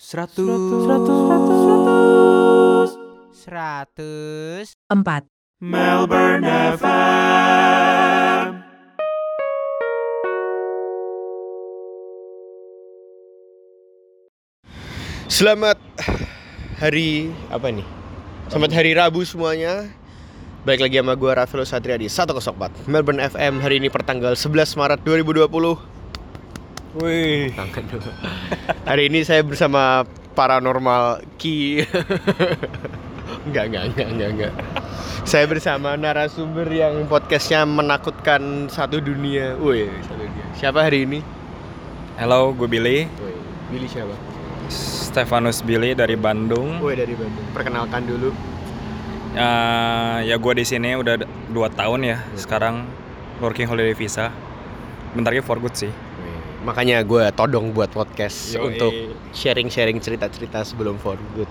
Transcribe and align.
Seratus. 0.00 0.88
Seratus. 0.88 2.88
Seratus. 3.36 4.66
Empat. 4.88 5.28
Melbourne 5.60 6.48
FM. 6.80 8.64
Selamat 15.28 15.76
hari 16.80 17.28
apa 17.52 17.68
nih? 17.68 17.84
Selamat 18.48 18.72
hari 18.72 18.96
Rabu 18.96 19.20
semuanya. 19.28 19.84
Baik 20.64 20.80
lagi 20.80 20.96
sama 20.96 21.12
gue 21.12 21.28
Rafael 21.28 21.68
Satria 21.68 22.00
di 22.00 22.08
104 22.08 22.88
Melbourne 22.88 23.20
FM 23.20 23.60
hari 23.60 23.84
ini 23.84 23.92
pertanggal 23.92 24.32
11 24.32 24.76
Maret 24.76 25.00
2020 25.04 25.89
Wih. 26.98 27.54
Tangan 27.54 27.86
dulu. 27.86 28.10
Hari 28.82 29.06
ini 29.06 29.22
saya 29.22 29.46
bersama 29.46 30.02
paranormal 30.34 31.22
Ki 31.38 31.86
Enggak, 33.46 33.70
enggak, 33.70 33.84
enggak, 33.94 34.08
enggak, 34.10 34.30
enggak 34.34 34.52
Saya 35.22 35.46
bersama 35.46 35.94
narasumber 35.94 36.66
yang 36.66 37.06
podcastnya 37.06 37.62
menakutkan 37.62 38.66
satu 38.66 38.98
dunia 38.98 39.54
Wih, 39.62 39.86
satu 40.02 40.18
dunia 40.18 40.44
Siapa 40.58 40.82
hari 40.82 41.06
ini? 41.06 41.22
Halo, 42.18 42.50
gue 42.58 42.66
Billy. 42.66 43.06
Wih, 43.06 43.38
Billy 43.70 43.86
siapa? 43.86 44.12
Stefanus 44.70 45.62
Billy 45.62 45.94
dari 45.94 46.18
Bandung. 46.18 46.82
Wih, 46.82 46.98
dari 46.98 47.14
Bandung 47.14 47.46
Perkenalkan 47.54 48.02
dulu 48.02 48.34
Eh, 49.30 50.18
ya 50.26 50.34
gue 50.42 50.52
di 50.58 50.66
sini 50.66 50.98
udah 50.98 51.22
dua 51.54 51.70
tahun 51.70 52.02
ya. 52.02 52.18
Sekarang 52.34 52.82
working 53.38 53.70
holiday 53.70 53.94
visa. 53.94 54.34
Bentar 55.14 55.30
lagi 55.30 55.46
for 55.46 55.62
good 55.62 55.78
sih. 55.78 56.09
Makanya 56.60 57.00
gue 57.00 57.24
todong 57.32 57.72
buat 57.72 57.88
podcast 57.88 58.52
Yoi. 58.52 58.76
untuk 58.76 58.92
sharing-sharing 59.32 59.96
cerita-cerita 59.96 60.60
sebelum 60.60 61.00
for 61.00 61.16
good. 61.32 61.48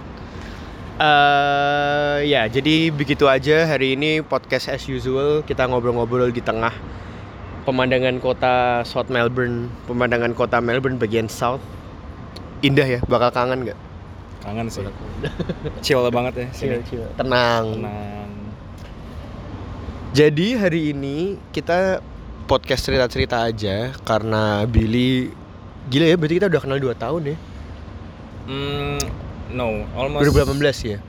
Eh 0.99 2.27
ya, 2.29 2.45
jadi 2.45 2.91
begitu 2.91 3.25
aja 3.25 3.65
hari 3.65 3.95
ini 3.95 4.19
podcast 4.21 4.69
as 4.69 4.83
usual 4.85 5.41
kita 5.47 5.65
ngobrol-ngobrol 5.65 6.29
di 6.29 6.43
tengah 6.43 6.75
pemandangan 7.63 8.19
kota 8.19 8.83
South 8.83 9.07
Melbourne, 9.07 9.71
pemandangan 9.89 10.35
kota 10.35 10.59
Melbourne 10.61 10.99
bagian 10.99 11.31
South. 11.31 11.63
Indah 12.59 12.85
ya, 12.85 12.99
bakal 13.07 13.31
kangen 13.31 13.65
nggak? 13.65 13.79
Kangen 14.43 14.67
sih. 14.67 14.83
Chill 15.85 16.03
banget 16.11 16.33
ya 16.35 16.47
sini. 16.51 16.83
Tenang. 17.15 17.79
Tenang. 17.79 18.29
Jadi 20.09 20.47
hari 20.57 20.91
ini 20.91 21.37
kita 21.53 22.03
podcast 22.49 22.81
cerita-cerita 22.81 23.45
aja 23.45 23.93
karena 24.01 24.65
Billy 24.65 25.29
gila 25.87 26.05
ya 26.09 26.17
berarti 26.17 26.35
kita 26.41 26.47
udah 26.49 26.61
kenal 26.61 26.77
2 26.81 26.89
tahun 26.97 27.21
ya. 27.29 27.37
Hmm, 28.49 28.97
no, 29.53 29.85
almost 29.93 30.25
2018 30.25 30.57
ya. 30.89 30.99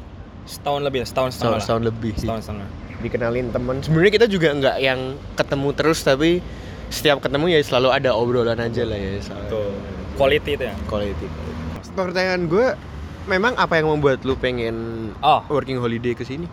setahun 0.44 0.84
lebih, 0.84 1.00
setahun 1.08 1.32
setengah 1.32 1.40
Setahun, 1.40 1.56
lah. 1.56 1.62
setahun 1.64 1.82
lebih 1.88 2.12
sih. 2.14 2.28
Setahun 2.28 2.42
setengah. 2.44 2.68
dikenalin 3.00 3.48
temen 3.48 3.80
sebenarnya 3.80 4.12
kita 4.12 4.26
juga 4.28 4.52
nggak 4.52 4.76
yang 4.76 5.00
ketemu 5.32 5.68
terus 5.72 6.04
tapi 6.04 6.44
setiap 6.92 7.24
ketemu 7.24 7.56
ya 7.56 7.58
selalu 7.64 7.88
ada 7.96 8.12
obrolan 8.12 8.60
aja 8.60 8.84
lah 8.84 9.00
ya 9.00 9.16
Tuh. 9.48 9.72
Quality 10.20 10.50
itu 10.52 10.64
ya. 10.68 10.76
quality, 10.84 11.24
quality. 11.24 11.96
pertanyaan 11.96 12.44
gue 12.44 12.76
memang 13.24 13.56
apa 13.56 13.80
yang 13.80 13.88
membuat 13.88 14.20
lu 14.20 14.36
pengen 14.36 14.76
Oh, 15.24 15.40
working 15.48 15.80
holiday 15.80 16.12
ke 16.12 16.28
sini 16.28 16.44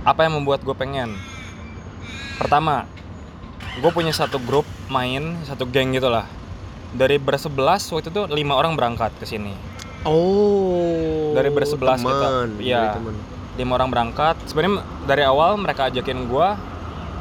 apa 0.00 0.24
yang 0.24 0.40
membuat 0.40 0.64
gue 0.64 0.72
pengen? 0.72 1.12
Pertama, 2.40 2.88
gue 3.78 3.90
punya 3.90 4.10
satu 4.10 4.38
grup 4.38 4.62
main, 4.88 5.22
satu 5.42 5.64
geng 5.64 5.92
gitu 5.92 6.06
lah. 6.06 6.26
Dari 6.90 7.16
bersebelas 7.16 7.84
waktu 7.86 8.08
itu 8.08 8.22
lima 8.28 8.54
orang 8.54 8.74
berangkat 8.74 9.12
ke 9.16 9.24
sini. 9.24 9.52
oh 10.02 11.34
Dari 11.34 11.50
bersebelas 11.50 12.00
kita. 12.00 12.08
teman, 12.08 12.48
dari 12.56 12.88
teman. 12.94 13.14
lima 13.54 13.72
orang 13.74 13.90
berangkat 13.90 14.38
sebenarnya 14.44 14.78
dari 15.04 15.22
awal 15.22 15.58
mereka 15.58 15.86
ajakin 15.86 16.24
gua 16.24 16.54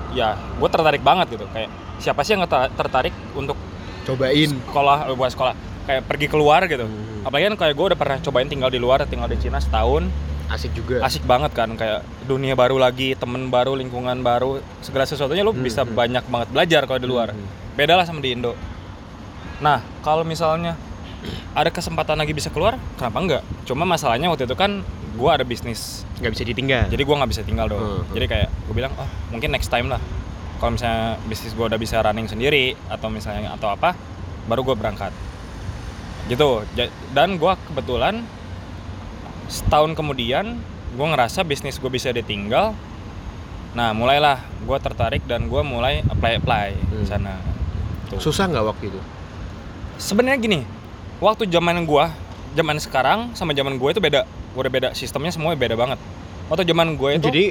ya 0.10 0.34
gue 0.38 0.70
tertarik 0.70 1.02
banget 1.02 1.34
gitu 1.34 1.50
kayak 1.50 1.67
siapa 1.98 2.22
sih 2.22 2.38
yang 2.38 2.46
tertarik 2.72 3.10
untuk 3.34 3.58
cobain 4.06 4.54
sekolah 4.64 5.10
eh, 5.10 5.16
buat 5.16 5.32
sekolah 5.34 5.54
kayak 5.84 6.02
pergi 6.06 6.28
keluar 6.28 6.62
gitu 6.64 6.86
Hmm. 6.86 7.26
apalagi 7.26 7.50
kan 7.50 7.56
kayak 7.58 7.73
gue 7.73 7.86
udah 7.90 8.00
pernah 8.00 8.17
cobain 8.22 8.46
tinggal 8.46 8.70
di 8.70 8.78
luar 8.78 9.04
tinggal 9.04 9.26
di 9.26 9.36
Cina 9.36 9.58
setahun 9.58 10.06
asik 10.48 10.72
juga. 10.74 11.04
Asik 11.04 11.28
banget 11.28 11.52
kan 11.52 11.76
kayak 11.76 12.08
dunia 12.24 12.56
baru 12.56 12.80
lagi 12.80 13.14
temen 13.20 13.52
baru 13.52 13.76
lingkungan 13.76 14.24
baru 14.24 14.64
segala 14.80 15.04
sesuatunya 15.04 15.44
lu 15.44 15.52
Hmm, 15.52 15.64
bisa 15.64 15.84
hmm. 15.84 15.92
banyak 15.92 16.24
banget 16.32 16.48
belajar 16.56 16.82
kalau 16.88 17.00
di 17.00 17.10
luar. 17.10 17.32
Hmm. 17.36 17.48
beda 17.78 17.94
lah 17.94 18.10
sama 18.10 18.26
di 18.26 18.34
Indo. 18.34 18.58
Nah 19.62 19.86
kalau 20.02 20.26
misalnya 20.26 20.74
ada 21.54 21.70
kesempatan 21.70 22.18
lagi 22.18 22.34
bisa 22.34 22.50
keluar 22.50 22.80
kenapa 22.98 23.18
enggak? 23.20 23.44
Cuma 23.70 23.86
masalahnya 23.86 24.32
waktu 24.34 24.50
itu 24.50 24.56
kan 24.58 24.82
gua 25.14 25.38
ada 25.38 25.46
bisnis. 25.46 26.02
Nggak 26.18 26.32
bisa 26.34 26.44
ditinggal. 26.48 26.84
Jadi 26.90 27.04
gua 27.06 27.16
nggak 27.22 27.32
bisa 27.36 27.44
tinggal 27.46 27.68
dong 27.70 27.82
Hmm, 27.84 28.02
hmm. 28.02 28.14
jadi 28.16 28.26
kayak 28.26 28.50
gue 28.50 28.74
bilang 28.74 28.94
oh 28.98 29.10
mungkin 29.30 29.52
next 29.54 29.70
time 29.70 29.92
lah. 29.92 30.02
Kalau 30.58 30.74
misalnya 30.74 31.22
bisnis 31.30 31.54
gua 31.54 31.70
udah 31.70 31.78
bisa 31.78 32.02
running 32.02 32.26
sendiri 32.26 32.74
atau 32.90 33.12
misalnya 33.14 33.54
atau 33.54 33.70
apa 33.70 33.94
baru 34.48 34.64
gue 34.64 34.76
berangkat. 34.80 35.12
Gitu. 36.32 36.64
Dan 37.14 37.38
gua 37.38 37.60
kebetulan 37.68 38.24
setahun 39.48 39.96
kemudian 39.96 40.60
gue 40.96 41.08
ngerasa 41.08 41.44
bisnis 41.44 41.80
gue 41.80 41.92
bisa 41.92 42.12
ditinggal. 42.12 42.76
Nah 43.78 43.94
mulailah 43.94 44.42
gua 44.66 44.82
tertarik 44.82 45.22
dan 45.30 45.46
gua 45.46 45.62
mulai 45.62 46.02
apply 46.10 46.42
apply 46.42 46.74
Hmm. 46.74 47.06
sana. 47.06 47.34
Tuh. 48.10 48.18
susah 48.18 48.50
nggak 48.50 48.66
waktu 48.66 48.90
itu? 48.90 49.00
Sebenarnya 50.02 50.40
gini 50.42 50.60
waktu 51.22 51.46
zaman 51.46 51.86
gua 51.86 52.10
zaman 52.58 52.82
sekarang 52.82 53.38
sama 53.38 53.54
zaman 53.54 53.78
gue 53.78 53.90
itu 53.94 54.02
beda. 54.02 54.26
Udah 54.58 54.72
beda 54.74 54.90
sistemnya 54.98 55.30
semua 55.30 55.54
beda 55.54 55.78
banget. 55.78 56.02
Waktu 56.50 56.66
zaman 56.66 56.98
gue 56.98 57.10
itu 57.22 57.28
jadi 57.30 57.46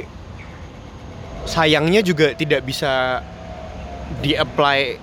sayangnya 1.46 2.02
juga 2.02 2.34
tidak 2.34 2.66
bisa 2.66 3.22
di 4.18 4.34
apply 4.34 4.98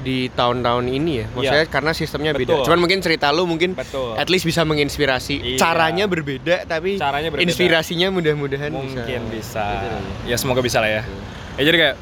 di 0.00 0.32
tahun-tahun 0.32 0.86
ini 0.88 1.12
ya. 1.22 1.26
Maksudnya 1.34 1.66
karena 1.68 1.92
sistemnya 1.92 2.32
beda. 2.32 2.56
Betul. 2.56 2.66
cuman 2.66 2.78
mungkin 2.80 2.98
cerita 3.04 3.28
lu 3.30 3.44
mungkin 3.44 3.76
betul. 3.76 4.16
at 4.16 4.28
least 4.32 4.48
bisa 4.48 4.64
menginspirasi. 4.64 5.36
Iya. 5.40 5.58
caranya 5.60 6.04
berbeda 6.08 6.64
tapi 6.64 6.96
caranya 6.96 7.28
berbeda. 7.28 7.46
inspirasinya 7.46 8.08
mudah-mudahan 8.14 8.72
mungkin 8.72 9.20
bisa, 9.28 9.60
bisa, 9.60 9.64
Gitu 9.70 9.86
ya 10.30 10.36
semoga 10.40 10.60
bisa 10.64 10.80
lah 10.80 10.88
ya. 10.88 11.02
Ya 11.60 11.62
jadi 11.68 11.76
kayak 11.76 11.96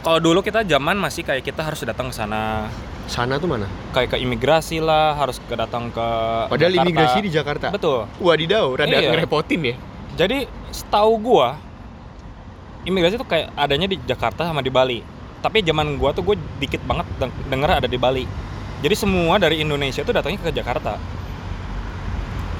kalau 0.00 0.18
dulu 0.18 0.40
kita 0.40 0.64
zaman 0.64 0.96
masih 0.96 1.22
kayak 1.28 1.44
kita 1.44 1.60
harus 1.60 1.84
datang 1.84 2.08
ke 2.08 2.16
sana. 2.16 2.72
Sana 3.10 3.36
tuh 3.36 3.50
mana? 3.50 3.66
Kayak 3.90 4.14
ke 4.14 4.16
imigrasi 4.22 4.78
lah 4.80 5.18
harus 5.18 5.42
ke 5.42 5.54
datang 5.58 5.90
ke 5.90 6.06
padahal 6.46 6.72
Jakarta. 6.72 6.86
imigrasi 6.88 7.18
di 7.20 7.30
Jakarta? 7.30 7.66
Betul. 7.74 8.06
Wadidaw 8.22 8.70
rada 8.78 8.96
Iya. 8.96 9.10
ngerepotin 9.12 9.60
ya. 9.60 9.74
Jadi 10.16 10.46
setahu 10.70 11.18
gua 11.20 11.58
imigrasi 12.86 13.20
tuh 13.20 13.28
kayak 13.28 13.52
adanya 13.58 13.86
di 13.90 14.00
Jakarta 14.08 14.46
sama 14.48 14.64
di 14.64 14.72
Bali 14.72 15.19
tapi 15.40 15.64
zaman 15.64 15.96
gua 15.96 16.12
tuh 16.12 16.22
gue 16.24 16.36
dikit 16.60 16.84
banget 16.84 17.08
deng- 17.16 17.36
denger 17.48 17.80
ada 17.80 17.88
di 17.88 17.96
Bali. 17.96 18.24
Jadi 18.80 18.94
semua 18.96 19.36
dari 19.36 19.60
Indonesia 19.60 20.00
tuh 20.00 20.12
datangnya 20.12 20.40
ke 20.40 20.52
Jakarta. 20.52 20.96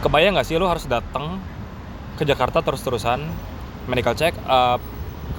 Kebayang 0.00 0.36
nggak 0.36 0.48
sih 0.48 0.56
lu 0.56 0.64
harus 0.64 0.88
datang 0.88 1.40
ke 2.16 2.24
Jakarta 2.24 2.64
terus-terusan? 2.64 3.20
Medical 3.88 4.16
check 4.16 4.36
up 4.44 4.80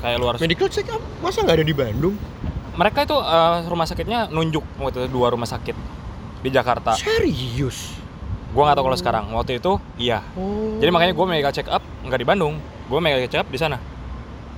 kayak 0.02 0.18
lu 0.18 0.26
harus 0.30 0.42
medical 0.42 0.70
check 0.70 0.86
up? 0.90 1.02
Masa 1.22 1.46
nggak 1.46 1.62
ada 1.62 1.66
di 1.66 1.74
Bandung? 1.74 2.16
Mereka 2.78 3.06
itu 3.06 3.18
eh, 3.18 3.58
rumah 3.70 3.86
sakitnya 3.90 4.30
nunjuk 4.30 4.64
waktu 4.82 5.06
itu 5.06 5.10
dua 5.10 5.34
rumah 5.34 5.50
sakit 5.50 5.74
di 6.42 6.50
Jakarta. 6.50 6.98
Serius? 6.98 7.98
Gua 8.54 8.70
nggak 8.70 8.78
tahu 8.82 8.86
kalau 8.90 9.00
sekarang. 9.00 9.26
Waktu 9.34 9.62
itu 9.62 9.78
iya. 9.98 10.22
Oh. 10.38 10.78
Jadi 10.82 10.90
makanya 10.90 11.14
gue 11.14 11.26
medical 11.26 11.54
check 11.54 11.70
up 11.70 11.82
nggak 12.06 12.20
di 12.22 12.28
Bandung, 12.28 12.58
gue 12.62 13.00
medical 13.02 13.30
check 13.30 13.42
up 13.46 13.50
di 13.50 13.58
sana. 13.62 13.78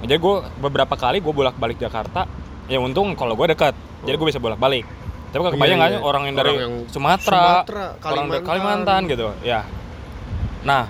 Jadi 0.04 0.20
gue 0.20 0.36
beberapa 0.60 0.96
kali 1.00 1.24
gue 1.24 1.34
bolak 1.36 1.56
balik 1.56 1.80
Jakarta. 1.80 2.28
Ya 2.66 2.80
untung 2.80 3.12
kalau 3.14 3.36
gue 3.36 3.48
dekat, 3.50 3.76
jadi 4.04 4.16
gue 4.16 4.28
bisa 4.28 4.40
bolak 4.40 4.58
balik. 4.58 4.88
Tapi 5.30 5.42
Iya, 5.42 5.52
kebayang 5.52 5.78
nggak 5.78 5.90
iya. 5.90 5.98
sih 5.98 6.04
orang 6.06 6.24
yang 6.30 6.36
dari 6.38 6.52
yang 6.54 6.74
Sumatera, 6.88 7.66
Sumatera, 7.66 7.86
orang 8.06 8.26
dari 8.30 8.44
Kalimantan. 8.46 8.46
Kalimantan 8.46 9.02
gitu, 9.10 9.28
ya. 9.42 9.62
Nah, 10.62 10.86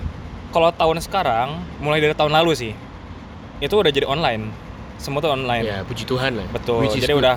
kalau 0.52 0.68
tahun 0.70 1.00
sekarang, 1.00 1.48
mulai 1.80 1.98
dari 1.98 2.12
tahun 2.12 2.30
lalu 2.30 2.52
sih, 2.52 2.72
itu 3.58 3.74
udah 3.74 3.88
jadi 3.88 4.04
online. 4.04 4.52
Semua 4.94 5.18
tuh 5.18 5.32
online. 5.32 5.64
ya 5.64 5.78
puji 5.82 6.06
Tuhan 6.06 6.38
lah 6.38 6.46
Betul. 6.48 6.86
Jadi 6.86 7.10
good. 7.10 7.20
udah 7.20 7.36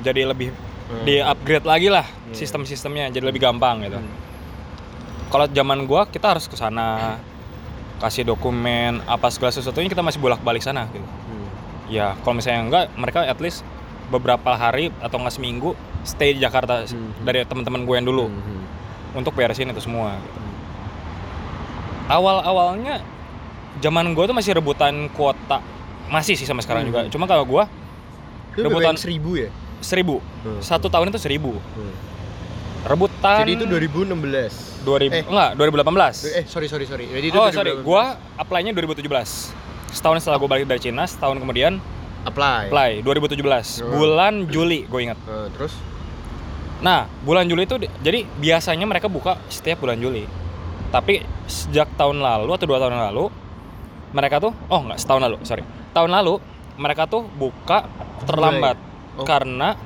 jadi 0.00 0.22
lebih 0.28 0.52
Hmm. 0.82 1.02
di 1.02 1.18
upgrade 1.18 1.64
lagi 1.64 1.88
lah 1.88 2.04
Hmm. 2.04 2.34
sistem-sistemnya, 2.36 3.08
jadi 3.08 3.24
lebih 3.24 3.40
gampang 3.40 3.80
gitu 3.80 3.96
Hmm. 3.96 4.12
kalau 5.26 5.48
zaman 5.48 5.88
gua 5.88 6.04
kita 6.04 6.36
harus 6.36 6.44
ke 6.44 6.52
sana 6.52 7.16
kasih 7.96 8.28
dokumen 8.28 9.00
apa 9.06 9.30
segala 9.30 9.48
sesuatunya 9.48 9.88
kita 9.88 10.04
masih 10.04 10.20
bolak-balik 10.20 10.60
sana 10.60 10.84
gitu. 10.90 11.00
Hmm. 11.00 11.48
Ya, 11.88 12.12
kalau 12.20 12.36
misalnya 12.36 12.60
enggak, 12.62 12.84
mereka 12.92 13.24
at 13.24 13.38
least 13.38 13.64
beberapa 14.12 14.52
hari 14.52 14.92
atau 15.00 15.16
enggak 15.16 15.32
seminggu 15.32 15.72
stay 16.02 16.36
di 16.36 16.40
Jakarta 16.40 16.84
s- 16.84 16.92
Hmm. 16.92 17.16
dari 17.24 17.42
teman-teman 17.42 17.82
gue 17.82 17.94
yang 17.94 18.04
dulu 18.04 18.24
Hmm. 18.28 18.62
untuk 19.16 19.32
beresin 19.32 19.66
itu 19.66 19.80
semua. 19.80 20.14
gitu. 20.14 20.40
Awal-awalnya 22.04 23.00
zaman 23.80 24.12
gue 24.12 24.24
tuh 24.24 24.36
masih 24.36 24.52
rebutan 24.52 25.08
kuota 25.10 25.64
masih 26.06 26.36
sih 26.36 26.44
sampai 26.44 26.60
sekarang 26.60 26.84
Hmm. 26.84 26.90
juga. 26.92 27.00
Cuma 27.08 27.24
kalau 27.24 27.48
Itu 28.52 28.60
Rebutan- 28.60 28.92
rebutan 28.92 28.94
seribu 28.94 29.30
ya 29.34 29.48
seribu 29.80 30.20
Hmm. 30.44 30.60
satu 30.60 30.86
tahun 30.86 31.08
itu 31.08 31.16
seribu 31.16 31.56
Hmm. 31.56 31.94
rebutan 32.84 33.40
Jadi 33.40 33.52
itu 33.56 33.64
2016. 33.64 34.52
2000 34.84 35.14
Eh. 35.14 35.24
enggak 35.24 35.50
2018 35.56 36.14
Eh, 36.28 36.44
sorry 36.44 36.68
sorry 36.68 36.84
sorry. 36.84 37.08
Jadi 37.08 37.26
itu 37.26 37.34
oh 37.34 37.48
2018. 37.48 37.54
sorry 37.54 37.72
gua 37.80 38.02
apply-nya 38.36 38.70
2017 38.70 39.56
setahun 39.88 40.20
setelah 40.20 40.36
gua 40.36 40.50
balik 40.50 40.66
dari 40.66 40.80
Cina 40.80 41.02
setahun 41.02 41.38
kemudian 41.38 41.80
apply. 42.24 42.68
apply 42.68 42.90
2017 43.00 43.80
Oh. 43.80 43.90
bulan 43.94 44.46
Juli 44.46 44.84
gue 44.84 45.00
ingat 45.02 45.18
Eh, 45.20 45.48
terus 45.52 45.74
nah 46.78 47.06
bulan 47.20 47.44
Juli 47.44 47.62
itu 47.62 47.76
di- 47.76 47.92
jadi 47.98 48.26
biasanya 48.26 48.84
mereka 48.84 49.06
buka 49.06 49.38
setiap 49.46 49.78
bulan 49.78 49.96
Juli 49.96 50.26
tapi 50.88 51.20
sejak 51.44 51.94
tahun 51.94 52.18
lalu 52.18 52.50
atau 52.50 52.66
dua 52.66 52.78
tahun 52.78 52.92
lalu 52.92 53.30
mereka 54.10 54.38
tuh 54.38 54.52
oh 54.66 54.80
enggak 54.80 54.98
setahun 54.98 55.22
lalu 55.22 55.38
sorry 55.42 55.62
tahun 55.90 56.10
lalu 56.12 56.42
mereka 56.74 57.06
tuh 57.06 57.22
buka 57.28 57.86
terlambat 58.22 58.76
Oh. 59.12 59.22
karena 59.22 59.76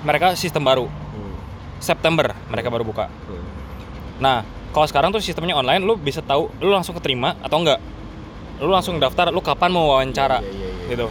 mereka 0.00 0.32
sistem 0.32 0.62
baru 0.62 0.86
Hmm. 0.86 1.34
September 1.78 2.32
mereka 2.46 2.68
baru 2.68 2.82
buka 2.82 3.06
Hmm. 3.06 3.44
Nah, 4.18 4.42
kalau 4.68 4.82
sekarang 4.84 5.08
tuh 5.08 5.18
sistemnya 5.18 5.54
online, 5.54 5.78
lu 5.78 5.94
bisa 5.94 6.18
tahu 6.18 6.50
lu 6.58 6.68
langsung 6.68 6.90
keterima 6.92 7.38
atau 7.38 7.54
enggak. 7.56 7.78
Lu 8.58 8.66
langsung 8.66 8.96
daftar, 8.96 9.28
lu 9.28 9.38
kapan 9.38 9.70
mau 9.70 9.86
wawancara, 9.88 10.40
Iya, 10.40 10.50
iya, 10.50 10.68
iya, 10.68 10.88
gitu. 10.90 11.06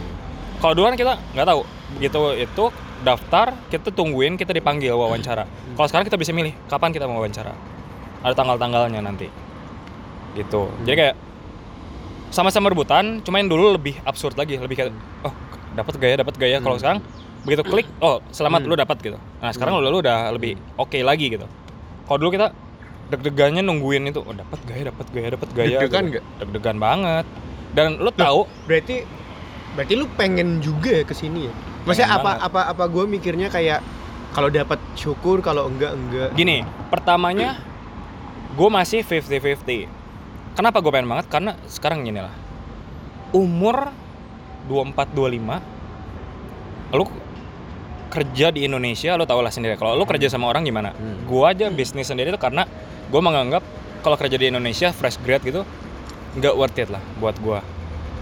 Kalau 0.58 0.72
dulu 0.74 0.84
kan 0.90 0.96
kita 0.98 1.12
nggak 1.34 1.46
tahu. 1.46 1.60
Begitu 1.98 2.20
itu 2.36 2.64
daftar, 3.00 3.54
kita 3.70 3.88
tungguin, 3.94 4.34
kita 4.34 4.50
dipanggil 4.50 4.92
wawancara. 4.92 5.46
Kalau 5.78 5.86
sekarang 5.86 6.06
kita 6.06 6.18
bisa 6.18 6.34
milih 6.34 6.52
kapan 6.66 6.90
kita 6.90 7.06
mau 7.06 7.22
wawancara. 7.22 7.54
Ada 8.26 8.34
tanggal-tanggalnya 8.34 8.98
nanti. 8.98 9.30
Gitu. 10.34 10.66
Jadi 10.82 10.96
kayak 10.98 11.16
sama-sama 12.28 12.68
rebutan, 12.68 13.24
cuma 13.24 13.40
yang 13.40 13.48
dulu 13.48 13.72
lebih 13.72 13.96
absurd 14.04 14.36
lagi, 14.36 14.58
lebih 14.60 14.76
kayak 14.76 14.92
oh 15.24 15.32
dapat 15.72 15.94
gaya, 15.96 16.14
dapat 16.20 16.34
gaya. 16.36 16.58
Kalau 16.60 16.76
Hmm. 16.76 16.82
sekarang 16.82 16.98
begitu 17.46 17.62
klik, 17.64 17.86
oh 18.02 18.20
selamat 18.34 18.66
Hmm. 18.66 18.68
lu 18.68 18.74
dapat 18.76 18.96
gitu. 19.00 19.16
Nah 19.40 19.50
sekarang 19.54 19.78
Hmm. 19.78 19.86
lu, 19.86 19.94
lu 19.94 19.98
udah 20.02 20.34
lebih 20.34 20.58
oke 20.76 20.98
lagi 21.00 21.32
gitu. 21.32 21.46
Kalau 22.04 22.18
dulu 22.18 22.30
kita 22.34 22.52
deg-degannya 23.08 23.64
nungguin 23.64 24.10
itu, 24.12 24.20
oh 24.20 24.34
dapat 24.34 24.60
gaya, 24.68 24.82
dapat 24.92 25.06
gaya, 25.14 25.28
dapat 25.32 25.48
gaya. 25.56 25.68
Deg-degan 25.80 26.02
gitu. 26.04 26.12
nggak? 26.12 26.24
Deg-degan 26.44 26.76
banget. 26.76 27.24
Dan 27.72 27.88
lu 28.00 28.10
tahu 28.12 28.44
Berarti 28.68 28.96
berarti 29.78 29.94
lu 29.94 30.10
pengen 30.18 30.58
juga 30.58 30.90
ya 30.90 31.06
ke 31.06 31.14
sini 31.14 31.46
ya? 31.46 31.54
Maksudnya 31.86 32.10
Pengen 32.10 32.18
apa 32.18 32.30
banget. 32.34 32.46
apa 32.50 32.60
apa 32.74 32.84
gue 32.90 33.04
mikirnya 33.06 33.46
kayak 33.46 33.78
kalau 34.34 34.50
dapat 34.50 34.82
syukur, 34.98 35.38
kalau 35.38 35.70
enggak 35.70 35.94
enggak. 35.94 36.34
Gini, 36.34 36.66
pertamanya 36.90 37.62
gue 38.58 38.68
masih 38.68 39.06
50-50 39.06 39.86
Kenapa 40.58 40.82
gue 40.82 40.90
pengen 40.90 41.06
banget? 41.06 41.30
Karena 41.30 41.54
sekarang 41.70 42.02
gini 42.02 42.18
lah 42.18 42.34
Umur 43.30 43.94
24-25 44.66 46.98
Lu 46.98 47.06
kerja 48.10 48.50
di 48.50 48.66
Indonesia, 48.66 49.14
lu 49.14 49.22
tau 49.22 49.38
lah 49.38 49.54
sendiri 49.54 49.78
Kalau 49.78 49.94
lu 49.94 50.02
kerja 50.02 50.26
sama 50.26 50.50
orang 50.50 50.66
gimana? 50.66 50.90
Hmm. 50.90 51.30
Gue 51.30 51.46
aja 51.46 51.70
bisnis 51.70 52.10
sendiri 52.10 52.34
tuh 52.34 52.42
karena 52.42 52.66
Gue 53.06 53.22
menganggap 53.22 53.62
kalau 54.02 54.18
kerja 54.18 54.34
di 54.34 54.50
Indonesia, 54.50 54.90
fresh 54.90 55.22
grad 55.22 55.46
gitu 55.46 55.62
nggak 56.38 56.54
worth 56.54 56.78
it 56.78 56.88
lah 56.92 57.02
buat 57.18 57.34
gue 57.40 57.58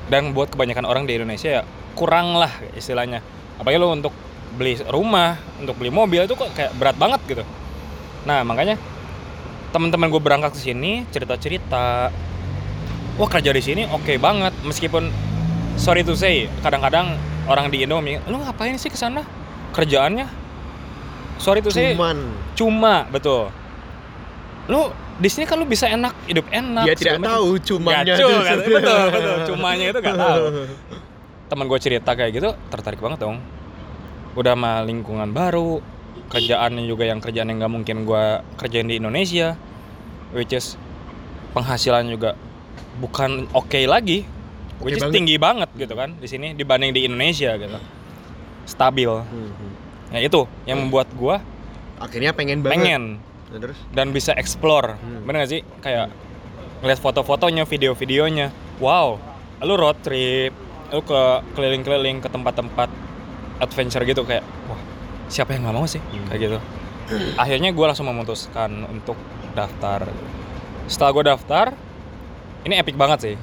Dan 0.06 0.30
buat 0.30 0.52
kebanyakan 0.54 0.86
orang 0.86 1.04
di 1.04 1.18
Indonesia 1.18 1.60
ya 1.60 1.62
kurang 1.98 2.38
lah 2.38 2.52
istilahnya. 2.76 3.24
Apalagi 3.58 3.80
lu 3.80 3.90
untuk 3.90 4.14
beli 4.56 4.78
rumah, 4.88 5.36
untuk 5.58 5.76
beli 5.76 5.90
mobil 5.90 6.24
itu 6.24 6.34
kok 6.36 6.52
kayak 6.54 6.72
berat 6.78 6.96
banget 6.96 7.20
gitu. 7.26 7.44
Nah 8.24 8.46
makanya 8.46 8.78
teman-teman 9.74 10.08
gue 10.08 10.22
berangkat 10.22 10.56
ke 10.56 10.60
sini 10.72 11.04
cerita-cerita, 11.10 12.08
wah 13.18 13.28
kerja 13.28 13.50
di 13.52 13.62
sini 13.64 13.82
oke 13.88 14.16
banget 14.16 14.54
meskipun 14.64 15.10
sorry 15.76 16.00
to 16.06 16.16
say 16.16 16.48
kadang-kadang 16.64 17.16
orang 17.46 17.68
di 17.68 17.84
Indo 17.84 18.00
lu 18.00 18.36
ngapain 18.40 18.76
sih 18.80 18.88
ke 18.88 18.96
sana? 18.96 19.24
Kerjaannya? 19.76 20.28
Sorry 21.36 21.60
to 21.60 21.68
say 21.68 21.92
Cuman. 21.92 22.16
cuma 22.56 23.04
betul. 23.12 23.52
Lu 24.72 24.88
di 25.16 25.28
sini 25.28 25.44
kan 25.44 25.56
lu 25.56 25.64
bisa 25.64 25.86
enak 25.86 26.12
hidup 26.26 26.44
enak. 26.48 26.84
dia 26.84 26.94
tidak 26.94 27.16
macam. 27.16 27.30
tahu 27.30 27.48
cumannya 27.58 28.04
Gacul, 28.10 28.28
itu. 28.28 28.36
kan? 28.42 28.56
betul 28.60 29.04
betul 29.10 29.36
cumanya 29.48 29.84
itu 29.86 29.98
gak 29.98 30.16
tahu 30.18 30.42
teman 31.46 31.64
gue 31.64 31.78
cerita 31.78 32.10
kayak 32.12 32.30
gitu 32.32 32.48
tertarik 32.68 32.98
banget 32.98 33.18
dong 33.20 33.38
udah 34.34 34.52
mah 34.52 34.82
lingkungan 34.82 35.30
baru 35.30 35.80
kerjaannya 36.26 36.84
juga 36.84 37.06
yang 37.06 37.18
kerjaan 37.18 37.48
yang 37.48 37.58
nggak 37.58 37.72
mungkin 37.72 37.96
gue 38.02 38.24
kerjain 38.56 38.84
di 38.84 38.98
Indonesia 38.98 39.54
which 40.30 40.50
is 40.50 40.74
penghasilan 41.52 42.04
juga 42.06 42.34
bukan 42.98 43.48
oke 43.50 43.78
lagi 43.82 44.26
which 44.78 44.92
is 44.92 45.00
Oke 45.00 45.00
banget. 45.02 45.14
tinggi 45.14 45.36
banget 45.38 45.70
gitu 45.72 45.94
kan 45.94 46.12
di 46.14 46.26
sini 46.26 46.52
dibanding 46.52 46.90
di 46.90 47.04
Indonesia 47.04 47.54
gitu 47.54 47.78
stabil 48.64 49.08
Hmm. 49.08 49.72
ya 50.10 50.20
itu 50.20 50.44
yang 50.64 50.82
membuat 50.82 51.08
gue 51.10 51.36
Akhirnya 51.96 52.30
pengen 52.30 52.60
banget. 52.60 52.72
pengen 52.76 53.02
Terus? 53.50 53.78
Dan 53.94 54.10
bisa 54.10 54.34
explore. 54.34 54.98
Hmm. 54.98 55.22
bener 55.26 55.46
gak 55.46 55.50
sih? 55.50 55.62
Kayak 55.82 56.10
ngeliat 56.82 57.00
foto-fotonya 57.00 57.64
video-videonya. 57.64 58.52
Wow 58.82 59.36
lu 59.64 59.74
road 59.80 59.96
trip 60.04 60.52
lu 60.92 61.00
ke 61.02 61.20
keliling-keliling 61.56 62.22
ke 62.22 62.28
tempat-tempat 62.30 62.86
adventure 63.58 64.04
gitu 64.04 64.22
kayak 64.22 64.44
wah 64.68 64.78
siapa 65.26 65.56
yang 65.56 65.66
nggak 65.66 65.74
mau 65.74 65.86
sih? 65.88 65.98
Hmm. 65.98 66.26
kayak 66.30 66.40
gitu. 66.46 66.58
Akhirnya 67.42 67.74
gue 67.74 67.86
langsung 67.86 68.06
memutuskan 68.06 68.86
untuk 68.86 69.18
daftar. 69.56 70.06
Setelah 70.86 71.10
gue 71.10 71.24
daftar 71.26 71.66
ini 72.62 72.78
epic 72.78 72.94
banget 72.94 73.18
sih. 73.32 73.36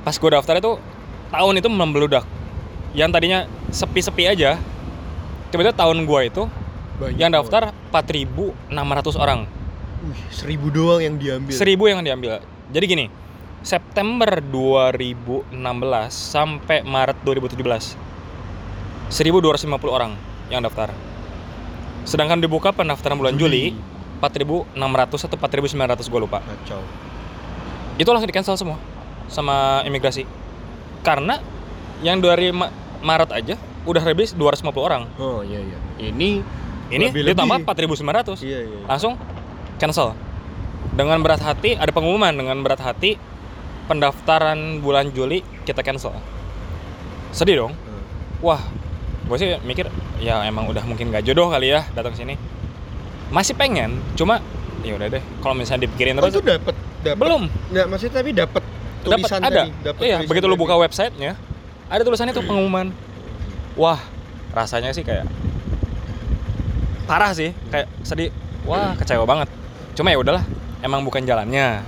Pas 0.00 0.16
gue 0.16 0.30
daftar 0.32 0.56
itu 0.56 0.80
tahun 1.28 1.60
itu 1.60 1.68
membeludak 1.68 2.24
yang 2.96 3.12
tadinya 3.12 3.44
sepi-sepi 3.68 4.24
aja 4.24 4.56
tiba-tiba 5.52 5.76
tahun 5.76 6.08
gue 6.08 6.20
itu 6.32 6.42
banyak 6.96 7.20
yang 7.20 7.34
daftar 7.34 7.75
4.600 7.88 8.70
orang. 9.16 9.40
Wih, 10.02 10.22
seribu 10.28 10.68
doang 10.68 11.00
yang 11.00 11.16
diambil. 11.16 11.50
1000 11.50 11.66
yang 11.88 12.02
diambil. 12.02 12.30
Jadi 12.68 12.84
gini 12.84 13.06
September 13.60 14.28
2016 14.38 15.50
sampai 16.10 16.82
Maret 16.82 17.18
2017 17.22 17.98
1250 19.08 19.66
orang 19.88 20.14
yang 20.48 20.62
daftar. 20.62 20.90
Sedangkan 22.02 22.38
dibuka 22.38 22.70
pendaftaran 22.70 23.18
bulan 23.18 23.34
Juli. 23.34 23.74
4600 24.16 25.28
atau 25.28 25.36
4900 25.36 26.08
gue 26.08 26.20
lupa. 26.20 26.40
Kacau. 26.40 26.80
itu 27.96 28.08
langsung 28.08 28.28
di 28.28 28.32
cancel 28.32 28.56
semua 28.56 28.80
sama 29.26 29.84
imigrasi. 29.84 30.24
Karena 31.00 31.36
yang 32.00 32.20
dari 32.20 32.48
Ma- 32.48 32.72
Maret 33.00 33.30
aja 33.30 33.54
udah 33.84 34.00
habis 34.00 34.32
250 34.32 34.72
orang. 34.78 35.02
Oh 35.16 35.40
iya 35.40 35.60
iya. 35.60 35.78
Ini 36.00 36.40
ini 36.88 37.10
Lebih-lebih. 37.10 37.34
ditambah 37.34 37.58
4900 37.66 38.42
iya 38.42 38.60
iya. 38.62 38.78
langsung 38.86 39.14
cancel. 39.76 40.14
Dengan 40.92 41.18
berat 41.20 41.40
hati 41.40 41.74
ada 41.74 41.90
pengumuman. 41.90 42.30
Dengan 42.30 42.56
berat 42.60 42.78
hati 42.78 43.18
pendaftaran 43.86 44.80
bulan 44.80 45.10
Juli 45.10 45.42
kita 45.62 45.80
cancel. 45.80 46.14
Sedih 47.30 47.66
dong. 47.66 47.72
Hmm. 47.74 48.02
wah 48.40 48.62
gue 49.26 49.36
sih 49.36 49.48
mikir 49.60 49.90
ya 50.16 50.46
emang 50.46 50.70
udah 50.70 50.86
mungkin 50.86 51.10
gak 51.10 51.26
jodoh 51.26 51.50
kali 51.50 51.70
ya 51.70 51.82
datang 51.92 52.14
sini. 52.14 52.38
Masih 53.28 53.52
pengen 53.52 53.98
cuma 54.14 54.38
ya 54.80 54.94
udah 54.94 55.10
deh. 55.10 55.22
Kalau 55.40 55.54
misalnya 55.54 55.84
dipikirin 55.84 56.14
Oh, 56.16 56.22
terus 56.24 56.38
itu 56.38 56.42
dapat 56.44 56.74
dapat. 57.02 57.18
belum. 57.18 57.42
Nggak, 57.70 57.86
maksudnya 57.90 58.14
tapi 58.14 58.30
dapat 58.30 58.62
dapat 58.62 59.18
tulisan 59.22 59.40
ada. 59.40 59.50
tadi, 59.62 59.70
dapat 59.82 60.00
iya 60.00 60.16
tulisan 60.18 60.30
begitu 60.30 60.46
lu 60.46 60.56
buka 60.56 60.74
websitenya 60.76 61.32
ada 61.86 62.02
tulisannya 62.02 62.32
tuh 62.32 62.46
pengumuman. 62.50 62.94
Wah 63.74 63.98
rasanya 64.50 64.90
sih 64.90 65.02
kayak 65.02 65.26
parah 67.06 67.30
sih 67.32 67.54
kayak 67.70 67.86
sedih. 68.02 68.30
Wah 68.66 68.98
kecewa 68.98 69.22
banget. 69.24 69.48
Cuma 69.94 70.10
ya 70.10 70.18
udahlah 70.18 70.44
emang 70.82 71.06
bukan 71.06 71.22
jalannya. 71.22 71.80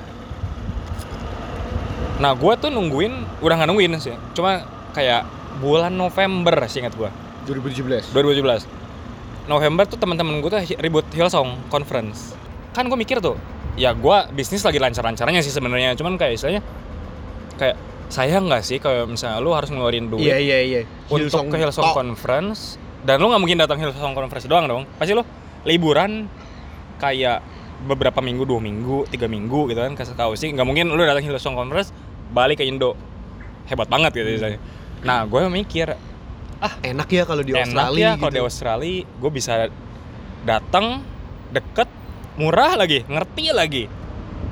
Nah 2.19 2.33
gue 2.35 2.53
tuh 2.59 2.71
nungguin 2.71 3.43
udah 3.43 3.55
nggak 3.59 3.69
nungguin 3.69 3.93
sih. 3.99 4.15
Cuma 4.35 4.63
kayak 4.95 5.27
bulan 5.59 5.95
November 5.95 6.55
sih 6.71 6.83
ingat 6.83 6.95
gue 6.95 7.11
2017. 7.51 8.15
2017 8.15 9.51
November 9.51 9.85
tuh 9.89 9.99
teman-teman 9.99 10.39
gue 10.45 10.51
tuh 10.51 10.61
ribut 10.79 11.07
Hillsong 11.11 11.71
Conference. 11.71 12.35
Kan 12.73 12.87
gue 12.87 12.99
mikir 12.99 13.19
tuh 13.19 13.35
ya 13.79 13.95
gue 13.95 14.17
bisnis 14.35 14.63
lagi 14.63 14.79
lancar-lancarnya 14.79 15.43
sih 15.43 15.51
sebenarnya. 15.51 15.99
Cuman 15.99 16.15
kayak 16.15 16.39
istilahnya 16.39 16.63
kayak 17.59 17.77
sayang 18.09 18.49
nggak 18.49 18.65
sih 18.65 18.81
kalau 18.81 19.05
misalnya 19.05 19.43
lu 19.43 19.53
harus 19.53 19.69
ngeluarin 19.69 20.09
duit 20.09 20.25
Iya 20.25 20.41
iya 20.41 20.59
iya. 20.65 20.81
untuk 21.13 21.53
ke 21.53 21.57
Hillsong 21.61 21.93
tok. 21.93 21.97
Conference 21.97 22.81
dan 23.09 23.17
lu 23.25 23.33
nggak 23.33 23.41
mungkin 23.41 23.57
datang 23.57 23.81
Hillsong 23.81 24.13
Conference 24.13 24.45
doang 24.45 24.69
dong 24.69 24.83
pasti 25.01 25.17
lu 25.17 25.25
liburan 25.65 26.29
kayak 27.01 27.41
beberapa 27.89 28.21
minggu 28.21 28.45
dua 28.45 28.61
minggu 28.61 29.09
tiga 29.09 29.25
minggu 29.25 29.73
gitu 29.73 29.81
kan 29.81 29.97
ke 29.97 30.05
Sulawesi 30.05 30.53
nggak 30.53 30.67
mungkin 30.69 30.93
lu 30.93 31.01
datang 31.01 31.25
Hillsong 31.25 31.57
Conference 31.57 31.89
balik 32.37 32.61
ke 32.61 32.69
Indo 32.69 32.93
hebat 33.65 33.89
banget 33.89 34.13
gitu 34.13 34.29
istilahnya 34.29 34.61
nah 35.01 35.25
gue 35.25 35.41
mikir 35.49 35.97
Enak 36.59 37.09
ya 37.15 37.23
kalau 37.23 37.47
di 37.47 37.55
enak 37.55 37.71
Australia 37.71 38.03
ya 38.03 38.11
kalau 38.19 38.29
gitu. 38.29 38.37
di 38.37 38.43
Australia 38.45 38.97
gue 39.07 39.31
bisa 39.31 39.53
datang 40.43 41.01
deket 41.55 41.89
murah 42.37 42.77
lagi 42.77 43.07
ngerti 43.09 43.45
lagi 43.57 43.85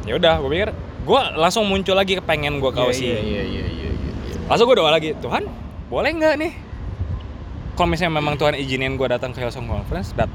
ya 0.08 0.16
udah 0.16 0.38
gue 0.40 0.50
pikir 0.54 0.70
gue 1.02 1.20
langsung 1.34 1.66
muncul 1.66 1.98
lagi 1.98 2.16
kepengen 2.16 2.62
gue 2.62 2.70
ke 2.72 2.78
Iya, 2.78 2.86
Aussie 2.88 3.10
iya 3.10 3.20
iya 3.20 3.42
iya. 3.44 3.90
iya. 3.90 3.90
langsung 4.48 4.70
gue 4.70 4.76
doa 4.78 4.90
lagi 4.94 5.18
Tuhan 5.18 5.44
boleh 5.90 6.10
nggak 6.14 6.34
nih 6.40 6.52
kalau 7.76 7.92
misalnya 7.92 8.16
memang 8.16 8.40
Tuhan 8.40 8.56
izinin 8.56 8.96
gue 8.96 9.04
datang 9.04 9.30
ke 9.30 9.38
Hillsong 9.38 9.68
Conference 9.68 10.16
dat 10.16 10.32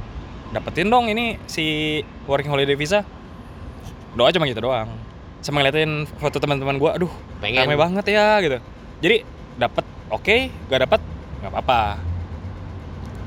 dapetin 0.53 0.87
dong 0.87 1.09
ini 1.09 1.41
si 1.49 1.99
working 2.29 2.53
holiday 2.53 2.77
visa. 2.77 3.01
Doa 4.13 4.29
cuma 4.29 4.45
gitu 4.45 4.61
doang. 4.61 4.87
Sama 5.41 5.59
ngeliatin 5.59 6.05
foto 6.21 6.37
teman-teman 6.37 6.77
gue 6.77 6.89
aduh 6.93 7.11
Pengen. 7.41 7.65
rame 7.65 7.75
banget 7.75 8.05
ya 8.13 8.37
gitu. 8.39 8.57
Jadi 9.01 9.25
dapet 9.57 9.85
oke 10.13 10.37
gak 10.69 10.79
dapet 10.85 11.01
nggak 11.41 11.51
apa-apa. 11.51 11.81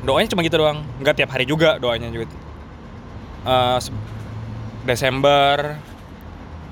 Doanya 0.07 0.31
cuma 0.31 0.47
gitu 0.47 0.63
doang. 0.63 0.87
Nggak 1.03 1.15
tiap 1.19 1.31
hari 1.35 1.45
juga 1.45 1.77
doanya 1.83 2.07
juga. 2.15 2.31
Se- 3.83 3.93
Desember 4.85 5.75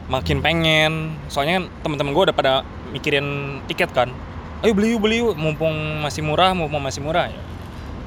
makin 0.06 0.38
pengen. 0.44 1.16
Soalnya 1.26 1.58
kan 1.58 1.64
teman-teman 1.82 2.12
gue 2.14 2.22
udah 2.30 2.36
pada 2.36 2.52
mikirin 2.92 3.58
tiket 3.66 3.90
kan 3.90 4.12
ayo 4.62 4.72
beli 4.72 4.94
yuk 4.94 5.00
beli 5.02 5.16
yuk. 5.20 5.34
Mumpung 5.34 5.74
masih 6.02 6.22
murah 6.22 6.54
mumpung 6.54 6.82
masih 6.82 7.02
murah 7.02 7.28
ya. 7.28 7.40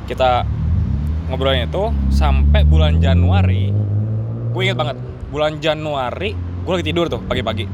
Kita 0.08 0.48
ngobrolnya 1.28 1.68
itu 1.68 1.92
sampai 2.10 2.64
bulan 2.64 3.04
Januari. 3.04 3.70
Gue 4.56 4.62
inget 4.72 4.80
banget 4.80 4.98
bulan 5.30 5.60
Januari 5.60 6.32
gue 6.36 6.74
lagi 6.74 6.88
tidur 6.88 7.06
tuh 7.12 7.22
pagi-pagi. 7.22 7.70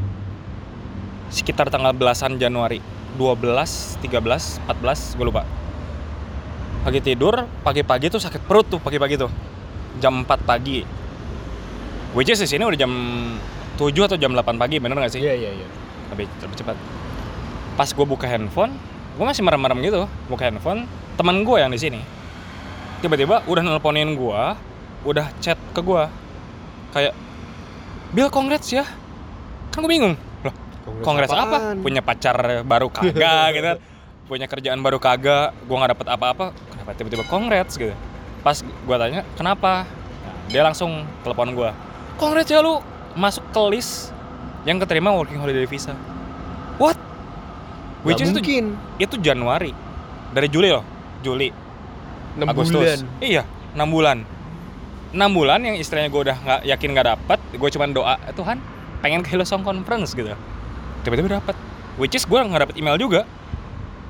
Sekitar 1.32 1.72
tanggal 1.72 1.96
belasan 1.96 2.36
Januari. 2.36 2.82
12, 3.16 4.00
13, 4.04 4.68
14 4.68 5.16
gue 5.20 5.26
lupa. 5.28 5.44
Pagi 6.82 7.00
tidur 7.04 7.46
pagi-pagi 7.62 8.10
tuh 8.10 8.20
sakit 8.24 8.42
perut 8.44 8.68
tuh 8.68 8.80
pagi-pagi 8.82 9.16
tuh. 9.16 9.32
Jam 10.02 10.26
4 10.26 10.28
pagi. 10.44 10.84
Which 12.12 12.28
is 12.28 12.44
di 12.44 12.48
sini 12.50 12.68
udah 12.68 12.80
jam 12.80 12.92
7 13.80 14.08
atau 14.08 14.18
jam 14.20 14.36
8 14.36 14.60
pagi 14.60 14.82
bener 14.82 15.00
gak 15.00 15.16
sih? 15.16 15.22
Iya 15.24 15.36
iya 15.38 15.52
iya. 15.54 15.68
lebih 16.12 16.28
lebih 16.44 16.56
cepat 16.60 16.76
pas 17.82 17.90
gue 17.90 18.06
buka 18.06 18.30
handphone 18.30 18.78
gue 19.18 19.26
masih 19.26 19.42
merem-merem 19.42 19.82
gitu 19.82 20.06
buka 20.30 20.54
handphone 20.54 20.86
teman 21.18 21.42
gue 21.42 21.58
yang 21.58 21.74
di 21.74 21.82
sini. 21.82 21.98
Tiba-tiba 23.02 23.42
udah 23.50 23.66
nelponin 23.66 24.14
gue 24.14 24.42
udah 25.02 25.26
chat 25.42 25.58
ke 25.74 25.82
gue 25.82 26.06
kayak 26.94 27.18
Bill 28.14 28.30
congrats 28.30 28.70
ya. 28.70 28.86
Kan 29.74 29.82
gue 29.82 29.90
bingung. 29.90 30.14
Loh 30.46 30.54
kongres 31.02 31.34
apa? 31.34 31.74
punya 31.82 32.06
pacar 32.06 32.62
baru 32.62 32.94
kagak 32.94 33.46
gitu 33.58 33.66
kan? 33.74 33.78
Punya 34.30 34.46
kerjaan 34.46 34.78
baru 34.86 35.02
kagak 35.02 35.50
gue 35.66 35.74
nggak 35.74 35.98
dapet 35.98 36.08
apa-apa. 36.14 36.46
Kenapa 36.54 36.94
tiba-tiba 36.94 37.26
congrats 37.26 37.82
gitu? 37.82 37.98
Pas 38.46 38.62
gue 38.62 38.96
tanya 39.02 39.26
kenapa? 39.34 39.90
Nah, 40.22 40.34
dia 40.54 40.62
langsung 40.62 41.02
telepon 41.26 41.58
gue 41.58 41.70
congrats 42.22 42.54
ya 42.54 42.62
lu 42.62 42.78
masuk 43.18 43.42
ke 43.50 43.62
list 43.74 44.14
yang 44.70 44.78
keterima 44.78 45.10
working 45.18 45.42
holiday 45.42 45.66
visa. 45.66 45.98
What 46.78 47.10
which 48.04 48.22
is 48.22 48.30
itu, 48.30 48.40
mungkin. 48.40 48.66
itu 48.98 49.16
Januari. 49.18 49.72
Dari 50.32 50.48
Juli 50.48 50.70
loh 50.72 50.86
Juli. 51.22 51.50
6 52.34 52.48
Agustus. 52.48 52.74
bulan. 52.74 53.00
iya 53.20 53.44
6 53.76 53.84
bulan. 53.88 54.18
6 55.12 55.20
bulan 55.36 55.60
yang 55.62 55.76
istilahnya 55.76 56.08
gue 56.08 56.22
udah 56.24 56.38
nggak 56.40 56.60
yakin 56.66 56.90
nggak 56.96 57.08
dapet 57.12 57.40
gue 57.52 57.70
cuma 57.76 57.84
doa 57.92 58.16
"Eh, 58.24 58.32
Tuhan 58.32 58.58
pengen 59.04 59.22
ke 59.22 59.30
Hillsong 59.36 59.62
Conference 59.62 60.16
gitu. 60.16 60.32
Tiba-tiba 61.04 61.42
dapet. 61.42 61.56
Which 62.00 62.16
is 62.16 62.24
gue 62.24 62.40
nggak 62.40 62.70
dapet 62.70 62.76
email 62.80 62.96
juga. 62.96 63.28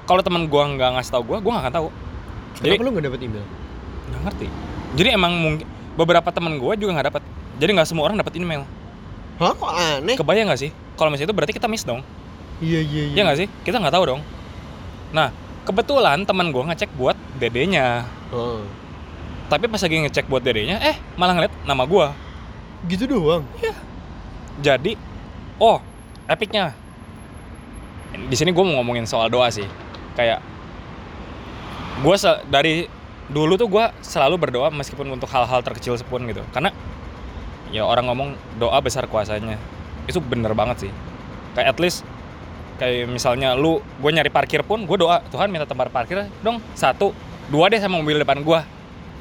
Kalau 0.06 0.22
teman 0.22 0.46
gue 0.46 0.64
nggak 0.78 0.90
ngasih 1.00 1.12
tau 1.12 1.24
gue 1.26 1.38
gue 1.42 1.52
nggak 1.52 1.66
akan 1.68 1.74
tahu. 1.74 1.88
Jadi 2.62 2.76
Kenapa 2.78 2.84
lu 2.86 2.90
gak 2.94 3.06
dapet 3.10 3.22
email? 3.26 3.46
nggak 4.12 4.22
ngerti. 4.28 4.48
Jadi 5.00 5.10
emang 5.16 5.34
mungkin 5.40 5.66
beberapa 5.96 6.30
teman 6.30 6.60
gue 6.62 6.74
juga 6.78 6.92
nggak 7.00 7.08
dapet. 7.10 7.24
Jadi 7.58 7.72
nggak 7.74 7.88
semua 7.90 8.04
orang 8.06 8.22
dapet 8.22 8.38
email. 8.38 8.64
Hah 9.42 9.58
kok 9.58 9.72
aneh? 9.74 10.16
kebayang 10.22 10.54
nggak 10.54 10.62
sih? 10.62 10.72
Kalau 10.94 11.10
misalnya 11.10 11.34
itu 11.34 11.36
berarti 11.36 11.54
kita 11.58 11.66
miss 11.66 11.82
dong 11.82 12.06
Iya 12.62 12.80
iya 12.80 13.02
iya. 13.10 13.14
Iya 13.18 13.22
nggak 13.26 13.40
sih? 13.42 13.48
Kita 13.66 13.82
nggak 13.82 13.94
tahu 13.98 14.04
dong. 14.16 14.22
Nah 15.12 15.34
kebetulan 15.66 16.24
teman 16.26 16.54
gue 16.54 16.64
ngecek 16.72 16.94
buat 16.96 17.18
dedenya. 17.38 18.06
Oh. 18.32 18.64
tapi 19.52 19.68
pas 19.68 19.84
lagi 19.84 20.00
ngecek 20.08 20.32
buat 20.32 20.40
dedenya 20.40 20.80
eh 20.80 20.96
malah 21.20 21.36
ngeliat 21.36 21.52
nama 21.68 21.84
gue 21.84 22.08
Gitu 22.88 23.04
doang. 23.04 23.44
jadi 24.64 24.96
oh 25.60 25.84
epicnya. 26.26 26.72
Di 28.16 28.36
sini 28.40 28.56
gue 28.56 28.64
mau 28.64 28.80
ngomongin 28.80 29.04
soal 29.04 29.28
doa 29.28 29.52
sih. 29.52 29.68
Kayak 30.16 30.40
gue 32.02 32.16
dari 32.48 32.88
dulu 33.28 33.60
tuh 33.60 33.68
gue 33.68 33.86
selalu 34.02 34.40
berdoa 34.40 34.72
meskipun 34.74 35.12
untuk 35.12 35.28
hal-hal 35.30 35.62
terkecil 35.62 36.00
sepun 36.00 36.26
gitu. 36.32 36.42
Karena 36.56 36.72
ya 37.70 37.86
orang 37.86 38.08
ngomong 38.10 38.30
doa 38.58 38.80
besar 38.82 39.06
kuasanya. 39.06 39.60
Itu 40.08 40.24
bener 40.24 40.56
banget 40.56 40.88
sih. 40.88 40.92
Kayak 41.54 41.76
at 41.76 41.80
least 41.84 42.02
kayak 42.82 43.06
misalnya 43.06 43.54
lu 43.54 43.78
gue 43.78 44.10
nyari 44.10 44.34
parkir 44.34 44.66
pun 44.66 44.90
gue 44.90 44.98
doa 44.98 45.22
Tuhan 45.30 45.54
minta 45.54 45.70
tempat 45.70 45.94
parkir 45.94 46.26
dong 46.42 46.58
satu 46.74 47.14
dua 47.54 47.70
deh 47.70 47.78
sama 47.78 48.02
mobil 48.02 48.18
depan 48.18 48.42
gue 48.42 48.60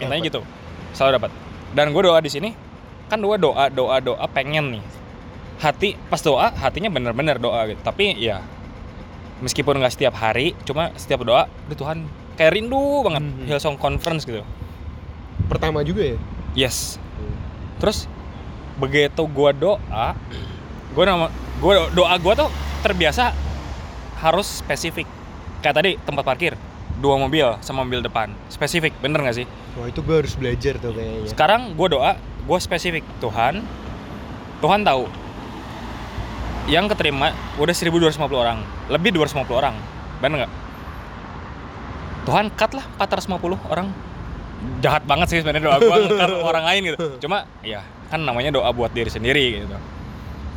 mintanya 0.01 0.23
gitu. 0.25 0.41
Selalu 0.97 1.21
dapat. 1.21 1.31
Dan 1.77 1.93
gue 1.93 2.01
doa 2.01 2.17
di 2.25 2.33
sini 2.33 2.57
kan 3.13 3.21
dua 3.21 3.37
doa 3.37 3.69
doa 3.69 4.01
doa 4.01 4.25
pengen 4.33 4.81
nih. 4.81 4.85
Hati 5.61 5.93
pas 6.09 6.25
doa 6.25 6.49
hatinya 6.57 6.89
bener-bener 6.89 7.37
doa 7.37 7.69
gitu. 7.69 7.85
Tapi 7.85 8.17
ya 8.17 8.41
meskipun 9.45 9.77
nggak 9.77 9.93
setiap 9.93 10.17
hari 10.17 10.57
cuma 10.65 10.89
setiap 10.97 11.21
doa 11.21 11.45
"Duh, 11.69 11.77
Tuhan 11.77 12.09
kayak 12.41 12.57
rindu 12.57 13.05
banget 13.05 13.29
Mhm. 13.29 13.45
Hillsong 13.45 13.77
Conference 13.77 14.25
gitu. 14.25 14.41
Pertama 15.53 15.85
juga 15.85 16.17
ya? 16.17 16.17
yes. 16.57 16.97
Terus 17.77 18.09
begitu 18.81 19.21
gua 19.29 19.53
doa 19.53 20.17
gua 20.97 21.05
nama 21.05 21.27
gua 21.61 21.93
doa 21.93 22.17
gua 22.17 22.33
tuh 22.33 22.49
terbiasa 22.81 23.37
harus 24.21 24.61
spesifik. 24.61 25.09
Kayak 25.65 25.75
tadi 25.81 25.91
tempat 26.05 26.25
parkir 26.25 26.53
dua 27.01 27.17
mobil 27.17 27.57
sama 27.65 27.83
mobil 27.83 28.05
depan. 28.05 28.33
Spesifik 28.53 28.93
bener 29.01 29.25
nggak 29.25 29.37
sih? 29.45 29.47
Wah 29.81 29.89
itu 29.89 30.05
gue 30.05 30.17
harus 30.21 30.37
belajar 30.37 30.77
tuh 30.77 30.93
kayaknya. 30.93 31.29
sekarang 31.33 31.73
gua 31.75 31.89
doa 31.89 32.13
gua 32.45 32.59
spesifik. 32.61 33.05
Tuhan 33.19 33.65
Tuhan 34.61 34.81
tahu. 34.85 35.09
Yang 36.69 36.95
keterima 36.95 37.33
udah 37.57 37.75
1250 37.75 38.21
orang. 38.37 38.59
Lebih 38.93 39.17
250 39.17 39.49
orang. 39.57 39.75
Bener 40.21 40.45
nggak? 40.45 40.53
Tuhan 42.29 42.47
cut 42.53 42.73
lah 42.77 42.85
450 43.01 43.73
orang. 43.73 43.89
Jahat 44.85 45.09
banget 45.09 45.27
sih 45.33 45.39
sebenarnya 45.41 45.73
doa 45.73 45.77
nge-cut 45.81 46.45
orang 46.45 46.65
lain 46.69 46.81
gitu. 46.93 47.17
Cuma 47.25 47.49
ya 47.65 47.81
kan 48.13 48.21
namanya 48.21 48.53
doa 48.53 48.69
buat 48.77 48.93
diri 48.93 49.09
sendiri 49.09 49.65
gitu 49.65 49.67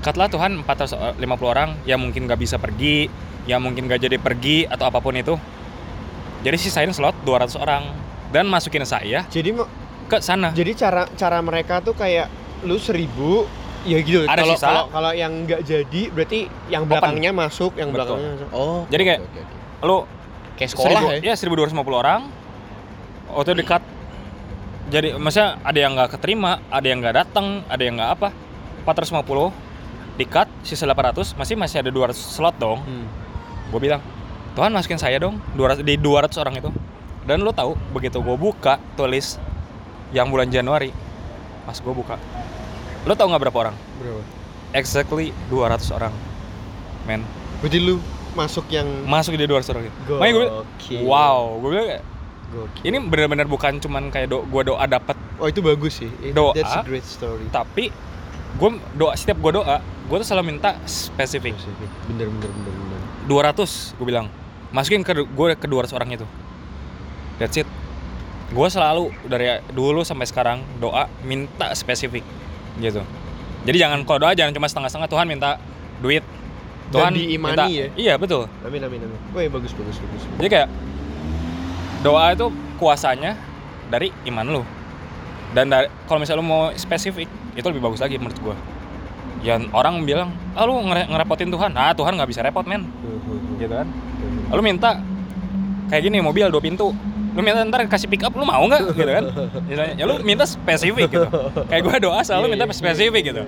cut 0.03 0.13
lah 0.13 0.27
Tuhan 0.27 0.61
450 0.61 1.17
orang 1.41 1.79
yang 1.83 1.97
mungkin 1.97 2.27
gak 2.27 2.37
bisa 2.37 2.59
pergi 2.59 3.07
yang 3.43 3.59
mungkin 3.59 3.87
gak 3.87 3.99
jadi 3.99 4.19
pergi 4.19 4.67
atau 4.67 4.85
apa 4.85 4.99
pun 4.99 5.15
itu 5.15 5.39
jadi 6.43 6.59
sisain 6.59 6.91
slot 6.91 7.15
200 7.23 7.55
orang 7.55 7.83
dan 8.29 8.45
masukin 8.45 8.83
saya 8.83 9.23
Jadi 9.27 9.55
mau- 9.55 9.69
ke 10.03 10.19
sana 10.19 10.51
jadi 10.51 10.75
cara 10.75 11.07
cara 11.09 11.39
mereka 11.39 11.79
tuh 11.79 11.95
kayak 11.95 12.27
lu 12.63 12.75
seribu 12.75 13.47
ya 13.83 13.99
gitu. 13.99 14.23
Ada 14.23 14.39
Kalau 14.39 14.55
sisa. 14.55 14.65
kalau 14.65 14.83
kalau 14.89 15.11
yang 15.11 15.43
nggak 15.43 15.61
jadi 15.61 16.01
berarti 16.07 16.39
yang 16.67 16.87
belakangnya 16.87 17.31
masuk, 17.31 17.75
yang 17.75 17.91
Betul. 17.91 18.15
belakangnya 18.15 18.29
masuk. 18.33 18.49
Oh. 18.51 18.81
Jadi 18.87 19.03
kayak- 19.03 19.21
oke, 19.21 19.39
oke. 19.39 19.83
lu 19.83 19.97
kayak 20.55 20.69
sekolah 20.71 20.99
seribu- 21.01 21.11
ya. 21.19 21.19
ya 21.27 21.35
1250 21.35 21.97
orang 21.97 22.21
waktu 23.27 23.51
di 23.53 23.65
cut 23.65 23.83
jadi 24.85 25.15
maksudnya 25.15 25.59
ada 25.59 25.75
yang 25.75 25.91
nggak 25.95 26.09
keterima 26.11 26.51
ada 26.69 26.85
yang 26.85 26.99
nggak 26.99 27.15
datang 27.17 27.47
ada 27.65 27.81
yang 27.81 27.95
nggak 27.97 28.11
apa 28.13 28.27
450 28.83 29.51
di 30.13 30.23
cut 30.23 30.45
sisa 30.61 30.85
800 30.85 31.33
masih 31.33 31.55
masih 31.55 31.79
ada 31.79 31.89
200 31.89 32.13
slot 32.13 32.53
dong 32.55 32.79
Hmm. 32.79 33.07
gue 33.69 33.79
bilang 33.79 34.01
Tuhan 34.53 34.69
masukin 34.69 34.97
saya 34.97 35.17
dong 35.17 35.41
200 35.53 35.81
di 35.81 35.97
200 35.97 36.37
orang 36.37 36.55
itu 36.55 36.69
dan 37.23 37.39
lo 37.39 37.49
tahu 37.49 37.73
begitu 37.89 38.19
gue 38.19 38.35
buka 38.35 38.77
tulis 38.93 39.41
yang 40.11 40.27
bulan 40.27 40.47
Januari 40.47 40.93
pas 41.63 41.73
gue 41.73 41.89
buka 41.91 42.21
lo 43.03 43.13
tahu 43.13 43.27
nggak 43.27 43.41
berapa 43.41 43.57
orang 43.63 43.75
Berapa? 43.97 44.21
exactly 44.71 45.31
200 45.47 45.89
orang 45.91 46.13
men 47.03 47.25
Berarti 47.59 47.79
lu 47.79 47.97
masuk 48.33 48.67
yang 48.67 48.85
masuk 49.03 49.33
di 49.33 49.45
200 49.45 49.71
orang 49.71 49.83
itu 49.85 49.97
makanya 50.11 50.33
gue 50.35 50.47
wow 51.01 51.57
gue 51.57 51.69
bilang 51.69 51.87
kayak, 51.87 52.03
Gokil. 52.51 52.83
ini 52.85 52.97
benar-benar 53.01 53.47
bukan 53.47 53.77
cuman 53.77 54.09
kayak 54.09 54.29
do, 54.29 54.43
gue 54.43 54.61
doa 54.63 54.85
dapat 54.85 55.17
Oh 55.33 55.49
itu 55.49 55.59
bagus 55.59 55.97
sih. 55.97 56.07
It- 56.21 56.31
Doa. 56.31 56.53
That's 56.53 56.71
a 56.71 56.85
great 56.85 57.03
story. 57.03 57.49
tapi 57.49 57.89
gue 58.53 58.69
doa 58.93 59.13
setiap 59.13 59.37
gue 59.39 59.51
doa 59.55 59.77
gue 59.81 60.17
tuh 60.19 60.27
selalu 60.27 60.53
minta 60.53 60.77
spesifik 60.83 61.55
Spesifik. 61.55 61.89
Bener 62.07 62.27
bener 62.29 62.49
bener 62.51 62.73
bener. 62.75 62.99
200 63.25 63.97
gue 63.97 64.05
bilang 64.05 64.27
masukin 64.69 65.01
ke 65.01 65.13
gue 65.15 65.47
ke 65.55 65.65
200 65.65 65.93
orang 65.93 66.09
itu 66.11 66.25
that's 67.37 67.55
it 67.55 67.67
gue 68.49 68.67
selalu 68.69 69.09
dari 69.25 69.57
dulu 69.71 70.05
sampai 70.05 70.27
sekarang 70.27 70.61
doa 70.77 71.09
minta 71.21 71.73
spesifik 71.73 72.21
gitu 72.77 73.01
jadi 73.63 73.87
jangan 73.87 74.03
kalau 74.03 74.19
doa 74.21 74.33
jangan 74.33 74.51
cuma 74.51 74.67
setengah-setengah 74.67 75.09
Tuhan 75.09 75.25
minta 75.25 75.57
duit 75.97 76.21
Dan 76.91 77.09
Tuhan 77.09 77.11
diimani 77.15 77.53
minta, 77.55 77.65
ya? 77.65 77.87
iya 77.95 78.13
betul 78.17 78.45
Amin 78.61 78.81
amin 78.83 78.99
amin. 79.01 79.17
Wah 79.33 79.41
bagus 79.49 79.73
bagus 79.73 79.97
bagus. 79.97 80.21
jadi 80.37 80.49
kayak 80.51 80.69
doa 82.03 82.35
itu 82.35 82.47
kuasanya 82.77 83.39
dari 83.87 84.11
iman 84.27 84.45
lu 84.51 84.61
dan 85.53 85.69
dari, 85.69 85.87
kalau 86.05 86.19
misalnya 86.19 86.41
lu 86.41 86.47
mau 86.47 86.63
spesifik 86.73 87.29
itu 87.53 87.65
lebih 87.69 87.81
bagus 87.81 88.01
lagi 88.01 88.17
menurut 88.17 88.37
gua. 88.41 88.55
Yang 89.43 89.69
orang 89.69 90.01
bilang 90.01 90.29
ah 90.55 90.65
lu 90.65 90.81
ngere- 90.81 91.07
ngerepotin 91.07 91.49
Tuhan. 91.49 91.71
Ah 91.75 91.93
Tuhan 91.93 92.17
nggak 92.17 92.29
bisa 92.29 92.41
repot 92.41 92.65
men. 92.65 92.89
Gitu 93.55 93.69
kan? 93.69 93.87
Lu 94.49 94.61
minta 94.63 94.97
kayak 95.87 96.09
gini 96.09 96.17
mobil 96.19 96.49
dua 96.49 96.63
pintu. 96.63 96.89
Lu 97.33 97.41
minta 97.41 97.61
ntar 97.65 97.85
kasih 97.85 98.09
pick 98.09 98.23
up 98.25 98.33
lu 98.33 98.45
mau 98.45 98.65
nggak? 98.65 98.97
Gitu 98.97 99.11
kan? 99.11 99.25
Misalnya 99.69 99.93
ya 99.93 100.03
lu 100.09 100.15
minta 100.25 100.47
spesifik 100.47 101.09
gitu. 101.11 101.27
Kayak 101.69 101.81
gue 101.85 101.95
doa 102.09 102.19
selalu 102.23 102.49
Iya, 102.49 102.53
minta 102.55 102.65
iya, 102.65 102.73
spesifik 102.73 103.21
iya, 103.21 103.29
gitu. 103.29 103.43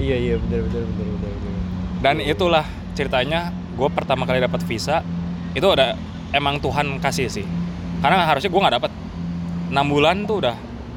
iya, 0.00 0.16
iya. 0.16 0.34
benar 0.40 0.60
benar 0.64 0.84
benar 0.96 1.06
benar 1.12 1.38
dan 2.00 2.16
itulah 2.16 2.64
ceritanya 2.96 3.52
gue 3.76 3.88
pertama 3.92 4.24
kali 4.24 4.40
dapat 4.40 4.64
visa 4.64 5.04
itu 5.52 5.66
udah 5.68 5.92
emang 6.32 6.56
Tuhan 6.56 6.96
kasih 7.02 7.28
sih. 7.28 7.44
Karena 8.00 8.24
harusnya 8.24 8.48
gue 8.48 8.60
nggak 8.64 8.76
dapat 8.80 8.92
enam 9.68 9.86
bulan 9.86 10.24
tuh 10.24 10.40
udah 10.40 10.56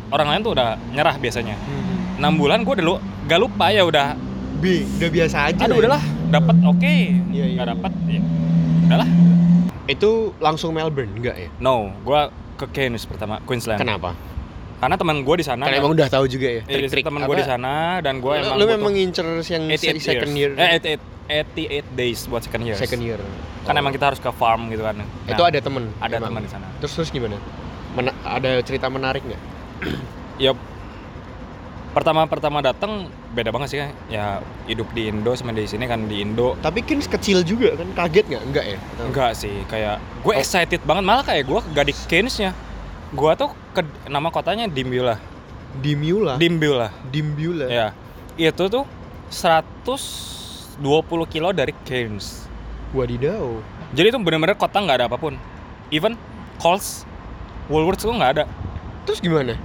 orang 0.09 0.27
lain 0.27 0.41
tuh 0.41 0.51
udah 0.51 0.67
nyerah 0.89 1.15
biasanya. 1.15 1.55
Hmm. 1.55 1.91
enam 2.13 2.33
bulan 2.35 2.61
gue 2.61 2.75
dulu 2.77 2.95
gak 3.23 3.39
lupa 3.39 3.69
ya 3.69 3.83
udah. 3.83 4.15
B 4.55 4.87
udah 4.97 5.09
biasa 5.09 5.37
aja 5.49 5.61
aduh 5.61 5.75
ya. 5.75 5.81
udahlah 5.85 6.03
dapat 6.29 6.55
oke. 6.63 6.81
Iya, 6.81 7.11
iya, 7.29 7.45
nggak 7.53 7.67
iya. 7.67 7.73
dapat 7.75 7.91
ya. 8.07 8.21
Udahlah. 8.83 9.09
Itu 9.83 10.09
langsung 10.39 10.71
Melbourne 10.71 11.11
enggak 11.13 11.35
ya? 11.37 11.49
No 11.59 11.91
gue 11.99 12.21
ke 12.55 12.65
Cairns 12.69 13.03
pertama 13.03 13.43
Queensland. 13.43 13.77
Kenapa? 13.77 14.15
Karena 14.79 14.95
teman 14.95 15.23
gue 15.23 15.35
di 15.35 15.45
sana 15.45 15.63
karena 15.63 15.79
emang 15.79 15.95
udah 15.95 16.07
tahu 16.07 16.27
juga 16.27 16.47
ya? 16.49 16.61
Eh, 16.63 16.75
trik-trik 16.77 17.03
teman 17.03 17.23
gue 17.23 17.35
di 17.35 17.45
sana 17.45 17.99
dan 17.99 18.19
gue 18.19 18.29
Lu- 18.29 18.39
emang 18.41 18.55
lu 18.55 18.65
memang 18.67 18.91
ngincer 18.91 19.27
yang 19.47 19.63
88 19.67 19.99
second 19.99 20.31
year? 20.33 20.51
Years. 20.53 20.83
eh 20.83 20.99
88, 21.31 21.87
88 21.87 21.95
days 21.95 22.19
buat 22.27 22.43
second 22.43 22.63
year 22.63 22.75
second 22.75 22.99
year. 22.99 23.19
Kan 23.63 23.75
Oh. 23.75 23.79
emang 23.79 23.91
kita 23.91 24.11
harus 24.11 24.19
ke 24.19 24.27
farm 24.29 24.67
gitu 24.67 24.83
kan. 24.83 24.99
Itu 25.23 25.39
Nah, 25.39 25.49
ada 25.49 25.59
temen? 25.59 25.83
ada 25.97 26.15
teman 26.19 26.43
di 26.43 26.51
sana. 26.51 26.67
Terus 26.79 26.93
terus 26.93 27.09
gimana? 27.09 27.39
Mena- 27.93 28.15
ada 28.23 28.59
cerita 28.59 28.87
menarik 28.87 29.23
nggak 29.23 29.41
ya 30.43 30.51
pertama 31.93 32.25
pertama 32.25 32.57
datang 32.65 33.05
beda 33.37 33.53
banget 33.53 33.67
sih 33.69 33.77
kan 33.77 33.93
ya 34.09 34.41
hidup 34.65 34.89
di 34.97 35.13
Indo 35.13 35.37
sama 35.37 35.53
di 35.53 35.69
sini 35.69 35.85
kan 35.85 36.09
di 36.09 36.25
Indo. 36.25 36.57
Tapi 36.57 36.81
kan 36.81 36.97
kecil 37.01 37.45
juga 37.45 37.77
kan 37.77 37.89
kaget 37.93 38.25
nggak? 38.33 38.43
Enggak 38.49 38.65
ya? 38.65 38.77
Atau- 38.81 39.05
enggak 39.09 39.31
sih 39.37 39.55
kayak 39.69 40.01
gue 40.25 40.33
Oh. 40.33 40.41
excited 40.41 40.81
banget. 40.85 41.03
Malah 41.05 41.25
kayak 41.25 41.43
gue 41.45 41.59
gak 41.73 41.85
di 41.85 41.93
Cairns-nya 42.09 42.51
gue 43.13 43.31
tuh 43.37 43.53
ke 43.77 43.81
nama 44.09 44.33
kotanya 44.33 44.65
Dimbula 44.65 45.21
Dimula 45.77 46.41
Dimbula 46.41 46.89
Dimbula 47.13 47.69
ya 47.69 47.93
itu 48.33 48.63
tuh 48.65 48.89
120 49.29 50.81
kilo 51.29 51.53
dari 51.53 51.77
Cairns 51.85 52.49
wadidaw. 52.89 53.61
Jadi 53.93 54.13
itu 54.13 54.17
bener-bener 54.17 54.57
kota 54.57 54.81
nggak 54.81 54.97
ada 55.01 55.05
apa 55.09 55.17
pun. 55.17 55.37
Even 55.89 56.17
Coles 56.57 57.05
Woolworths 57.69 58.01
tuh 58.05 58.13
nggak 58.13 58.31
ada 58.37 58.43
terus 59.03 59.19
gimana? 59.19 59.59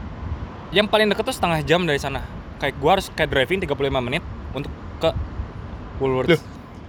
Yang 0.75 0.87
paling 0.92 1.09
deket 1.09 1.25
tuh 1.25 1.37
setengah 1.37 1.61
jam 1.64 1.87
dari 1.88 1.99
sana. 1.99 2.21
Kayak 2.59 2.75
gua 2.83 2.99
harus 2.99 3.07
kayak 3.14 3.30
driving 3.30 3.62
35 3.64 4.02
menit 4.02 4.23
untuk 4.52 4.73
ke 4.99 5.11
Woolworths. 5.99 6.38
Loh. 6.38 6.42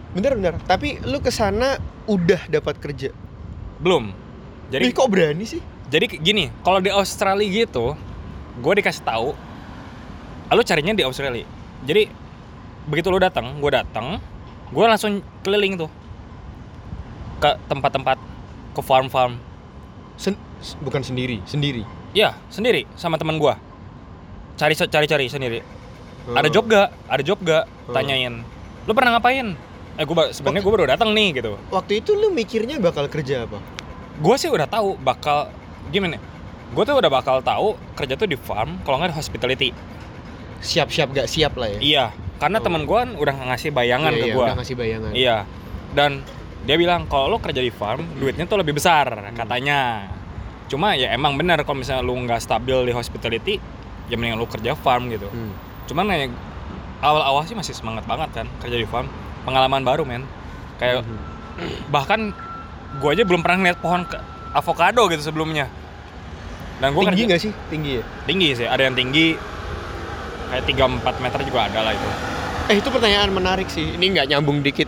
bentar 0.09 0.33
bentar. 0.33 0.53
Tapi 0.65 0.97
lu 1.05 1.21
ke 1.21 1.29
sana 1.29 1.77
udah 2.09 2.41
dapat 2.49 2.81
kerja? 2.81 3.13
Belum. 3.77 4.09
Jadi 4.69 4.89
jadi 4.89 4.93
kok 4.93 5.09
berani 5.09 5.45
sih? 5.45 5.61
Jadi 5.89 6.05
gini 6.21 6.49
kalau 6.61 6.81
di 6.81 6.93
Australia 6.93 7.45
gitu 7.45 7.97
gue 8.59 8.73
dikasih 8.81 9.01
tahu 9.05 9.33
lu 10.49 10.61
carinya 10.65 10.93
di 10.93 11.05
Australia. 11.05 11.45
Jadi 11.85 12.09
begitu 12.89 13.13
lu 13.13 13.21
datang 13.21 13.61
gue 13.61 13.71
datang 13.73 14.17
gue 14.69 14.85
langsung 14.85 15.21
keliling 15.45 15.77
tuh. 15.77 15.89
Ke 17.39 17.55
tempat-tempat 17.69 18.17
ke 18.73 18.81
farm-farm. 18.81 19.37
Sen- 20.19 20.37
bukan 20.83 20.99
sendiri 20.99 21.39
sendiri 21.47 21.87
Iya 22.11 22.33
sendiri 22.49 22.89
sama 22.93 23.15
teman 23.15 23.37
gua. 23.37 23.57
Cari 24.57 24.73
cari 24.75 25.05
cari 25.05 25.25
sendiri. 25.27 25.59
Ada 26.29 26.49
Oh. 26.49 26.53
job 26.53 26.65
gak 26.67 26.87
ada 27.05 27.21
job 27.21 27.37
gak 27.41 27.63
Oh. 27.87 27.93
tanyain. 27.93 28.41
Lu 28.85 28.91
pernah 28.93 29.15
ngapain? 29.15 29.53
Eh 29.95 30.05
gua 30.05 30.31
sebenarnya 30.31 30.61
gua 30.61 30.73
baru 30.73 30.85
datang 30.89 31.13
nih 31.13 31.37
gitu. 31.37 31.57
Waktu 31.69 32.01
itu 32.01 32.11
lu 32.13 32.29
mikirnya 32.29 32.77
bakal 32.77 33.05
kerja 33.07 33.45
apa? 33.45 33.61
Gua 34.17 34.35
sih 34.35 34.49
udah 34.49 34.65
tahu 34.65 34.97
bakal 34.97 35.53
gimana? 35.89 36.17
Gue 36.69 36.85
tuh 36.85 36.93
udah 36.93 37.09
bakal 37.09 37.41
tahu 37.41 37.73
kerja 37.97 38.13
tuh 38.13 38.29
di 38.29 38.37
farm 38.37 38.77
kalau 38.85 39.01
nggak 39.01 39.09
di 39.09 39.17
hospitality. 39.17 39.69
Siap-siap 40.61 41.09
gak 41.11 41.25
siap 41.25 41.57
lah 41.57 41.71
ya? 41.71 41.79
Iya 41.79 42.05
karena 42.37 42.57
Oh. 42.57 42.63
teman 42.63 42.83
gua 42.85 43.03
kan 43.03 43.15
udah 43.15 43.35
ngasih 43.49 43.69
bayangan 43.69 44.11
Iya, 44.13 44.21
ke 44.21 44.25
iya, 44.25 44.35
gua. 44.35 44.45
udah 44.45 44.55
ngasih 44.61 44.75
bayangan. 44.77 45.11
Iya 45.13 45.37
dan 45.89 46.11
dia 46.63 46.75
bilang 46.75 47.07
kalau 47.07 47.25
lo 47.27 47.37
kerja 47.39 47.57
di 47.57 47.71
farm 47.71 48.05
duitnya 48.15 48.45
tuh 48.45 48.61
lebih 48.61 48.75
besar 48.75 49.33
katanya 49.33 50.05
cuma 50.69 50.93
ya 50.93 51.09
emang 51.09 51.33
benar 51.33 51.57
kalau 51.61 51.81
misalnya 51.81 52.01
lu 52.01 52.13
nggak 52.15 52.39
stabil 52.39 52.85
di 52.85 52.93
hospitality 52.93 53.57
ya 54.05 54.15
mending 54.15 54.37
lu 54.37 54.45
kerja 54.45 54.73
farm 54.73 55.09
gitu. 55.09 55.25
Hmm. 55.25 55.53
cuman 55.83 56.05
ya 56.07 56.29
awal-awal 57.01 57.41
sih 57.43 57.53
masih 57.53 57.73
semangat 57.73 58.05
banget 58.05 58.29
kan 58.31 58.45
kerja 58.59 58.77
di 58.77 58.85
farm. 58.85 59.09
Pengalaman 59.41 59.81
baru 59.81 60.05
men. 60.05 60.21
Kayak 60.77 61.01
Mhm. 61.01 61.89
bahkan 61.89 62.29
gua 62.97 63.11
aja 63.11 63.25
belum 63.25 63.41
pernah 63.41 63.57
ngeliat 63.57 63.79
pohon 63.79 64.05
ke- 64.05 64.21
avocado 64.51 65.09
gitu 65.09 65.23
sebelumnya. 65.23 65.65
Dan 66.77 66.93
gua 66.93 67.09
tinggi 67.09 67.25
nggak 67.25 67.41
sih? 67.41 67.51
Tinggi 67.67 67.97
ya? 67.97 68.03
Tinggi 68.23 68.49
sih 68.53 68.67
ada 68.69 68.79
yang 68.79 68.93
tinggi 68.93 69.33
kayak 70.49 70.63
3-4 70.65 71.17
meter 71.19 71.39
juga 71.41 71.65
ada 71.65 71.79
lah 71.81 71.93
itu. 71.93 72.09
Eh 72.69 72.75
itu 72.77 72.89
pertanyaan 72.89 73.29
menarik 73.29 73.65
sih. 73.65 73.97
Ini 73.97 74.05
nggak 74.11 74.25
nyambung 74.29 74.61
dikit. 74.61 74.85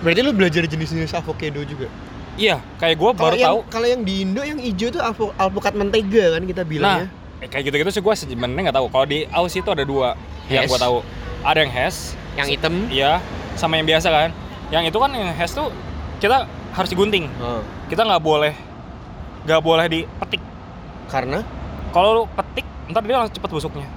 Berarti 0.00 0.20
lu 0.20 0.32
belajar 0.32 0.64
jenis-jenis 0.64 1.12
avocado 1.12 1.60
juga 1.62 1.88
iya 2.34 2.56
kayak 2.76 2.98
kalau 2.98 3.14
baru 3.14 3.36
yang 3.36 3.50
tahu. 3.50 3.60
kalau 3.70 3.86
yang 3.86 4.02
di 4.02 4.14
Indo 4.22 4.42
yang 4.42 4.58
hijau 4.58 4.88
tuh 4.90 5.02
avo- 5.02 5.34
alpukat 5.36 5.72
mentega 5.72 6.38
kan 6.38 6.42
kita 6.44 6.62
bilangnya. 6.62 7.06
Eh, 7.38 7.48
kayak 7.50 7.68
gitu-gitu 7.68 7.90
sih 7.92 8.02
gua 8.02 8.14
sebenarnya 8.16 8.70
nggak 8.70 8.76
tahu. 8.76 8.86
Kalau 8.88 9.06
di 9.06 9.28
Aussie 9.30 9.60
itu 9.60 9.70
ada 9.70 9.84
dua 9.84 10.18
yang 10.48 10.64
Hes. 10.64 10.70
gua 10.70 10.80
tahu. 10.80 10.96
Ada 11.44 11.58
yang 11.60 11.72
hash 11.72 11.98
yang 12.34 12.48
hitam. 12.48 12.74
Iya 12.88 13.20
sama 13.54 13.76
yang 13.76 13.86
biasa 13.86 14.08
kan. 14.08 14.30
Yang 14.72 14.90
itu 14.90 14.98
kan 14.98 15.10
yang 15.12 15.30
hash 15.30 15.52
tuh 15.52 15.68
kita 16.18 16.48
harus 16.74 16.88
digunting. 16.90 17.28
Oh. 17.38 17.60
kita 17.86 18.00
nggak 18.02 18.22
boleh 18.24 18.54
nggak 19.44 19.60
boleh 19.60 19.86
dipetik. 19.86 20.40
Karena? 21.12 21.44
Kalau 21.92 22.08
lu 22.10 22.22
petik 22.32 22.66
ntar 22.90 23.04
dia 23.04 23.14
langsung 23.20 23.36
cepet 23.36 23.50
busuknya. 23.52 23.88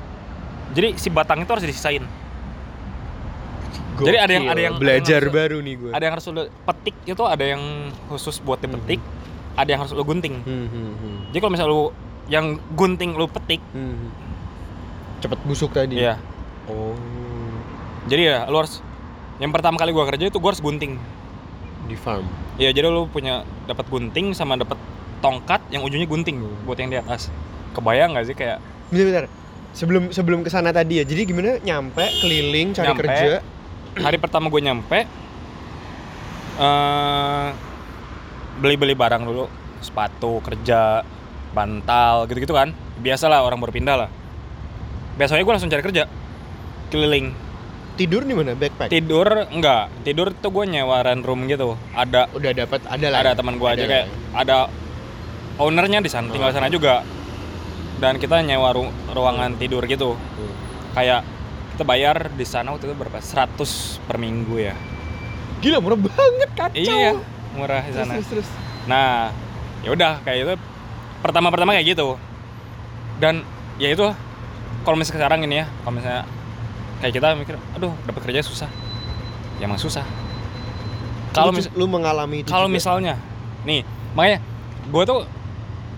Jadi 0.76 1.00
si 1.00 1.08
batang 1.08 1.42
itu 1.42 1.50
harus 1.50 1.64
disisain 1.64 2.04
Jadi 4.00 4.18
ada 4.18 4.30
yang- 4.30 4.44
Gokil. 4.44 4.54
ada 4.54 4.62
yang- 4.62 4.78
belajar 4.78 5.18
ada 5.18 5.26
yang- 5.26 5.36
baru 5.36 5.58
nih 5.60 5.74
gue 5.76 5.92
ada 5.92 6.04
yang 6.04 6.14
harus 6.14 6.26
lu 6.28 6.34
petik 6.64 6.96
itu 7.04 7.24
ada 7.24 7.44
yang 7.44 7.62
khusus 8.08 8.36
buat 8.40 8.58
dipetik 8.58 9.02
ada 9.54 9.66
yang 9.68 9.80
harus 9.80 9.92
lu 9.92 10.04
gunting 10.04 10.36
Hmm, 10.40 10.66
hmm, 10.66 10.92
hmm. 10.94 11.18
jadi 11.28 11.40
kalau 11.40 11.52
misalnya 11.52 11.72
lu 11.72 11.84
yang 12.28 12.46
gunting 12.72 13.12
lu 13.14 13.26
petik 13.26 13.62
Hmm. 13.72 14.12
cepet 15.18 15.40
busuk 15.44 15.72
tadi 15.72 15.98
iya 15.98 16.22
oh 16.66 16.94
jadi 18.06 18.22
ya 18.24 18.38
lu 18.46 18.58
harus 18.58 18.80
yang 19.38 19.50
pertama 19.50 19.76
kali 19.76 19.90
gua 19.90 20.06
kerja 20.06 20.26
itu 20.26 20.38
gua 20.38 20.52
harus 20.52 20.60
gunting 20.60 20.98
di 21.84 21.96
farm 21.96 22.26
Iya 22.56 22.70
jadi 22.72 22.86
lu 22.88 23.06
punya 23.06 23.42
dapat 23.64 23.86
gunting 23.86 24.34
sama 24.34 24.54
dapat 24.54 24.78
tongkat 25.18 25.62
yang 25.70 25.82
ujungnya 25.82 26.06
gunting 26.06 26.38
Hmm. 26.38 26.66
buat 26.66 26.76
yang 26.76 26.90
di 26.90 26.98
atas 26.98 27.30
kebayang 27.72 28.14
nggak 28.14 28.26
sih 28.26 28.34
kayak 28.34 28.58
bentar, 28.88 29.06
bentar. 29.06 29.26
sebelum 29.72 30.04
sebelum 30.10 30.40
ke 30.42 30.50
sana 30.50 30.70
tadi 30.70 30.98
ya 30.98 31.04
jadi 31.04 31.22
gimana 31.24 31.58
nyampe 31.60 32.02
keliling 32.20 32.74
cari 32.74 32.88
Nyampe. 32.88 33.02
kerja 33.04 33.34
hari 34.02 34.18
pertama 34.22 34.48
gue 34.50 34.62
nyampe 34.62 35.00
eh 36.58 37.48
beli-beli 38.58 38.98
barang 38.98 39.24
dulu. 39.24 39.46
Sepatu 39.78 40.42
kerja 40.42 41.06
bantal 41.54 42.26
gitu-gitu 42.26 42.54
kan. 42.54 42.74
Biasalah 42.98 43.46
orang 43.46 43.62
berpindah 43.62 44.06
lah. 44.06 44.10
Biasanya 45.18 45.46
gue 45.46 45.54
langsung 45.54 45.70
cari 45.70 45.86
kerja. 45.86 46.10
Keliling. 46.90 47.34
Tidur 47.98 48.22
di 48.26 48.34
mana? 48.38 48.54
Backpack? 48.54 48.94
Tidur 48.94 49.50
enggak. 49.50 49.90
Tidur 50.06 50.30
tuh 50.34 50.50
gue 50.54 50.66
nyewa 50.70 51.02
rent 51.02 51.26
room 51.26 51.46
gitu. 51.50 51.78
Ada. 51.94 52.30
Udah 52.34 52.52
dapat 52.54 52.82
ada 52.86 53.08
lah 53.10 53.20
ada 53.26 53.32
ya? 53.34 53.38
teman 53.38 53.58
gue 53.58 53.70
aja 53.70 53.82
lah 53.82 53.90
kayak 53.90 54.06
ya. 54.06 54.14
ada 54.34 54.58
ownernya 55.58 56.02
di 56.02 56.10
sana 56.10 56.30
tinggal 56.30 56.54
di 56.54 56.58
sana 56.58 56.70
juga. 56.70 57.02
Dan 57.98 58.22
kita 58.22 58.42
nyewa 58.46 58.74
ru- 58.74 58.94
ruangan 59.14 59.58
tidur 59.58 59.86
gitu. 59.86 60.14
Hmm. 60.18 60.54
kayak 60.98 61.22
kita 61.78 61.86
bayar 61.86 62.34
di 62.34 62.42
sana 62.42 62.74
waktu 62.74 62.90
itu 62.90 62.98
berapa? 62.98 63.22
100 63.22 63.54
per 64.10 64.18
minggu 64.18 64.58
ya. 64.58 64.74
Gila 65.62 65.78
murah 65.78 66.02
banget 66.02 66.50
kacau. 66.58 66.74
Iya 66.74 67.14
murah 67.54 67.86
di 67.86 67.94
terus, 67.94 68.02
sana. 68.02 68.14
Terus, 68.18 68.28
terus. 68.34 68.50
nah 68.90 69.30
ya 69.86 69.94
udah 69.94 70.18
kayak 70.26 70.40
itu 70.42 70.54
pertama-pertama 71.22 71.78
kayak 71.78 71.94
gitu. 71.94 72.18
Dan 73.22 73.46
ya 73.78 73.94
itu 73.94 74.10
kalau 74.82 74.98
misalnya 74.98 75.22
sekarang 75.22 75.46
ini 75.46 75.62
ya 75.62 75.66
kalau 75.86 75.94
misalnya 76.02 76.26
kayak 77.06 77.14
kita 77.14 77.28
mikir 77.38 77.56
aduh 77.78 77.94
dapat 78.10 78.22
kerja 78.26 78.42
susah. 78.42 78.70
Ya 79.62 79.70
emang 79.70 79.78
susah. 79.78 80.02
Kalau 81.30 81.54
mis 81.54 81.70
lu 81.78 81.86
mengalami 81.86 82.42
itu 82.42 82.50
kalau 82.50 82.66
misalnya 82.66 83.22
nih 83.70 83.86
makanya 84.18 84.42
gue 84.90 85.04
tuh 85.06 85.30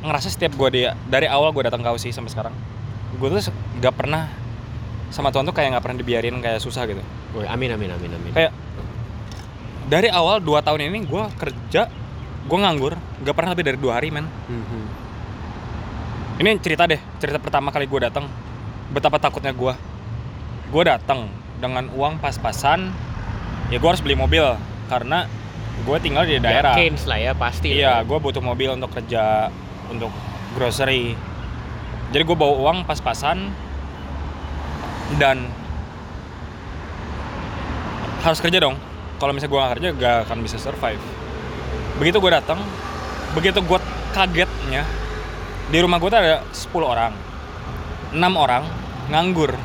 ngerasa 0.04 0.28
setiap 0.28 0.60
gue 0.60 0.70
dia 0.76 0.92
dari 1.08 1.32
awal 1.32 1.56
gue 1.56 1.64
datang 1.64 1.80
ke 1.80 1.88
Aussie 1.88 2.12
sampai 2.12 2.36
sekarang 2.36 2.52
gue 3.16 3.28
tuh 3.32 3.48
nggak 3.80 3.96
pernah 3.96 4.28
sama 5.10 5.34
Tuhan 5.34 5.46
tuh 5.46 5.54
kayak 5.54 5.74
nggak 5.78 5.84
pernah 5.84 5.98
dibiarin 5.98 6.38
kayak 6.40 6.62
susah 6.62 6.86
gitu. 6.86 7.02
Woy, 7.34 7.46
amin 7.46 7.74
amin 7.74 7.90
amin 7.94 8.12
amin. 8.14 8.32
Kayak 8.34 8.52
dari 9.90 10.10
awal 10.14 10.38
2 10.42 10.62
tahun 10.62 10.86
ini 10.86 11.10
gue 11.10 11.24
kerja 11.38 11.90
gue 12.46 12.58
nganggur 12.58 12.94
nggak 13.26 13.36
pernah 13.36 13.52
lebih 13.54 13.66
dari 13.74 13.78
dua 13.78 14.00
hari 14.00 14.10
men. 14.10 14.26
Mhm. 14.26 14.82
ini 16.40 16.56
cerita 16.64 16.88
deh 16.88 16.96
cerita 17.20 17.36
pertama 17.36 17.68
kali 17.70 17.84
gue 17.84 18.00
datang. 18.00 18.26
Betapa 18.90 19.20
takutnya 19.20 19.52
gue 19.52 19.74
gue 20.70 20.84
datang 20.88 21.28
dengan 21.60 21.92
uang 21.92 22.22
pas-pasan 22.24 22.94
ya 23.68 23.78
gue 23.78 23.90
harus 23.90 24.00
beli 24.00 24.16
mobil 24.16 24.46
karena 24.88 25.28
gue 25.84 25.98
tinggal 26.00 26.24
di 26.24 26.40
daerah. 26.40 26.74
Keynes 26.80 27.04
lah 27.06 27.20
ya 27.20 27.34
pasti. 27.36 27.76
iya 27.76 28.00
gue 28.08 28.18
butuh 28.18 28.40
mobil 28.40 28.72
untuk 28.72 28.94
kerja 28.94 29.52
untuk 29.92 30.14
grocery. 30.56 31.14
Jadi 32.10 32.24
gue 32.26 32.38
bawa 32.40 32.56
uang 32.56 32.78
pas-pasan 32.88 33.52
dan 35.18 35.50
harus 38.22 38.38
kerja 38.44 38.60
dong 38.62 38.76
kalau 39.18 39.34
misalnya 39.34 39.52
gue 39.52 39.60
nggak 39.60 39.74
kerja 39.80 39.90
gak 39.96 40.16
akan 40.28 40.38
bisa 40.44 40.58
survive 40.60 41.02
begitu 41.98 42.20
gue 42.20 42.32
datang 42.32 42.60
begitu 43.34 43.64
gue 43.64 43.80
kagetnya 44.14 44.84
di 45.70 45.78
rumah 45.80 45.98
gue 45.98 46.10
tuh 46.12 46.20
ada 46.20 46.44
10 46.52 46.70
orang 46.84 47.14
6 48.14 48.20
orang 48.36 48.64
nganggur 49.10 49.56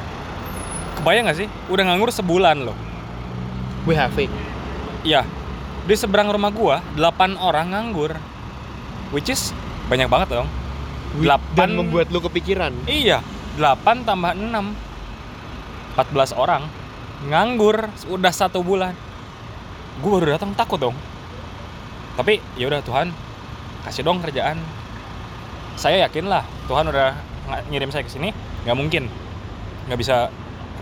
kebayang 1.00 1.28
gak 1.28 1.38
sih 1.44 1.48
udah 1.68 1.84
nganggur 1.84 2.08
sebulan 2.14 2.64
loh 2.64 2.78
WHV. 3.84 4.18
Iya. 5.04 5.22
Di 5.84 5.94
seberang 5.94 6.32
rumah 6.32 6.48
gua 6.48 6.80
8 6.96 7.36
orang 7.36 7.76
nganggur. 7.76 8.16
Which 9.12 9.28
is 9.28 9.52
banyak 9.92 10.08
banget 10.08 10.40
dong. 10.40 10.48
Dan 11.14 11.20
Delapan- 11.22 11.76
membuat 11.78 12.10
lu 12.10 12.18
kepikiran. 12.24 12.72
Iya, 12.88 13.20
8 13.60 14.02
tambah 14.02 14.34
6. 14.34 14.74
14 15.94 16.34
orang 16.34 16.66
nganggur 17.30 17.88
udah 18.10 18.32
satu 18.34 18.60
bulan. 18.60 18.92
Gue 20.02 20.10
baru 20.18 20.34
datang 20.34 20.52
takut 20.58 20.78
dong. 20.82 20.96
Tapi 22.18 22.42
ya 22.58 22.66
udah 22.70 22.82
Tuhan 22.82 23.10
kasih 23.86 24.02
dong 24.02 24.18
kerjaan. 24.22 24.58
Saya 25.74 26.06
yakin 26.06 26.30
lah 26.30 26.46
Tuhan 26.70 26.86
udah 26.90 27.14
ngirim 27.70 27.90
saya 27.90 28.06
ke 28.06 28.10
sini, 28.10 28.30
nggak 28.66 28.76
mungkin 28.78 29.06
nggak 29.90 29.98
bisa 29.98 30.30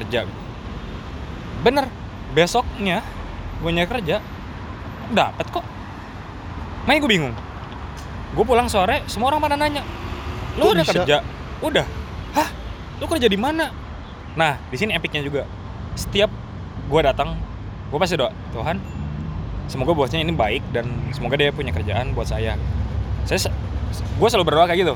kerja. 0.00 0.28
Bener, 1.62 1.86
besoknya 2.32 3.04
gue 3.60 3.70
nyari 3.70 3.88
kerja 3.88 4.16
dapat 5.12 5.46
kok. 5.52 5.64
Makanya 6.88 7.00
gue 7.04 7.10
bingung. 7.10 7.34
Gue 8.32 8.44
pulang 8.48 8.66
sore, 8.66 9.04
semua 9.06 9.28
orang 9.28 9.44
pada 9.44 9.56
nanya, 9.60 9.84
lu 10.56 10.72
udah 10.72 10.84
bisa? 10.84 11.04
kerja? 11.04 11.16
Udah. 11.60 11.84
Hah? 12.32 12.48
Lu 12.96 13.04
kerja 13.04 13.28
di 13.28 13.36
mana? 13.36 13.68
Nah, 14.32 14.56
di 14.72 14.76
sini 14.80 14.96
epicnya 14.96 15.20
juga. 15.20 15.44
Setiap 15.92 16.32
gue 16.88 17.00
datang, 17.04 17.36
gue 17.92 17.98
pasti 18.00 18.16
doa, 18.16 18.32
Tuhan, 18.56 18.80
semoga 19.68 19.92
bosnya 19.92 20.24
ini 20.24 20.32
baik 20.32 20.64
dan 20.72 20.88
semoga 21.12 21.36
dia 21.36 21.52
punya 21.52 21.72
kerjaan 21.72 22.16
buat 22.16 22.28
saya. 22.28 22.56
Saya, 23.28 23.52
gue 23.92 24.28
selalu 24.28 24.48
berdoa 24.48 24.64
kayak 24.68 24.80
gitu. 24.88 24.94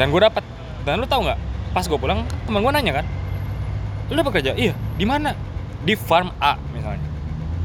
Dan 0.00 0.08
gue 0.14 0.20
dapat. 0.20 0.44
Dan 0.86 1.04
lu 1.04 1.06
tahu 1.10 1.28
nggak? 1.28 1.38
Pas 1.76 1.84
gue 1.84 1.98
pulang, 2.00 2.24
teman 2.48 2.64
gue 2.64 2.72
nanya 2.72 2.92
kan, 3.04 3.06
lu 4.08 4.16
dapat 4.16 4.40
kerja? 4.40 4.56
Iya. 4.56 4.72
Di 4.96 5.04
mana? 5.04 5.36
Di 5.84 5.92
farm 5.92 6.32
A 6.40 6.56
misalnya. 6.72 7.04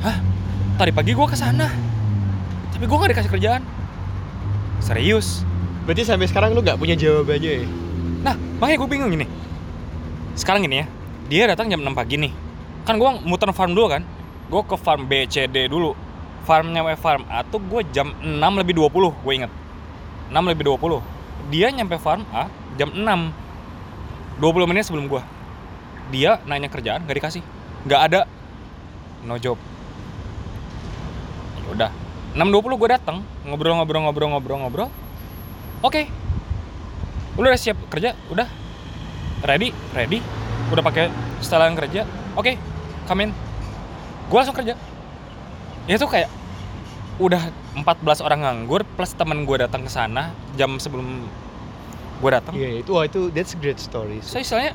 Hah? 0.03 0.19
Tadi 0.75 0.91
pagi 0.91 1.15
gue 1.15 1.27
ke 1.29 1.37
sana. 1.39 1.71
Tapi 2.75 2.83
gue 2.83 2.97
nggak 2.97 3.11
dikasih 3.15 3.31
kerjaan. 3.31 3.63
Serius? 4.83 5.47
Berarti 5.87 6.03
sampai 6.03 6.27
sekarang 6.27 6.51
lu 6.51 6.59
nggak 6.59 6.75
punya 6.75 6.99
jawabannya 6.99 7.51
ya? 7.63 7.67
Nah, 8.23 8.35
makanya 8.59 8.77
gue 8.83 8.89
bingung 8.91 9.11
gini. 9.11 9.27
Sekarang 10.33 10.65
gini 10.65 10.81
ya, 10.81 10.85
dia 11.29 11.43
datang 11.53 11.69
jam 11.69 11.81
6 11.81 11.93
pagi 11.93 12.17
nih. 12.17 12.33
Kan 12.83 12.97
gue 12.97 13.09
muter 13.23 13.49
farm 13.53 13.77
dulu 13.77 13.93
kan. 13.93 14.01
Gue 14.49 14.61
ke 14.65 14.75
farm 14.75 15.05
B, 15.05 15.29
C, 15.29 15.45
D 15.45 15.69
dulu. 15.69 15.93
Farmnya 16.43 16.83
W 16.83 16.99
farm 16.99 17.23
A 17.31 17.45
tuh 17.47 17.63
gue 17.63 17.87
jam 17.95 18.11
6 18.19 18.59
lebih 18.59 18.75
20, 18.75 19.13
gue 19.13 19.33
inget. 19.33 19.51
6 20.33 20.51
lebih 20.51 20.75
20. 20.75 20.99
Dia 21.53 21.71
nyampe 21.71 21.95
farm 22.01 22.27
A 22.33 22.49
jam 22.75 22.91
6. 22.91 22.99
20 24.41 24.69
menit 24.69 24.83
sebelum 24.89 25.05
gue. 25.07 25.21
Dia 26.11 26.41
nanya 26.49 26.67
kerjaan, 26.67 27.05
gak 27.05 27.15
dikasih. 27.15 27.43
Gak 27.87 28.01
ada. 28.11 28.21
No 29.23 29.39
job. 29.39 29.55
Ya 31.63 31.67
udah. 31.71 31.91
6.20 32.33 32.81
gue 32.81 32.89
datang, 32.89 33.21
ngobrol-ngobrol-ngobrol-ngobrol-ngobrol. 33.45 34.89
Oke, 35.85 36.09
lu 37.37 37.45
udah 37.45 37.59
siap 37.59 37.77
kerja 37.93 38.17
udah 38.33 38.62
ready? 39.43 39.69
Ready? 39.91 40.19
Udah 40.69 40.81
pakai 40.81 41.11
setelan 41.39 41.75
kerja? 41.75 42.07
Oke 42.33 42.55
come 43.05 43.27
in. 43.27 43.31
Gue 44.27 44.37
langsung 44.39 44.55
kerja. 44.55 44.73
Ya 45.85 45.95
itu 45.95 46.07
kayak 46.07 46.31
udah 47.21 47.43
14 47.77 48.25
orang 48.25 48.39
nganggur 48.41 48.81
plus 48.97 49.13
temen 49.13 49.45
gue 49.45 49.57
datang 49.59 49.85
ke 49.85 49.91
sana 49.91 50.33
jam 50.55 50.79
sebelum 50.79 51.27
gue 52.19 52.29
datang. 52.31 52.55
Iya, 52.55 52.81
itu 52.81 52.95
wah 52.95 53.03
itu 53.03 53.29
that's 53.29 53.53
a 53.53 53.59
great 53.59 53.77
story. 53.77 54.23
saya 54.23 54.41
istilahnya 54.41 54.73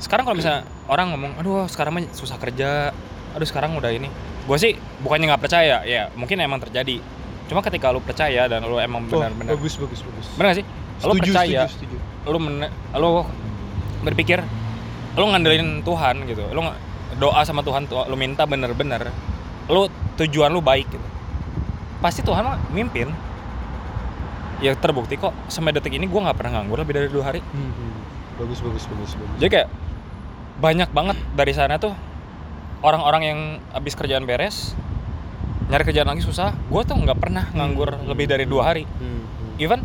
sekarang 0.00 0.24
kalau 0.24 0.36
misalnya 0.38 0.62
orang 0.88 1.12
ngomong 1.12 1.32
aduh 1.36 1.66
sekarang 1.66 1.98
mah 1.98 2.04
susah 2.14 2.38
kerja. 2.38 2.94
Aduh 3.34 3.46
sekarang 3.46 3.76
udah 3.76 3.90
ini. 3.90 4.08
Gue 4.48 4.56
sih 4.56 4.72
bukannya 5.02 5.34
nggak 5.34 5.42
percaya 5.42 5.82
ya 5.84 6.08
mungkin 6.14 6.40
emang 6.40 6.62
terjadi. 6.62 7.02
Cuma 7.50 7.60
ketika 7.60 7.90
lu 7.90 7.98
percaya 7.98 8.46
dan 8.46 8.62
lu 8.62 8.78
emang 8.78 9.04
Oh, 9.10 9.18
benar-benar 9.18 9.58
bagus 9.58 9.74
bagus 9.76 10.00
bagus. 10.00 10.26
benar 10.38 10.54
sih? 10.54 10.64
Lu 11.02 11.12
Setuju, 11.12 11.32
percaya 11.34 11.60
setuju, 11.66 11.96
setuju. 11.98 12.30
lu 12.30 12.38
men 12.38 12.54
lu 12.94 13.10
berpikir 14.00 14.40
lu 15.12 15.26
ngandelin 15.26 15.82
Tuhan 15.82 16.24
gitu 16.24 16.44
lu 16.50 16.60
doa 17.16 17.40
sama 17.42 17.60
Tuhan 17.60 17.84
tuh 17.84 18.06
lu 18.06 18.14
minta 18.14 18.46
bener-bener 18.46 19.10
lu 19.66 19.86
tujuan 20.16 20.48
lu 20.48 20.60
baik 20.60 20.86
gitu 20.86 21.06
pasti 21.98 22.20
Tuhan 22.20 22.40
mah 22.40 22.58
mimpin 22.70 23.10
ya 24.58 24.72
terbukti 24.74 25.16
kok 25.16 25.32
sampai 25.46 25.72
detik 25.72 25.92
ini 25.92 26.04
gua 26.04 26.28
nggak 26.28 26.36
pernah 26.36 26.52
nganggur 26.56 26.78
lebih 26.78 26.94
dari 26.94 27.08
dua 27.08 27.24
hari 27.26 27.40
Hmm, 27.42 27.70
hmm. 27.70 27.92
Bagus 28.38 28.60
bagus 28.60 28.84
bagus 28.88 29.12
bagus. 29.14 29.36
jadi 29.36 29.50
kayak 29.50 29.68
banyak 30.58 30.88
banget 30.90 31.16
dari 31.32 31.52
sana 31.52 31.76
tuh 31.76 31.92
orang-orang 32.80 33.22
yang 33.22 33.38
habis 33.70 33.92
kerjaan 33.92 34.24
beres 34.24 34.72
nyari 35.68 35.84
kerjaan 35.84 36.08
lagi 36.08 36.20
susah 36.20 36.56
gua 36.66 36.82
tuh 36.82 36.96
nggak 36.96 37.16
pernah 37.16 37.44
nganggur 37.50 38.00
lebih 38.04 38.24
dari 38.26 38.44
dua 38.44 38.72
hari 38.72 38.84
Hmm, 38.86 39.20
hmm. 39.20 39.60
even 39.60 39.80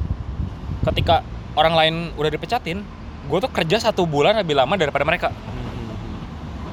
ketika 0.83 1.23
orang 1.55 1.73
lain 1.73 1.95
udah 2.15 2.29
dipecatin 2.29 2.83
gue 3.25 3.39
tuh 3.41 3.51
kerja 3.51 3.77
satu 3.81 4.05
bulan 4.05 4.37
lebih 4.37 4.53
lama 4.53 4.77
daripada 4.77 5.03
mereka. 5.03 5.29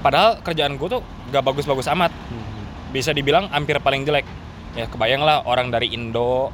Padahal 0.03 0.43
kerjaan 0.43 0.77
gue 0.77 0.89
tuh 0.89 1.03
gak 1.31 1.45
bagus-bagus 1.47 1.89
amat. 1.95 2.11
Bisa 2.93 3.15
dibilang 3.15 3.49
hampir 3.49 3.79
paling 3.81 4.05
jelek. 4.05 4.27
Ya 4.77 4.89
kebayang 4.89 5.23
lah 5.25 5.45
orang 5.45 5.73
dari 5.73 5.93
Indo 5.93 6.53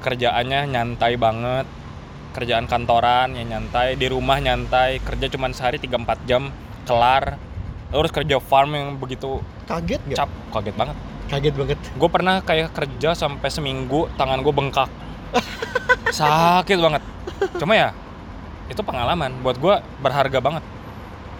kerjaannya 0.00 0.70
nyantai 0.70 1.18
banget. 1.18 1.66
Kerjaan 2.32 2.68
kantoran 2.68 3.34
ya 3.34 3.44
nyantai. 3.44 3.96
Di 3.98 4.06
rumah 4.08 4.40
nyantai 4.40 5.00
kerja 5.02 5.26
cuma 5.28 5.50
sehari 5.52 5.76
3-4 5.82 6.28
jam 6.28 6.48
kelar. 6.86 7.36
Harus 7.92 8.10
kerja 8.10 8.42
farm 8.42 8.74
yang 8.74 8.88
begitu 8.98 9.38
Kaget 9.66 10.02
nggak? 10.02 10.18
cap 10.18 10.30
kaget 10.54 10.74
banget. 10.74 10.96
Kaget 11.26 11.54
banget. 11.58 11.78
gue 11.78 12.08
pernah 12.10 12.38
kayak 12.42 12.70
kerja 12.70 13.14
sampai 13.18 13.50
seminggu 13.50 14.06
tangan 14.14 14.42
gue 14.42 14.54
bengkak. 14.54 14.90
Sakit 16.18 16.78
banget. 16.78 17.02
Cuma 17.58 17.74
ya 17.74 17.90
itu 18.66 18.80
pengalaman. 18.82 19.30
Buat 19.42 19.56
gue 19.58 19.74
berharga 20.02 20.38
banget. 20.42 20.64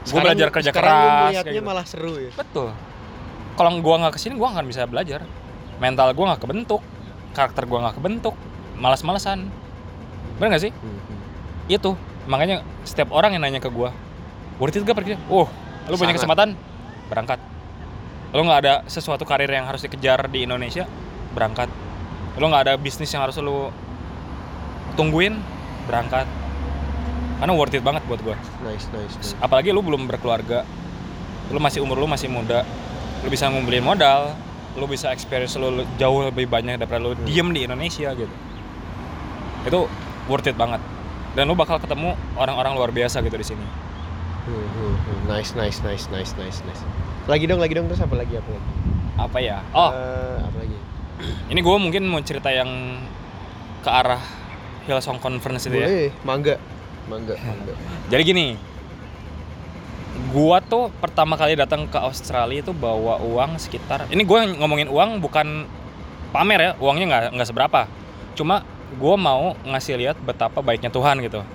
Gue 0.07 0.21
belajar 0.23 0.49
kerja 0.55 0.71
keras 0.71 1.43
gitu. 1.43 1.61
malah 1.67 1.87
seru 1.87 2.15
ya. 2.15 2.31
betul. 2.39 2.71
Kalau 3.57 3.71
gue 3.73 3.95
nggak 3.97 4.15
ke 4.15 4.21
sini 4.23 4.39
gue 4.39 4.49
nggak 4.49 4.67
bisa 4.67 4.87
belajar. 4.87 5.27
Mental 5.83 6.15
gue 6.15 6.25
nggak 6.25 6.41
kebentuk 6.41 6.83
karakter 7.35 7.69
gue 7.69 7.79
nggak 7.79 7.97
kebentuk 8.01 8.33
malas-malasan 8.81 9.53
bener 10.37 10.57
gak 10.57 10.69
sih? 10.69 10.73
Hmm, 10.73 11.01
hmm. 11.01 11.19
itu. 11.73 11.91
Makanya 12.29 12.61
setiap 12.85 13.09
orang 13.12 13.33
yang 13.35 13.43
nanya 13.43 13.61
ke 13.61 13.73
gue 13.73 13.89
worth 14.61 14.77
it 14.77 14.85
gak 14.85 14.97
pergi? 14.97 15.17
Oh 15.33 15.49
lu 15.87 15.95
punya 15.97 16.12
kesempatan? 16.15 16.59
Berangkat. 17.07 17.39
Lu 18.35 18.43
nggak 18.43 18.61
ada 18.67 18.75
sesuatu 18.91 19.23
karir 19.23 19.49
yang 19.49 19.65
harus 19.65 19.81
dikejar 19.87 20.27
di 20.29 20.45
Indonesia? 20.45 20.85
Berangkat. 21.33 21.71
Lu 22.37 22.51
nggak 22.51 22.62
ada 22.69 22.75
bisnis 22.77 23.09
yang 23.15 23.25
harus 23.25 23.39
lu 23.39 23.71
tungguin? 24.99 25.39
Berangkat 25.87 26.27
karena 27.37 27.53
worth 27.53 27.72
it 27.72 27.81
banget 27.81 28.03
buat 28.05 28.20
gue 28.20 28.37
Nice 28.62 28.88
nice. 28.90 29.14
nice. 29.14 29.33
apalagi 29.38 29.70
lu 29.70 29.81
belum 29.81 30.05
berkeluarga 30.05 30.64
lu 31.49 31.59
masih 31.59 31.81
umur 31.81 31.96
lu 31.96 32.07
masih 32.07 32.27
muda 32.27 32.64
lu 33.20 33.29
bisa 33.29 33.46
ngumpulin 33.46 33.81
modal 33.81 34.35
lu 34.75 34.85
bisa 34.85 35.09
experience 35.09 35.55
lu 35.55 35.68
jauh 35.96 36.25
lebih 36.25 36.46
banyak 36.46 36.77
daripada 36.77 37.01
lu 37.01 37.12
Hmm. 37.12 37.25
diem 37.25 37.49
di 37.51 37.61
Indonesia 37.62 38.12
gitu 38.12 38.35
itu 39.62 39.81
worth 40.27 40.46
it 40.46 40.55
banget 40.55 40.81
dan 41.33 41.44
lu 41.44 41.55
bakal 41.55 41.77
ketemu 41.77 42.14
orang-orang 42.35 42.72
luar 42.72 42.90
biasa 42.90 43.20
gitu 43.20 43.35
di 43.35 43.46
sini 43.46 43.66
Hmm, 44.46 44.55
hmm, 44.55 44.94
hmm. 44.94 45.20
Nice 45.27 45.59
nice 45.59 45.83
nice 45.83 46.07
nice 46.07 46.31
nice 46.37 46.62
nice. 46.62 46.83
Lagi 47.27 47.51
dong 47.51 47.59
lagi 47.59 47.75
dong 47.75 47.90
terus 47.90 47.99
apa 47.99 48.14
lagi 48.14 48.38
apa 48.38 48.46
lagi? 48.46 48.68
apa 49.18 49.38
ya 49.42 49.59
oh 49.72 49.90
Eh, 49.90 50.38
apa 50.38 50.57
lagi? 50.57 50.79
ini 51.51 51.61
gue 51.61 51.77
mungkin 51.77 52.07
mau 52.07 52.22
cerita 52.22 52.46
yang 52.49 52.70
ke 53.83 53.90
arah 53.90 54.22
Hillsong 54.87 55.18
Conference 55.18 55.66
itu 55.66 55.75
ya 55.75 55.90
Boleh, 55.90 56.09
mangga. 56.22 56.55
Mangga. 57.07 57.38
Jadi 58.11 58.23
gini, 58.27 58.47
gua 60.35 60.59
tuh 60.59 60.90
pertama 60.99 61.38
kali 61.38 61.55
datang 61.55 61.87
ke 61.87 61.99
Australia 61.99 62.62
itu 62.62 62.75
bawa 62.75 63.23
uang 63.23 63.59
sekitar. 63.62 64.11
Ini 64.11 64.23
gua 64.27 64.47
ngomongin 64.47 64.90
uang 64.90 65.23
bukan 65.23 65.66
pamer 66.35 66.61
ya, 66.61 66.71
uangnya 66.83 67.07
nggak 67.07 67.23
nggak 67.38 67.49
seberapa. 67.49 67.81
Cuma 68.35 68.66
gua 68.99 69.14
mau 69.14 69.55
ngasih 69.66 69.99
lihat 69.99 70.16
betapa 70.23 70.62
baiknya 70.62 70.90
Tuhan 70.90 71.23
gitu. 71.23 71.47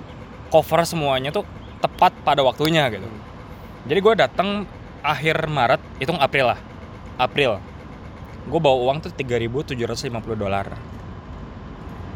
Cover 0.48 0.84
semuanya 0.84 1.32
tuh 1.32 1.44
tepat 1.80 2.12
pada 2.24 2.40
waktunya 2.40 2.88
gitu. 2.88 3.08
Jadi 3.88 3.98
gua 4.00 4.14
datang 4.16 4.64
akhir 5.02 5.50
Maret, 5.50 5.82
hitung 5.98 6.20
April 6.22 6.54
lah, 6.54 6.60
April. 7.18 7.58
gue 8.42 8.58
bawa 8.58 8.74
uang 8.90 9.06
tuh 9.06 9.12
3.750 9.14 9.78
dolar 10.34 10.66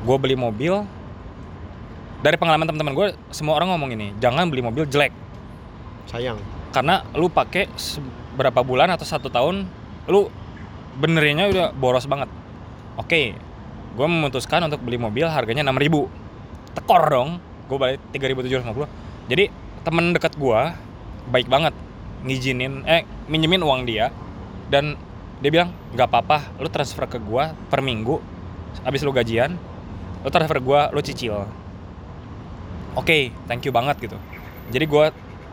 gue 0.02 0.16
beli 0.18 0.34
mobil 0.34 0.82
dari 2.20 2.36
pengalaman 2.40 2.68
teman-teman 2.68 2.94
gue 2.96 3.06
semua 3.32 3.56
orang 3.56 3.72
ngomong 3.74 3.90
ini 3.92 4.06
jangan 4.20 4.48
beli 4.48 4.62
mobil 4.64 4.84
jelek. 4.88 5.12
Sayang. 6.08 6.38
Karena 6.70 7.02
lu 7.16 7.32
pakai 7.32 7.68
berapa 8.36 8.60
bulan 8.60 8.92
atau 8.92 9.08
satu 9.08 9.32
tahun 9.32 9.66
lu 10.06 10.28
benerinnya 10.96 11.48
udah 11.50 11.66
boros 11.76 12.08
banget. 12.08 12.28
Oke 12.96 13.36
gue 13.96 14.06
memutuskan 14.06 14.60
untuk 14.68 14.84
beli 14.84 15.00
mobil 15.00 15.24
harganya 15.24 15.64
6000 15.64 16.76
tekor 16.76 17.02
dong 17.08 17.30
gue 17.66 17.76
balik 17.80 17.98
3750 18.12 19.32
jadi 19.32 19.48
temen 19.82 20.12
dekat 20.12 20.36
gue 20.36 20.60
baik 21.32 21.48
banget 21.48 21.72
ngizinin 22.22 22.84
eh 22.84 23.08
minjemin 23.26 23.64
uang 23.64 23.88
dia 23.88 24.12
dan 24.68 25.00
dia 25.40 25.48
bilang 25.48 25.72
nggak 25.96 26.08
apa-apa 26.12 26.60
lu 26.60 26.68
transfer 26.68 27.08
ke 27.08 27.16
gue 27.16 27.44
per 27.72 27.80
minggu 27.80 28.20
habis 28.84 29.00
lu 29.00 29.16
gajian 29.16 29.56
lu 30.20 30.28
transfer 30.28 30.60
gue 30.60 30.80
lu 30.92 31.00
cicil 31.00 31.48
oke 32.96 33.18
thank 33.46 33.62
you 33.62 33.72
banget 33.72 33.96
gitu. 34.00 34.18
Jadi 34.72 34.84
gue 34.88 35.04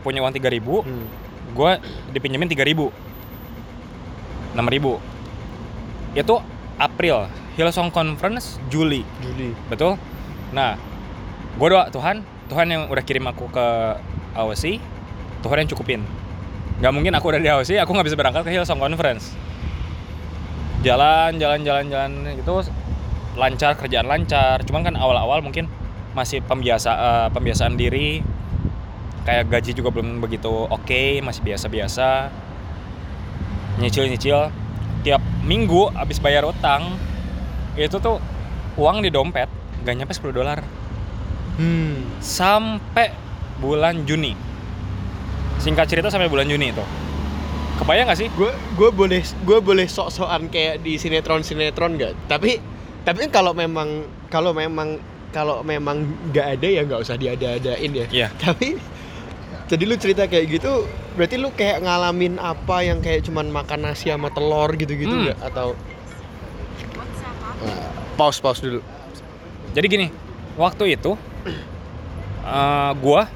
punya 0.02 0.20
uang 0.20 0.34
3000 0.34 0.60
hmm. 0.60 1.06
gue 1.54 1.70
dipinjemin 2.12 2.48
3000 2.50 2.90
6000 4.54 6.18
itu 6.18 6.34
April 6.78 7.16
Hillsong 7.54 7.90
Conference 7.94 8.58
Juli. 8.68 9.06
Juli. 9.22 9.54
Betul? 9.70 9.96
Nah 10.50 10.74
gue 11.54 11.68
doa 11.70 11.86
Tuhan 11.88 12.26
Tuhan 12.50 12.66
yang 12.68 12.82
udah 12.90 13.04
kirim 13.06 13.24
aku 13.30 13.48
ke 13.48 13.66
AOC 14.34 14.82
Tuhan 15.46 15.56
yang 15.64 15.68
cukupin. 15.70 16.00
Nggak 16.82 16.92
mungkin 16.92 17.12
aku 17.14 17.30
udah 17.30 17.40
di 17.40 17.48
AOC 17.48 17.78
aku 17.80 17.90
nggak 17.94 18.06
bisa 18.10 18.18
berangkat 18.18 18.42
ke 18.44 18.50
Hillsong 18.52 18.82
Conference. 18.82 19.32
Jalan 20.84 21.40
jalan 21.40 21.64
jalan 21.64 21.84
jalan 21.88 22.12
itu 22.34 22.54
lancar 23.38 23.78
kerjaan 23.78 24.04
lancar. 24.04 24.60
Cuman 24.66 24.82
kan 24.84 24.94
awal-awal 24.98 25.40
mungkin 25.40 25.70
masih 26.14 26.40
pembiasa 26.40 26.90
eh, 26.94 27.28
pembiasaan 27.34 27.74
diri. 27.74 28.22
Kayak 29.24 29.48
gaji 29.48 29.70
juga 29.72 29.88
belum 29.90 30.20
begitu 30.20 30.50
oke 30.50 31.20
masih 31.20 31.42
biasa-biasa. 31.42 32.30
Nyicil-nyicil. 33.82 34.48
Tiap 35.04 35.20
minggu 35.44 35.92
habis 35.92 36.16
bayar 36.16 36.48
utang 36.48 36.96
itu 37.76 37.98
tuh 38.00 38.22
uang 38.80 39.04
di 39.04 39.10
dompet 39.12 39.50
gak 39.84 39.94
nyampe 39.98 40.14
10 40.14 40.32
dolar. 40.32 40.60
Hmm. 41.54 42.18
sampai 42.18 43.14
bulan 43.62 44.02
Juni. 44.02 44.34
Singkat 45.62 45.86
cerita 45.86 46.10
sampai 46.10 46.26
bulan 46.26 46.50
Juni 46.50 46.74
itu. 46.74 46.82
Kebayang 47.78 48.10
gak 48.10 48.18
sih? 48.18 48.28
Gue 48.34 48.50
gue 48.74 48.90
boleh 48.90 49.22
gue 49.22 49.58
boleh 49.62 49.86
sok-sokan 49.86 50.50
kayak 50.50 50.82
di 50.82 50.98
sinetron 50.98 51.46
sinetron 51.46 51.94
nggak? 51.94 52.26
Tapi 52.26 52.58
tapi 53.06 53.16
kan 53.28 53.30
kalau 53.30 53.52
memang 53.54 54.06
kalau 54.34 54.50
memang 54.50 54.98
kalau 55.34 55.60
memang 55.60 56.06
nggak 56.30 56.46
ada 56.54 56.68
ya 56.70 56.80
nggak 56.86 57.00
usah 57.02 57.18
diada-adain 57.18 57.90
ya 57.90 58.06
Iya. 58.08 58.28
tapi 58.44 58.78
jadi 59.66 59.82
lu 59.82 59.96
cerita 59.98 60.24
kayak 60.24 60.46
gitu 60.52 60.86
berarti 61.14 61.34
lu 61.34 61.50
kayak 61.50 61.82
ngalamin 61.82 62.38
apa 62.38 62.86
yang 62.86 63.02
kayak 63.02 63.26
cuman 63.26 63.50
makan 63.50 63.82
nasi 63.82 64.08
sama 64.08 64.30
telur 64.30 64.70
gitu-gitu 64.72 65.10
Hmm. 65.10 65.24
nggak 65.26 65.40
atau 65.42 65.74
Nah, 67.64 67.80
pause 68.14 68.38
pause 68.38 68.60
dulu 68.60 68.80
Jadi 69.72 69.86
gini, 69.88 70.06
waktu 70.54 70.94
itu 70.94 71.18
eh, 72.46 72.92
gua 72.94 73.26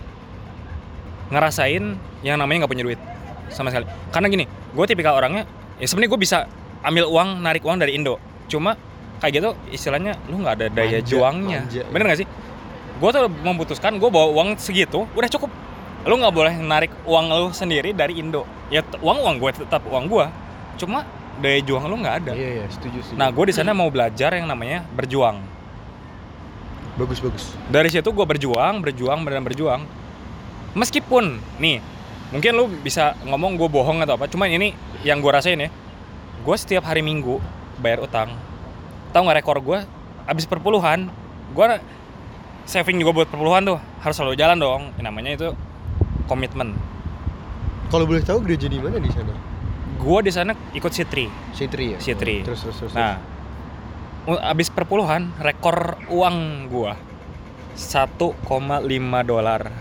ngerasain 1.29 1.85
yang 2.23 2.37
namanya 2.39 2.65
nggak 2.65 2.73
punya 2.73 2.85
duit 2.85 3.01
sama 3.49 3.69
sekali. 3.69 3.89
Karena 4.13 4.27
gini, 4.29 4.45
gue 4.47 4.85
tipikal 4.87 5.17
orangnya, 5.17 5.45
ya 5.77 5.87
sebenarnya 5.89 6.11
gue 6.13 6.21
bisa 6.21 6.39
ambil 6.81 7.05
uang, 7.09 7.41
narik 7.41 7.65
uang 7.65 7.81
dari 7.81 7.97
Indo. 7.97 8.17
Cuma 8.47 8.77
kayak 9.19 9.33
gitu 9.43 9.51
istilahnya 9.71 10.15
lu 10.31 10.43
nggak 10.43 10.55
ada 10.63 10.67
daya 10.71 10.99
Manja, 10.99 11.11
juangnya. 11.11 11.61
manja. 11.67 11.83
Bener 11.91 12.05
gak 12.15 12.19
sih? 12.23 12.29
Gue 12.99 13.11
tuh 13.15 13.31
memutuskan 13.31 13.93
gue 13.99 14.11
bawa 14.11 14.27
uang 14.35 14.49
segitu, 14.59 15.07
udah 15.15 15.31
cukup. 15.31 15.51
Lu 16.07 16.15
nggak 16.19 16.35
boleh 16.35 16.55
narik 16.59 16.91
uang 17.07 17.27
lu 17.31 17.49
sendiri 17.55 17.95
dari 17.95 18.19
Indo. 18.19 18.47
Ya 18.71 18.83
uang 18.99 19.19
uang 19.23 19.37
gue 19.39 19.51
tetap 19.63 19.83
uang 19.87 20.11
gue. 20.11 20.27
Cuma 20.79 21.07
daya 21.39 21.63
juang 21.63 21.87
lu 21.87 21.97
nggak 22.03 22.17
ada. 22.27 22.33
iya 22.35 22.63
iya 22.63 22.67
setuju 22.67 22.99
setuju 22.99 23.19
Nah, 23.19 23.31
gue 23.31 23.45
di 23.47 23.55
sana 23.55 23.71
mau 23.71 23.87
belajar 23.89 24.35
yang 24.35 24.51
namanya 24.51 24.83
berjuang 24.91 25.39
bagus 26.99 27.23
bagus 27.23 27.55
dari 27.71 27.87
situ 27.95 28.11
gue 28.11 28.27
berjuang 28.27 28.83
berjuang 28.83 29.23
dan 29.23 29.47
berjuang 29.47 29.87
meskipun 30.75 31.39
nih 31.63 31.79
mungkin 32.35 32.53
lu 32.59 32.67
bisa 32.83 33.15
ngomong 33.23 33.55
gue 33.55 33.71
bohong 33.71 34.03
atau 34.03 34.19
apa 34.19 34.27
cuman 34.27 34.51
ini 34.51 34.75
yang 35.07 35.23
gue 35.23 35.31
rasain 35.31 35.63
ya 35.63 35.71
gue 36.43 36.57
setiap 36.59 36.83
hari 36.91 37.07
minggu 37.07 37.39
bayar 37.79 38.03
utang 38.03 38.35
tahu 39.13 39.23
nggak 39.29 39.39
rekor 39.45 39.59
gue 39.61 39.79
abis 40.29 40.45
perpuluhan 40.45 41.09
gue 41.57 41.65
saving 42.69 43.01
juga 43.01 43.25
buat 43.25 43.29
perpuluhan 43.33 43.65
tuh 43.65 43.79
harus 44.05 44.15
selalu 44.17 44.37
jalan 44.37 44.57
dong 44.61 44.83
namanya 45.01 45.35
itu 45.35 45.49
komitmen 46.29 46.77
kalau 47.89 48.05
boleh 48.05 48.21
tahu 48.21 48.45
gereja 48.45 48.69
di 48.69 48.77
mana 48.77 49.01
di 49.01 49.09
sana 49.09 49.33
gue 49.99 50.19
di 50.21 50.33
sana 50.33 50.53
ikut 50.77 50.93
sitri 50.93 51.27
Sitri 51.57 51.97
ya 51.97 51.99
Sitri. 51.99 52.45
terus 52.45 52.63
terus 52.63 52.77
terus 52.79 52.93
Nah, 52.95 53.19
abis 54.37 54.69
perpuluhan, 54.69 55.33
rekor 55.41 55.97
uang 56.13 56.69
gua 56.69 57.01
1,5 57.79 58.37
dolar. 59.25 59.73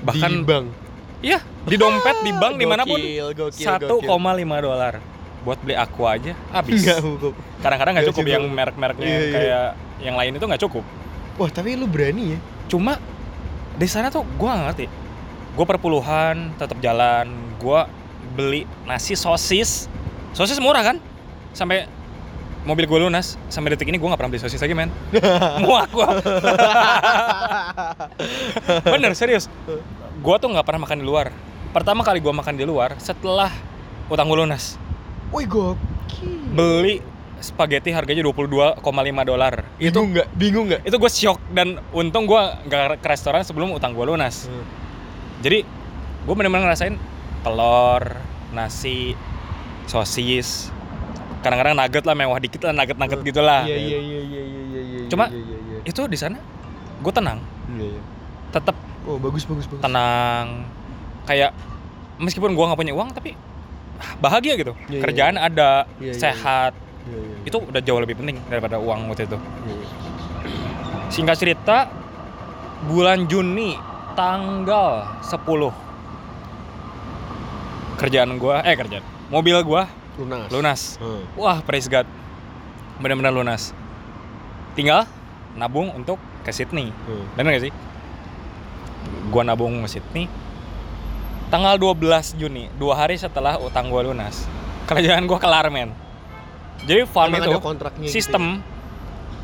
Bahkan 0.00 0.32
di 0.32 0.46
bank 0.46 0.66
iya, 1.20 1.44
di 1.68 1.76
dompet, 1.76 2.16
di 2.24 2.32
bank, 2.32 2.56
di 2.56 2.64
mana 2.64 2.88
pun 2.88 2.96
Gokil, 2.96 3.36
gokil, 3.36 3.66
1,5 3.68 4.08
gokil. 4.08 4.60
dolar. 4.64 4.94
Buat 5.40 5.58
beli 5.64 5.74
aku 5.74 6.04
aja 6.04 6.32
habis. 6.52 6.84
Nggak 6.84 7.00
cukup. 7.00 7.32
Kadang-kadang 7.60 7.92
nggak 7.96 8.08
cukup 8.12 8.24
cukup. 8.24 8.34
yang 8.36 8.44
merek-mereknya 8.48 9.06
Iya, 9.06 9.18
iya. 9.18 9.32
kayak 9.32 9.66
yang 10.00 10.16
lain 10.16 10.32
itu 10.36 10.44
nggak 10.44 10.62
cukup. 10.64 10.84
Wah 11.36 11.48
tapi 11.48 11.74
lu 11.74 11.88
berani 11.88 12.36
ya? 12.36 12.38
Cuma 12.68 13.00
di 13.74 13.88
sana 13.88 14.08
tuh 14.08 14.22
gua 14.36 14.54
nggak 14.54 14.66
ngerti. 14.72 14.86
Gue 15.50 15.66
perpuluhan, 15.66 16.54
tetap 16.56 16.78
jalan. 16.78 17.26
Gua 17.58 17.88
beli 18.32 18.64
nasi 18.84 19.16
sosis. 19.16 19.88
Sosis 20.30 20.60
murah 20.60 20.84
kan? 20.84 20.96
Sampai 21.50 21.88
mobil 22.62 22.84
gue 22.84 22.98
lunas. 23.00 23.40
Sampai 23.48 23.72
detik 23.72 23.88
ini 23.88 23.96
gue 23.96 24.04
nggak 24.04 24.20
pernah 24.20 24.30
beli 24.30 24.40
sosis 24.40 24.60
lagi 24.60 24.76
men. 24.76 24.92
Muak 25.64 25.88
gue. 25.90 26.06
Bener 28.94 29.12
serius. 29.16 29.48
Gue 30.20 30.36
tuh 30.38 30.48
nggak 30.52 30.64
pernah 30.64 30.80
makan 30.84 30.98
di 31.00 31.06
luar. 31.06 31.32
Pertama 31.72 32.02
kali 32.02 32.18
gue 32.20 32.32
makan 32.32 32.54
di 32.54 32.64
luar 32.66 32.98
setelah 33.00 33.50
utang 34.06 34.28
gue 34.28 34.38
lunas. 34.38 34.76
Wih 35.30 35.46
gokil. 35.46 36.42
Beli 36.50 36.94
spaghetti 37.38 37.90
harganya 37.90 38.20
22,5 38.20 38.82
dolar. 39.24 39.64
Itu 39.78 39.98
nggak? 39.98 40.26
Bingung 40.34 40.68
nggak? 40.68 40.82
itu 40.84 40.96
gue 40.96 41.10
shock 41.10 41.40
dan 41.50 41.80
untung 41.90 42.26
gue 42.26 42.36
nggak 42.66 43.00
ke 43.00 43.08
restoran 43.08 43.40
sebelum 43.40 43.72
utang 43.72 43.94
gue 43.94 44.04
lunas. 44.04 44.44
Hmm. 44.44 44.64
Jadi 45.40 45.64
gue 46.20 46.34
bener-bener 46.34 46.68
ngerasain 46.68 46.98
telur, 47.40 48.20
nasi, 48.52 49.16
sosis, 49.86 50.68
kadang-kadang 51.40 51.72
nugget 51.72 52.04
lah 52.04 52.12
mewah 52.12 52.36
dikit 52.36 52.60
lah 52.60 52.76
nugget-nugget 52.76 53.20
gitulah. 53.24 53.64
Iya 53.64 53.76
iya 53.78 53.98
iya 53.98 54.20
iya 54.20 54.42
iya 54.42 54.60
iya. 54.60 54.80
iya, 54.82 55.08
Cuma- 55.08 55.32
iya, 55.32 55.56
iya. 55.64 55.78
Itu 55.82 56.04
di 56.04 56.18
sana 56.20 56.36
gue 57.00 57.12
tenang, 57.14 57.40
Iya, 57.72 57.96
iya. 57.96 58.02
tetap 58.52 58.76
Oh 59.08 59.16
bagus 59.16 59.48
bagus 59.48 59.64
bagus. 59.64 59.80
tenang. 59.80 60.68
Kayak 61.24 61.56
meskipun 62.20 62.52
gue 62.52 62.64
nggak 62.68 62.76
punya 62.76 62.92
uang 62.92 63.16
tapi 63.16 63.32
bahagia 64.18 64.54
gitu. 64.54 64.72
Iya, 64.86 64.90
iya, 64.90 65.00
Kerjaan 65.00 65.36
ada, 65.36 65.70
Iya, 65.96 66.10
iya, 66.10 66.14
sehat. 66.14 66.72
Iya, 67.04 67.16
iya, 67.16 67.36
iya. 67.38 67.48
Itu 67.48 67.56
udah 67.60 67.80
jauh 67.80 68.00
lebih 68.00 68.16
penting 68.16 68.36
daripada 68.46 68.76
uang 68.76 69.06
waktu 69.06 69.24
itu. 69.24 69.36
Iya, 69.36 69.74
iya. 69.74 69.86
Singkat 71.08 71.36
cerita, 71.36 71.76
bulan 72.82 73.26
Juni 73.26 73.76
tanggal 74.16 75.04
10 75.20 75.70
kerjaan 77.96 78.40
gua 78.40 78.64
eh 78.64 78.72
kerjaan 78.72 79.04
mobil 79.28 79.54
gua 79.60 79.84
Lunas. 80.16 80.48
lunas 80.48 80.80
Hmm. 80.96 81.22
wah 81.36 81.60
praise 81.60 81.86
God 81.86 82.08
benar-benar 82.98 83.28
lunas 83.30 83.76
tinggal 84.72 85.04
nabung 85.52 85.92
untuk 85.92 86.16
ke 86.40 86.50
Sydney 86.50 86.88
Hmm. 87.04 87.24
bener 87.36 87.56
gak 87.56 87.68
sih 87.68 87.72
gua 89.28 89.44
nabung 89.44 89.84
ke 89.84 89.88
Sydney 89.90 90.26
tanggal 91.50 91.74
12 91.76 92.38
Juni 92.38 92.70
dua 92.78 92.94
hari 92.94 93.18
setelah 93.18 93.58
utang 93.58 93.90
gua 93.90 94.06
lunas. 94.06 94.46
Kerjaan 94.86 95.26
gua 95.26 95.42
kelar 95.42 95.66
men. 95.68 95.90
Jadi 96.86 97.04
farm 97.04 97.36
Emang 97.36 97.44
itu 97.44 97.50
gitu 97.60 98.08
sistem 98.08 98.64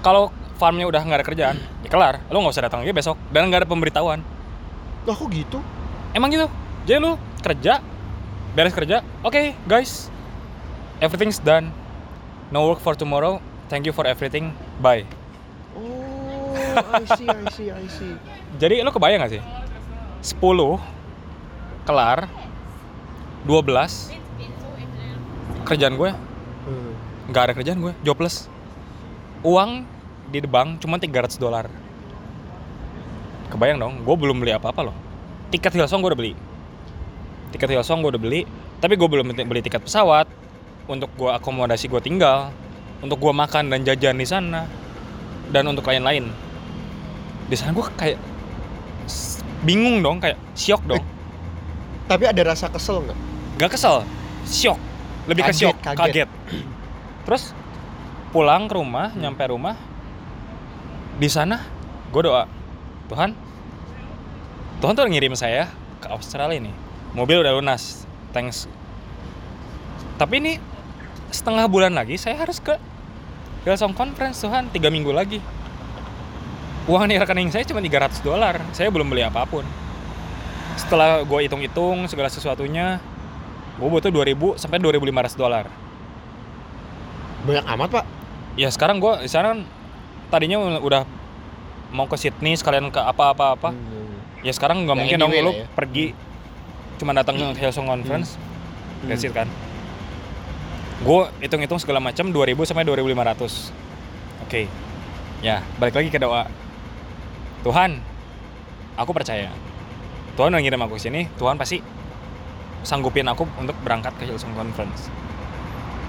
kalau 0.00 0.32
farmnya 0.56 0.88
udah 0.88 1.02
nggak 1.04 1.18
ada 1.20 1.26
kerjaan 1.26 1.56
ya 1.84 1.90
kelar. 1.90 2.22
Lu 2.32 2.40
nggak 2.40 2.54
usah 2.54 2.64
datang 2.64 2.80
lagi 2.80 2.94
besok 2.94 3.18
dan 3.28 3.50
nggak 3.50 3.66
ada 3.66 3.68
pemberitahuan? 3.68 4.24
Lah 5.04 5.14
kok 5.14 5.28
gitu? 5.28 5.60
emang 6.16 6.32
gitu. 6.32 6.48
Jadi 6.88 6.98
lu 7.02 7.20
kerja 7.44 7.84
beres 8.56 8.72
kerja 8.72 9.04
oke 9.20 9.52
guys. 9.68 10.08
Everything's 11.02 11.36
done. 11.36 11.68
No 12.48 12.64
work 12.64 12.80
for 12.80 12.96
tomorrow. 12.96 13.42
Thank 13.68 13.84
you 13.84 13.92
for 13.92 14.08
everything. 14.08 14.56
Bye. 14.80 15.04
Oh, 15.76 16.56
I 16.94 17.04
see, 17.18 17.28
I 17.28 17.44
see, 17.52 17.68
I 17.68 17.84
see. 17.90 18.14
jadi 18.56 18.80
lu 18.80 18.88
kebayang 18.88 19.20
gak 19.26 19.36
sih? 19.36 19.42
10 20.40 20.95
kelar. 21.86 22.26
12 23.46 24.10
kerjaan 25.66 25.94
gue? 25.94 26.10
Hmm. 26.66 26.92
nggak 27.30 27.42
ada 27.42 27.52
kerjaan 27.54 27.78
gue 27.78 27.94
jobless. 28.02 28.50
Uang 29.46 29.86
di 30.34 30.42
bank 30.42 30.82
cuma 30.82 30.98
300 30.98 31.38
dolar. 31.38 31.70
Kebayang 33.50 33.78
dong 33.78 33.94
gue 34.02 34.16
belum 34.18 34.42
beli 34.42 34.50
apa-apa 34.50 34.90
loh. 34.90 34.96
Tiket 35.54 35.78
Hillsong 35.78 36.02
gue 36.02 36.10
udah 36.10 36.18
beli. 36.18 36.34
Tiket 37.54 37.70
Hillsong 37.70 38.02
gue 38.02 38.10
udah 38.18 38.22
beli 38.22 38.42
tapi 38.82 38.98
gue 38.98 39.06
belum 39.06 39.30
beli 39.46 39.62
tiket 39.62 39.86
pesawat. 39.86 40.26
Untuk 40.90 41.10
gue 41.14 41.30
akomodasi 41.30 41.86
gue 41.86 42.02
tinggal. 42.02 42.50
Untuk 42.98 43.22
gue 43.22 43.30
makan 43.30 43.70
dan 43.70 43.86
jajan 43.86 44.18
di 44.18 44.26
sana. 44.26 44.66
Dan 45.54 45.70
untuk 45.70 45.86
lain-lain 45.86 46.26
di 47.46 47.54
sana 47.54 47.70
gue 47.70 47.86
kayak 47.94 48.18
bingung 49.62 50.02
dong 50.02 50.18
kayak 50.18 50.34
syok 50.58 50.82
dong 50.82 51.04
Tapi 52.06 52.24
ada 52.30 52.42
rasa 52.46 52.70
kesel 52.70 53.02
nggak? 53.02 53.18
gak 53.56 53.70
kesel. 53.74 54.06
Syok 54.46 54.78
lebih 55.26 55.42
ke 55.42 55.50
Kaget, 55.50 55.58
syok 55.58 55.76
kaget. 55.82 55.98
kaget. 55.98 56.30
terus 57.26 57.50
pulang 58.30 58.70
ke 58.70 58.78
rumah 58.78 59.10
nyampe 59.18 59.42
rumah 59.50 59.74
di 61.18 61.26
sana 61.26 61.66
gue 62.14 62.22
doa 62.22 62.46
Tuhan 63.10 63.34
Tuhan 64.78 64.92
tuh 64.94 65.08
ngirim 65.08 65.34
saya 65.34 65.72
ke 66.04 66.06
Australia 66.12 66.60
nih. 66.60 66.74
Mobil 67.16 67.40
udah 67.40 67.56
lunas. 67.56 68.04
Thanks. 68.36 68.68
Tapi 70.20 70.36
ini 70.36 70.52
setengah 71.32 71.64
bulan 71.64 71.96
lagi 71.96 72.20
saya 72.20 72.36
harus 72.36 72.60
ke 72.60 72.76
Hillsong 73.64 73.96
Conference 73.96 74.44
Tuhan 74.44 74.68
tiga 74.68 74.92
minggu 74.92 75.16
lagi. 75.16 75.40
Uang 76.86 77.08
di 77.08 77.16
rekening 77.16 77.48
saya 77.48 77.64
cuma 77.64 77.80
300 77.80 78.20
dolar. 78.20 78.60
Saya 78.76 78.92
belum 78.92 79.08
beli 79.08 79.24
apa 79.24 79.48
pun 79.48 79.64
setelah 80.76 81.24
gue 81.24 81.40
hitung-hitung 81.42 82.04
segala 82.06 82.28
sesuatunya 82.28 83.00
gue 83.76 83.88
butuh 83.88 84.08
2000 84.08 84.56
sampai 84.56 84.78
2500 84.80 85.36
dolar. 85.36 85.64
Banyak 87.44 87.64
amat 87.76 87.88
pak. 87.92 88.04
ya 88.56 88.72
sekarang 88.72 88.96
gue 88.96 89.28
sekarang 89.28 89.68
tadinya 90.32 90.56
udah 90.80 91.04
mau 91.92 92.08
ke 92.08 92.16
Sydney 92.16 92.56
sekalian 92.56 92.88
ke 92.88 92.98
apa-apa-apa. 92.98 93.72
Hmm. 93.72 94.16
ya 94.40 94.52
sekarang 94.52 94.84
nggak 94.84 94.96
Ya, 94.96 95.00
mungkin 95.02 95.18
dong 95.18 95.32
lu 95.32 95.52
ya. 95.52 95.66
pergi 95.76 96.16
cuma 96.96 97.12
datang 97.12 97.36
ke 97.36 97.60
Hillsong 97.60 97.84
Conference. 97.84 98.36
Hmm. 99.04 99.08
that's 99.12 99.22
it 99.22 99.36
kan? 99.36 99.48
Gue 101.04 101.28
hitung-hitung 101.44 101.76
segala 101.76 102.00
macam 102.00 102.32
2000 102.32 102.56
sampai 102.64 102.84
2500 102.88 103.72
oke. 104.42 104.62
Ya 105.44 105.60
balik 105.76 105.94
lagi 105.94 106.08
ke 106.08 106.16
doa. 106.16 106.48
Tuhan 107.60 108.00
aku 108.96 109.12
percaya 109.12 109.52
Tuhan 110.36 110.52
udah 110.52 110.60
ngirim 110.60 110.80
aku 110.84 111.00
ke 111.00 111.02
sini 111.08 111.20
Tuhan 111.40 111.56
pasti 111.56 111.80
sanggupin 112.84 113.26
aku 113.26 113.48
untuk 113.58 113.74
berangkat 113.82 114.14
ke 114.20 114.28
Hillsong 114.28 114.54
Conference. 114.54 115.10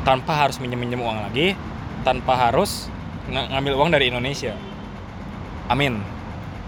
Tanpa 0.04 0.46
harus 0.46 0.62
minjem-minjem 0.62 1.00
uang 1.02 1.18
lagi 1.26 1.58
tanpa 2.06 2.38
harus 2.38 2.88
ng- 3.28 3.50
ngambil 3.52 3.74
uang 3.76 3.90
dari 3.90 4.14
Indonesia. 4.14 4.54
Amin. 5.68 6.00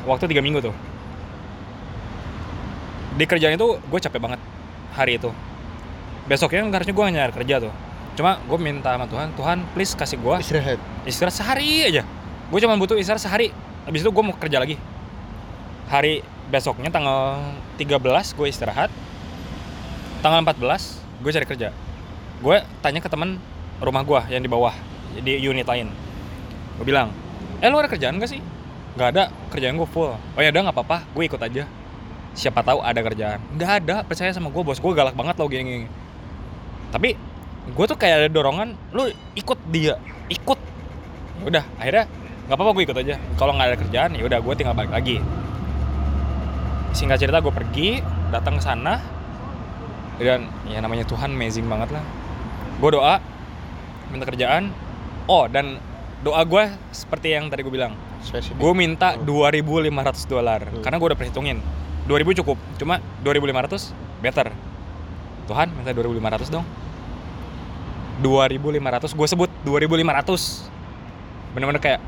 Waktu 0.04 0.28
tiga 0.28 0.42
minggu 0.42 0.60
tuh. 0.60 0.76
Di 3.16 3.28
kerjaan 3.28 3.54
itu 3.54 3.78
gue 3.78 4.00
capek 4.00 4.20
banget 4.20 4.40
hari 4.96 5.20
itu. 5.20 5.30
Besoknya 6.26 6.64
kan 6.64 6.72
harusnya 6.74 6.96
gue 6.96 7.06
nyari 7.06 7.34
kerja 7.36 7.56
tuh. 7.60 7.74
Cuma 8.16 8.40
gue 8.42 8.58
minta 8.60 8.92
sama 8.92 9.08
Tuhan 9.08 9.32
Tuhan 9.36 9.58
please 9.72 9.96
kasih 9.96 10.20
gue 10.20 10.36
Istirahat. 10.44 10.80
istirahat 11.06 11.36
sehari 11.36 11.86
aja. 11.86 12.04
Gue 12.50 12.60
cuma 12.60 12.76
butuh 12.76 12.96
istirahat 12.96 13.22
sehari. 13.22 13.52
Habis 13.86 14.04
itu 14.04 14.10
gue 14.10 14.24
mau 14.24 14.36
kerja 14.36 14.58
lagi. 14.60 14.76
Hari 15.88 16.24
besoknya 16.50 16.90
tanggal 16.90 17.38
13 17.78 18.02
gue 18.36 18.48
istirahat. 18.50 18.90
Tanggal 20.26 20.42
14 20.44 21.22
gue 21.22 21.32
cari 21.32 21.46
kerja. 21.46 21.70
Gue 22.42 22.66
tanya 22.82 23.00
ke 23.00 23.08
teman 23.08 23.38
rumah 23.80 24.04
gue 24.04 24.22
yang 24.34 24.42
di 24.42 24.50
bawah 24.50 24.74
di 25.22 25.40
unit 25.40 25.64
lain. 25.70 25.94
Gue 26.82 26.86
bilang 26.90 27.14
eh 27.62 27.70
lu 27.70 27.78
ada 27.78 27.88
kerjaan 27.88 28.18
gak 28.18 28.32
sih? 28.34 28.42
Nggak 28.98 29.10
ada 29.16 29.24
kerjaan 29.54 29.78
gue 29.78 29.88
full. 29.88 30.12
Oh 30.12 30.42
ya 30.42 30.50
udah 30.50 30.62
nggak 30.70 30.76
apa-apa 30.76 30.98
gue 31.14 31.24
ikut 31.30 31.40
aja. 31.40 31.64
Siapa 32.34 32.66
tahu 32.66 32.82
ada 32.82 33.00
kerjaan. 33.00 33.40
Nggak 33.56 33.72
ada 33.86 33.96
percaya 34.04 34.34
sama 34.34 34.50
gue 34.50 34.64
bos 34.66 34.82
gue 34.82 34.92
galak 34.98 35.14
banget 35.14 35.38
loh 35.38 35.48
gini, 35.48 35.64
gini. 35.64 35.88
Tapi 36.90 37.14
gue 37.70 37.86
tuh 37.86 37.96
kayak 37.96 38.26
ada 38.26 38.30
dorongan 38.34 38.74
lu 38.92 39.08
ikut 39.38 39.60
dia 39.70 40.02
ikut. 40.28 40.60
Ya 41.40 41.44
udah 41.46 41.64
akhirnya 41.78 42.06
nggak 42.50 42.58
apa-apa 42.58 42.72
gue 42.74 42.84
ikut 42.90 42.98
aja. 42.98 43.16
Kalau 43.38 43.54
nggak 43.54 43.68
ada 43.70 43.78
kerjaan 43.78 44.10
ya 44.18 44.24
udah 44.26 44.40
gue 44.42 44.54
tinggal 44.58 44.74
balik 44.74 44.92
lagi 44.92 45.22
singkat 46.92 47.22
cerita 47.22 47.40
gue 47.40 47.54
pergi 47.54 48.02
datang 48.30 48.58
ke 48.58 48.64
sana. 48.64 49.00
Dan 50.20 50.52
ya 50.68 50.84
namanya 50.84 51.08
Tuhan 51.08 51.32
amazing 51.32 51.66
banget 51.66 51.96
lah. 51.96 52.04
Gue 52.80 52.92
doa 52.92 53.24
minta 54.12 54.28
kerjaan. 54.28 54.74
Oh 55.30 55.48
dan 55.48 55.80
doa 56.20 56.44
gue 56.44 56.64
seperti 56.92 57.32
yang 57.32 57.48
tadi 57.48 57.64
gue 57.64 57.72
bilang. 57.72 57.96
Gue 58.60 58.74
minta 58.76 59.16
Hmm. 59.16 59.24
2.500 59.24 60.28
dolar. 60.28 60.62
Hmm. 60.68 60.84
karena 60.84 60.96
gue 61.00 61.08
udah 61.14 61.20
perhitungin. 61.20 61.58
2.000 62.10 62.42
cukup 62.44 62.58
cuma 62.82 63.00
2.500 63.24 63.94
better. 64.20 64.52
Tuhan 65.48 65.68
minta 65.72 65.94
2.500 65.96 66.52
dong. 66.52 66.66
2.500 68.20 69.16
gue 69.16 69.28
sebut 69.32 69.50
2.500 69.64 70.68
bener-bener 71.56 71.80
kayak 71.80 72.02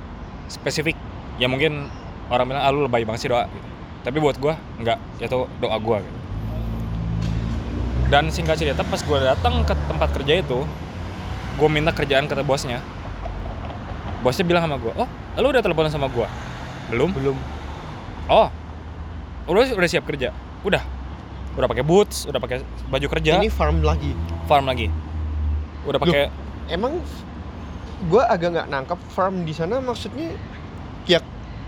spesifik. 0.51 0.99
Ya 1.39 1.47
mungkin 1.47 1.87
orang 2.27 2.51
bilang 2.51 2.61
ah 2.61 2.71
lu 2.75 2.83
lebay 2.83 3.07
banget 3.07 3.23
sih 3.23 3.29
doa 3.31 3.47
gitu. 3.47 3.67
Tapi 4.01 4.17
buat 4.17 4.37
gue 4.37 4.53
enggak 4.81 4.97
itu 5.21 5.45
doa 5.61 5.77
gue 5.77 5.97
gitu. 6.01 6.19
dan 8.09 8.27
singkat 8.33 8.57
cerita 8.57 8.81
pas 8.81 8.99
gue 8.99 9.17
datang 9.21 9.61
ke 9.61 9.73
tempat 9.87 10.09
kerja 10.17 10.33
itu 10.41 10.65
gue 11.51 11.67
minta 11.69 11.91
kerjaan 11.91 12.25
kata 12.25 12.41
bosnya. 12.41 12.79
Bosnya 14.21 14.45
bilang 14.45 14.65
sama 14.65 14.77
gue 14.77 14.93
oh 14.93 15.09
lu 15.41 15.47
udah 15.49 15.61
telepon 15.61 15.89
sama 15.89 16.09
gue 16.09 16.27
belum. 16.91 17.09
Belum. 17.15 17.37
oh 18.27 18.49
udah 19.47 19.73
udah 19.73 19.89
siap 19.89 20.05
kerja? 20.05 20.33
Udah. 20.65 20.83
Udah 21.57 21.67
pakai 21.67 21.83
boots 21.85 22.25
udah 22.29 22.39
pakai 22.41 22.65
baju 22.89 23.07
kerja. 23.17 23.37
Ini 23.37 23.49
farm 23.49 23.81
lagi. 23.85 24.13
farm 24.45 24.65
lagi. 24.65 24.87
Udah 25.85 25.97
pakai 25.97 26.29
Emang 26.71 27.03
gue 28.07 28.23
agak 28.23 28.49
nggak 28.57 28.67
nangkep 28.71 28.99
farm 29.13 29.45
di 29.45 29.53
sana 29.53 29.77
maksudnya 29.77 30.33
ya 31.05 31.21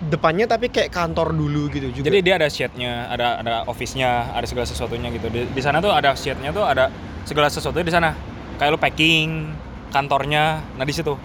depannya 0.04 0.46
tapi 0.46 0.68
kayak 0.68 0.92
kantor 0.92 1.32
dulu 1.32 1.72
gitu 1.72 1.88
juga. 1.90 2.06
jadi 2.12 2.20
dia 2.20 2.34
ada 2.36 2.48
shednya 2.52 3.08
ada 3.08 3.40
ada 3.40 3.54
office-nya 3.66 4.36
ada 4.36 4.44
segala 4.44 4.68
sesuatunya 4.68 5.08
gitu. 5.16 5.28
Di, 5.32 5.48
di 5.48 5.62
sana 5.64 5.80
tuh 5.80 5.96
ada 5.96 6.12
shednya 6.14 6.52
tuh 6.52 6.68
ada 6.68 6.92
segala 7.24 7.48
sesuatu 7.48 7.80
di 7.80 7.94
sana. 7.94 8.12
Kayak 8.60 8.76
lu 8.76 8.80
packing 8.80 9.30
kantornya 9.90 10.60
nah 10.76 10.84
di 10.84 10.92
situ. 10.92 11.16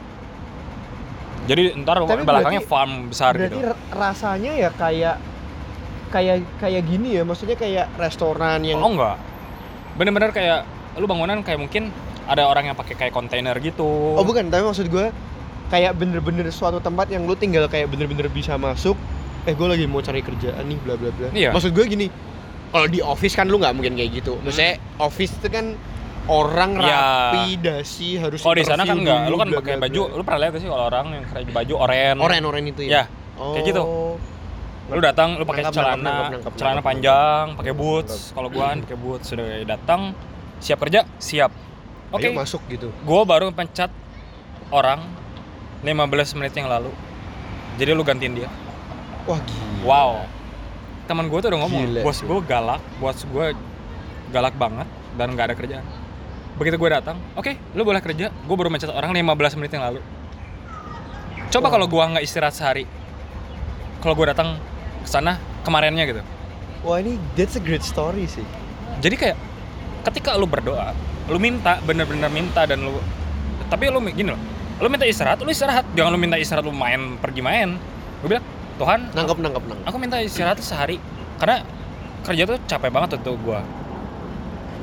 Jadi 1.49 1.75
ntar 1.81 2.05
Tapi 2.05 2.23
belakangnya 2.23 2.61
berarti- 2.61 2.69
farm 2.69 2.93
besar 3.09 3.33
berarti 3.35 3.57
gitu. 3.57 3.67
ra- 3.67 3.81
rasanya 3.91 4.53
ya 4.53 4.71
kayak 4.71 5.17
kayak 6.13 6.37
kayak 6.61 6.83
gini 6.85 7.17
ya? 7.17 7.23
Maksudnya 7.25 7.57
kayak 7.57 7.87
restoran 7.97 8.61
yang 8.63 8.79
oh 8.79 8.91
enggak. 8.93 9.17
Bener-bener 9.97 10.31
kayak 10.31 10.69
lu 11.01 11.09
bangunan 11.09 11.41
kayak 11.41 11.59
mungkin 11.59 11.91
ada 12.29 12.45
orang 12.45 12.69
yang 12.69 12.77
pakai 12.77 12.95
kayak 12.95 13.13
kontainer 13.17 13.57
gitu. 13.59 14.15
Oh 14.15 14.23
bukan, 14.23 14.53
tapi 14.53 14.61
maksud 14.61 14.93
gue 14.93 15.09
kayak 15.69 15.93
bener-bener 15.95 16.49
suatu 16.49 16.79
tempat 16.79 17.09
yang 17.09 17.25
lu 17.25 17.33
tinggal 17.33 17.65
kayak 17.67 17.89
bener-bener 17.89 18.29
bisa 18.29 18.57
masuk. 18.57 18.97
Eh 19.45 19.53
gue 19.53 19.65
lagi 19.65 19.85
mau 19.85 20.01
cari 20.01 20.21
kerjaan 20.21 20.61
nih, 20.61 20.79
bla 20.79 20.95
bla 20.95 21.09
bla. 21.11 21.29
Iya. 21.31 21.53
Maksud 21.53 21.73
gue 21.73 21.85
gini, 21.87 22.07
kalau 22.69 22.85
di 22.85 23.01
office 23.01 23.33
kan 23.33 23.47
lu 23.47 23.57
nggak 23.57 23.73
mungkin 23.73 23.95
kayak 23.95 24.11
gitu. 24.17 24.37
Maksudnya 24.41 24.77
office 24.97 25.33
itu 25.35 25.49
kan 25.49 25.73
orang 26.29 26.77
Hmm. 26.77 26.85
Ya. 26.85 27.01
rapi, 27.33 27.45
dasi 27.57 28.09
harus. 28.17 28.41
kalau 28.41 28.53
di 28.53 28.65
sana 28.65 28.85
kan 28.85 28.97
enggak 28.97 29.33
lu 29.33 29.37
kan 29.37 29.49
pakai 29.51 29.81
baju 29.81 30.03
lu 30.13 30.21
pernah 30.21 30.41
lihat 30.45 30.61
sih 30.61 30.69
kalau 30.69 30.85
orang 30.87 31.07
yang 31.11 31.25
pakai 31.25 31.49
baju 31.49 31.75
oranye 31.79 32.21
oren-oren 32.21 32.65
itu 32.69 32.83
ya. 32.85 32.93
ya 32.93 33.03
kayak 33.33 33.65
gitu. 33.65 33.83
lu 34.89 35.01
datang 35.01 35.41
lu 35.41 35.45
pakai 35.45 35.69
celana 35.69 35.97
nangkap, 35.97 36.05
nangkap, 36.05 36.29
nangkap, 36.29 36.53
celana 36.53 36.73
nangkap, 36.75 36.85
panjang 36.85 37.45
pakai 37.57 37.73
boots 37.73 38.15
kalau 38.33 38.49
gua 38.49 38.65
kan 38.69 38.79
pakai 38.85 38.99
boots 39.01 39.25
sudah 39.25 39.47
datang 39.65 40.01
siap 40.61 40.79
kerja 40.81 41.01
siap 41.17 41.49
oke 42.09 42.21
Ayo 42.21 42.37
masuk 42.37 42.61
gitu. 42.69 42.93
gua 43.05 43.25
baru 43.25 43.49
pencet 43.49 43.89
orang 44.69 45.01
15 45.83 46.37
menit 46.39 46.53
yang 46.59 46.69
lalu. 46.69 46.91
Jadi 47.79 47.91
lu 47.95 48.03
gantiin 48.03 48.35
dia. 48.35 48.51
Wah 49.29 49.39
gila. 49.39 49.85
wow. 49.87 50.13
Teman 51.09 51.31
gua 51.33 51.39
tuh 51.41 51.49
udah 51.55 51.61
ngomong 51.65 51.81
Gila 51.89 52.01
bos 52.05 52.19
gua 52.21 52.41
galak 52.45 52.83
bos 53.01 53.21
gua 53.33 53.57
galak 54.29 54.53
banget 54.59 54.89
dan 55.17 55.33
nggak 55.33 55.47
ada 55.53 55.57
kerjaan. 55.57 55.87
Begitu 56.59 56.77
gua 56.77 57.01
datang 57.01 57.17
oke 57.39 57.55
lu 57.77 57.83
boleh 57.87 58.03
kerja. 58.03 58.29
Gua 58.45 58.57
baru 58.59 58.69
mencet 58.69 58.91
orang 58.91 59.15
15 59.15 59.59
menit 59.61 59.73
yang 59.73 59.85
lalu. 59.89 60.01
Coba 61.49 61.73
kalau 61.73 61.87
gua 61.89 62.13
nggak 62.13 62.25
istirahat 62.27 62.53
sehari 62.57 62.85
kalau 64.03 64.15
gua 64.15 64.35
datang 64.35 64.59
ke 65.03 65.09
sana 65.09 65.41
kemarinnya 65.65 66.05
gitu. 66.05 66.23
Wah 66.85 67.01
ini 67.01 67.17
that's 67.39 67.57
a 67.59 67.63
great 67.63 67.83
story 67.83 68.27
sih. 68.31 68.45
jadi 68.99 69.15
kayak 69.15 69.39
ketika 70.11 70.35
lu 70.35 70.47
berdoa 70.47 70.91
lu 71.31 71.39
minta 71.39 71.79
bener-bener 71.87 72.27
minta 72.33 72.67
dan 72.67 72.83
lu 72.83 72.99
tapi 73.69 73.91
lu 73.93 74.01
gini 74.11 74.35
loh 74.35 74.43
lu 74.79 74.87
minta 74.87 75.05
istirahat? 75.05 75.39
Lu 75.43 75.51
istirahat. 75.51 75.85
Jangan 75.95 76.11
lu 76.15 76.21
minta 76.21 76.37
istirahat 76.39 76.65
lu 76.65 76.75
main 76.75 77.19
pergi 77.19 77.43
main. 77.43 77.75
Gue 78.23 78.29
bilang 78.37 78.45
Tuhan 78.79 79.11
Nangkep 79.11 79.39
nangkep 79.43 79.63
nangkep. 79.67 79.87
aku 79.91 79.97
minta 79.99 80.17
istirahat 80.23 80.59
sehari. 80.63 81.03
Karena 81.39 81.63
kerja 82.23 82.43
tuh 82.47 82.59
capek 82.67 82.91
banget 82.91 83.19
tuh 83.19 83.35
gua. 83.43 83.63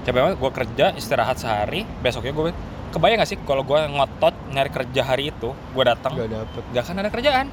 Capek 0.03 0.19
banget 0.19 0.35
gua 0.39 0.51
kerja 0.51 0.85
istirahat 0.95 1.39
sehari. 1.39 1.87
Besoknya 2.03 2.35
gue 2.35 2.51
kebayang 2.91 3.19
gak 3.23 3.29
sih 3.31 3.39
kalau 3.43 3.63
gue 3.63 3.75
ngotot 3.75 4.31
nyari 4.55 4.71
kerja 4.71 5.01
hari 5.03 5.27
itu 5.27 5.51
gue 5.51 5.83
datang 5.83 6.15
Gak 6.15 6.31
dapet. 6.31 6.63
gak 6.71 6.83
akan 6.87 6.95
ada 7.03 7.09
kerjaan. 7.11 7.47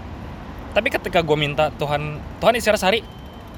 Tapi 0.70 0.88
ketika 0.88 1.18
gue 1.18 1.34
minta 1.34 1.70
Tuhan 1.74 2.18
Tuhan 2.38 2.52
istirahat 2.58 2.82
sehari. 2.82 3.00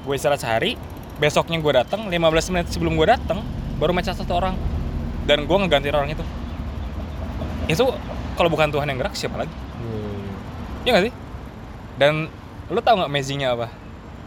Gue 0.05 0.13
istirahat 0.17 0.41
sehari 0.41 0.77
besoknya 1.17 1.57
gue 1.61 1.73
datang 1.73 2.05
15 2.09 2.53
menit 2.53 2.67
sebelum 2.73 2.93
gue 2.97 3.07
datang 3.09 3.41
baru 3.77 3.93
mecat 3.93 4.13
satu 4.17 4.33
orang. 4.37 4.53
Dan 5.25 5.49
gue 5.49 5.57
ngegantiin 5.57 5.93
orang 5.97 6.09
itu. 6.13 6.21
Itu 7.65 7.89
kalau 8.35 8.47
bukan 8.47 8.67
Tuhan 8.67 8.85
yang 8.85 8.99
gerak 8.99 9.13
siapa 9.13 9.35
lagi? 9.37 9.55
Hmm. 9.75 10.27
ya 10.83 10.93
gak 10.93 11.03
sih? 11.07 11.13
Dan 11.95 12.27
lu 12.67 12.79
tau 12.79 12.95
nggak 12.95 13.07
amazingnya 13.07 13.51
apa? 13.51 13.67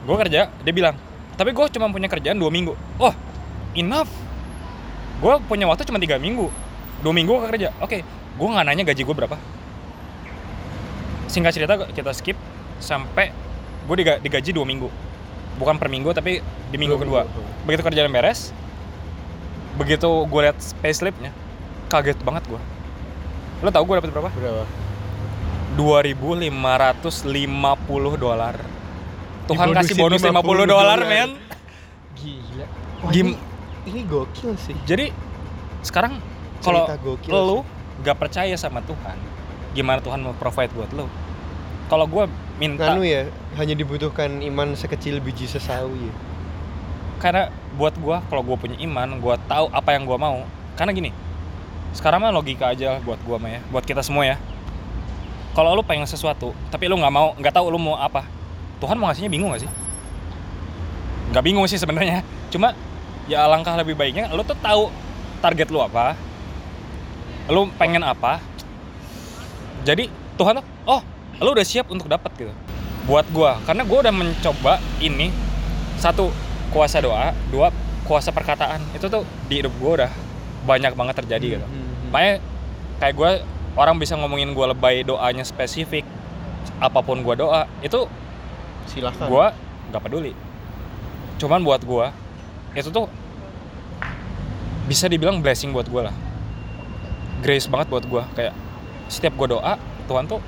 Gue 0.03 0.17
kerja 0.17 0.49
dia 0.49 0.73
bilang 0.73 0.97
tapi 1.35 1.53
gue 1.53 1.65
cuma 1.71 1.87
punya 1.89 2.07
kerjaan 2.07 2.35
dua 2.35 2.49
minggu. 2.49 2.73
Oh 2.97 3.15
enough. 3.73 4.11
Gue 5.19 5.35
punya 5.45 5.65
waktu 5.65 5.85
cuma 5.85 5.99
tiga 5.99 6.17
minggu. 6.17 6.49
Dua 6.99 7.13
minggu 7.13 7.31
gue 7.31 7.49
kerja. 7.49 7.69
Oke 7.79 8.03
gue 8.35 8.49
nggak 8.49 8.65
nanya 8.65 8.85
gaji 8.85 9.03
gue 9.03 9.15
berapa. 9.15 9.37
Singkat 11.29 11.53
cerita 11.53 11.75
kita 11.85 12.11
skip 12.11 12.37
sampai 12.79 13.31
gue 13.85 13.97
diga- 13.97 14.19
digaji 14.19 14.51
dua 14.51 14.65
minggu. 14.65 14.89
Bukan 15.59 15.77
per 15.77 15.87
minggu 15.89 16.11
tapi 16.11 16.41
di 16.71 16.77
minggu 16.77 16.97
Dua 16.97 17.03
kedua. 17.03 17.21
minggu. 17.25 17.43
begitu 17.67 17.83
kerjaan 17.83 18.09
beres 18.09 18.55
begitu 19.77 20.09
gue 20.25 20.41
liat 20.41 20.57
payslipnya 20.81 21.31
kaget 21.87 22.17
banget 22.23 22.49
gue 22.49 22.61
lo 23.59 23.71
tau 23.71 23.83
gue 23.83 23.95
dapet 23.99 24.11
berapa 24.15 24.31
Berapa? 24.31 24.65
2.550 25.79 28.19
dolar. 28.19 28.55
Tuhan 29.49 29.69
kasih 29.73 29.95
bonus 29.97 30.21
Dibonusin 30.21 30.35
50 30.35 30.67
dolar, 30.67 30.99
men. 31.03 31.31
Gila. 32.19 32.67
Wah, 33.01 33.11
Gim- 33.15 33.33
ini, 33.33 33.39
ini 33.87 34.01
gokil 34.05 34.59
sih. 34.59 34.75
Jadi 34.85 35.15
sekarang 35.81 36.19
kalau 36.61 36.85
lu 37.31 37.59
gak 38.03 38.19
percaya 38.19 38.53
sama 38.59 38.83
Tuhan, 38.83 39.17
gimana 39.73 40.03
Tuhan 40.03 40.21
mau 40.21 40.35
provide 40.35 40.75
buat 40.75 40.91
lu? 40.93 41.07
Kalau 41.89 42.05
gue 42.05 42.29
minta, 42.59 42.93
Anu 42.93 43.01
ya, 43.01 43.25
hanya 43.57 43.73
dibutuhkan 43.73 44.45
iman 44.45 44.77
sekecil 44.77 45.23
biji 45.23 45.49
sesawi 45.49 46.11
ya. 46.11 46.15
karena 47.19 47.51
buat 47.75 47.97
gue, 47.97 48.17
kalau 48.29 48.43
gue 48.45 48.57
punya 48.61 48.77
iman, 48.85 49.19
gue 49.19 49.35
tahu 49.49 49.73
apa 49.73 49.97
yang 49.97 50.05
gue 50.05 50.19
mau. 50.21 50.45
Karena 50.77 50.93
gini, 50.93 51.11
sekarang 51.97 52.21
mah 52.21 52.33
logika 52.35 52.71
aja 52.73 53.01
buat 53.03 53.19
gue 53.23 53.37
mah 53.41 53.51
ya, 53.59 53.61
buat 53.73 53.85
kita 53.85 54.05
semua 54.05 54.25
ya. 54.25 54.37
Kalau 55.57 55.75
lu 55.75 55.83
pengen 55.83 56.07
sesuatu, 56.07 56.55
tapi 56.71 56.87
lu 56.87 56.95
nggak 57.01 57.15
mau, 57.15 57.35
nggak 57.35 57.51
tahu 57.51 57.67
lu 57.73 57.81
mau 57.81 57.99
apa, 57.99 58.23
Tuhan 58.79 58.95
mau 58.95 59.11
ngasihnya 59.11 59.27
bingung 59.33 59.51
gak 59.51 59.67
sih? 59.67 59.71
Nggak 61.35 61.45
bingung 61.45 61.67
sih 61.67 61.81
sebenarnya. 61.81 62.23
Cuma 62.49 62.79
ya 63.27 63.45
alangkah 63.45 63.75
lebih 63.77 63.99
baiknya 63.99 64.31
lu 64.33 64.41
tuh 64.47 64.57
tahu 64.63 64.89
target 65.43 65.69
lu 65.69 65.83
apa, 65.83 66.15
lu 67.51 67.67
pengen 67.75 68.07
apa. 68.07 68.39
Jadi 69.83 70.13
Tuhan 70.39 70.63
tuh, 70.63 70.67
oh, 70.87 71.03
lu 71.43 71.51
udah 71.57 71.67
siap 71.67 71.91
untuk 71.91 72.07
dapat 72.07 72.31
gitu. 72.39 72.55
Buat 73.09 73.27
gua, 73.35 73.59
karena 73.67 73.83
gua 73.83 73.99
udah 74.07 74.15
mencoba 74.15 74.79
ini 75.03 75.35
satu 75.99 76.31
kuasa 76.71 77.03
doa, 77.03 77.35
dua 77.51 77.75
kuasa 78.07 78.31
perkataan. 78.31 78.79
Itu 78.95 79.11
tuh 79.11 79.27
di 79.51 79.65
hidup 79.65 79.75
gua 79.81 80.05
udah 80.05 80.13
banyak 80.69 80.93
banget 80.93 81.25
terjadi 81.25 81.47
gitu. 81.57 81.67
Hmm. 81.67 82.13
Makanya 82.13 82.35
kayak 83.01 83.15
gue 83.17 83.31
orang 83.79 83.97
bisa 83.97 84.19
ngomongin 84.19 84.51
gue 84.53 84.67
lebay 84.75 85.07
doanya 85.07 85.47
spesifik 85.47 86.03
apa 86.83 86.99
pun 87.01 87.23
gue 87.23 87.35
doa 87.39 87.71
itu 87.81 88.11
Silahkan. 88.91 89.31
gue 89.31 89.47
nggak 89.95 90.03
peduli 90.03 90.33
cuman 91.39 91.63
buat 91.63 91.83
gue 91.87 92.07
itu 92.75 92.91
tuh 92.91 93.07
bisa 94.91 95.07
dibilang 95.07 95.39
blessing 95.39 95.71
buat 95.71 95.87
gue 95.87 96.03
lah 96.11 96.15
grace 97.41 97.71
banget 97.71 97.87
buat 97.89 98.05
gue 98.05 98.23
kayak 98.35 98.55
setiap 99.07 99.39
gue 99.39 99.55
doa 99.55 99.79
Tuhan 100.11 100.27
tuh 100.27 100.43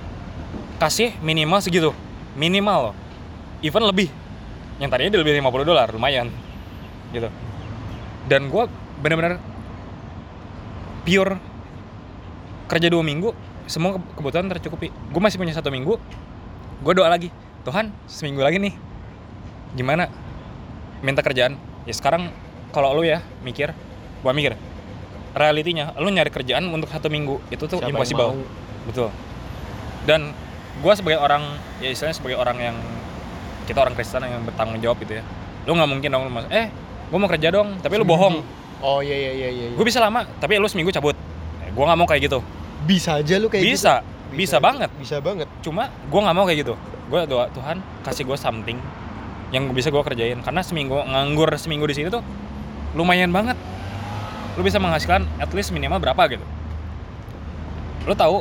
kasih 0.83 1.15
minimal 1.23 1.63
segitu 1.63 1.91
minimal 2.35 2.91
loh 2.91 2.95
even 3.63 3.87
lebih 3.87 4.11
yang 4.83 4.91
tadinya 4.91 5.15
dia 5.15 5.21
lebih 5.23 5.39
50 5.39 5.71
dolar 5.71 5.89
lumayan 5.95 6.33
gitu 7.15 7.31
dan 8.27 8.51
gue 8.51 8.65
bener-bener 9.01 9.39
pure 11.11 11.35
kerja 12.71 12.87
dua 12.87 13.03
minggu 13.03 13.35
semua 13.67 13.99
ke- 13.99 14.15
kebutuhan 14.15 14.47
tercukupi. 14.49 14.95
Gue 15.11 15.19
masih 15.19 15.43
punya 15.43 15.51
satu 15.51 15.75
minggu 15.75 15.99
gue 16.81 16.93
doa 16.95 17.11
lagi 17.11 17.35
Tuhan 17.61 17.91
seminggu 18.07 18.41
lagi 18.41 18.63
nih 18.63 18.75
gimana? 19.75 20.07
Minta 21.03 21.21
kerjaan. 21.21 21.59
Ya 21.83 21.93
sekarang 21.93 22.31
kalau 22.71 22.95
lu 22.95 23.03
ya 23.03 23.19
mikir 23.43 23.75
gua 24.23 24.31
mikir 24.31 24.55
realitinya 25.33 25.97
lu 25.97 26.07
nyari 26.07 26.31
kerjaan 26.31 26.69
untuk 26.69 26.87
satu 26.87 27.11
minggu 27.11 27.43
itu 27.49 27.67
tuh 27.67 27.83
Siapa 27.83 27.91
impossible. 27.91 28.31
mau? 28.31 28.47
betul. 28.87 29.09
Dan 30.07 30.31
gua 30.79 30.95
sebagai 30.95 31.19
orang 31.19 31.43
ya 31.81 31.91
istilahnya 31.91 32.15
sebagai 32.15 32.39
orang 32.39 32.59
yang 32.61 32.77
kita 33.67 33.83
orang 33.83 33.95
Kristen 33.95 34.23
yang 34.23 34.47
bertanggung 34.47 34.79
jawab 34.79 35.03
gitu 35.03 35.19
ya 35.19 35.25
lu 35.67 35.75
nggak 35.75 35.91
mungkin 35.91 36.09
dong 36.11 36.23
lu 36.27 36.33
mas 36.33 36.47
eh 36.49 36.71
gua 37.11 37.19
mau 37.19 37.29
kerja 37.29 37.49
dong 37.51 37.79
tapi 37.81 37.97
lu 37.97 38.05
bohong 38.05 38.41
Oh 38.81 39.01
iya 39.01 39.13
iya 39.13 39.33
iya 39.33 39.49
iya. 39.49 39.67
iya. 39.69 39.77
gue 39.77 39.85
bisa 39.85 40.01
lama 40.01 40.25
tapi 40.41 40.57
lu 40.57 40.67
seminggu 40.67 40.89
cabut 40.91 41.17
Eh, 41.61 41.71
gua 41.73 41.93
nggak 41.93 41.99
mau 41.99 42.09
kayak 42.09 42.23
gitu 42.27 42.39
bisa 42.83 43.21
aja 43.21 43.37
lu 43.37 43.47
kayak 43.47 43.63
gitu. 43.63 43.73
bisa 43.77 43.95
bisa 44.31 44.57
banget 44.57 44.89
Bisa 44.97 45.19
banget. 45.19 45.45
cuma 45.61 45.91
gue 45.91 46.21
nggak 46.21 46.33
mau 46.33 46.45
kayak 46.45 46.61
gitu 46.63 46.75
gue 47.11 47.21
doa 47.27 47.51
Tuhan 47.51 47.83
kasih 48.01 48.25
gue 48.25 48.39
something 48.39 48.79
yang 49.51 49.67
bisa 49.71 49.91
gue 49.91 49.99
kerjain 49.99 50.39
karena 50.41 50.63
seminggu 50.63 50.95
nganggur 50.97 51.51
seminggu 51.59 51.85
di 51.85 51.95
sini 51.95 52.09
tuh 52.09 52.23
lumayan 52.95 53.29
banget 53.29 53.59
lu 54.55 54.63
bisa 54.63 54.79
menghasilkan 54.79 55.27
at 55.37 55.51
least 55.51 55.71
minimal 55.71 55.99
berapa 55.99 56.23
gitu 56.31 56.47
lu 58.07 58.15
tahu 58.15 58.41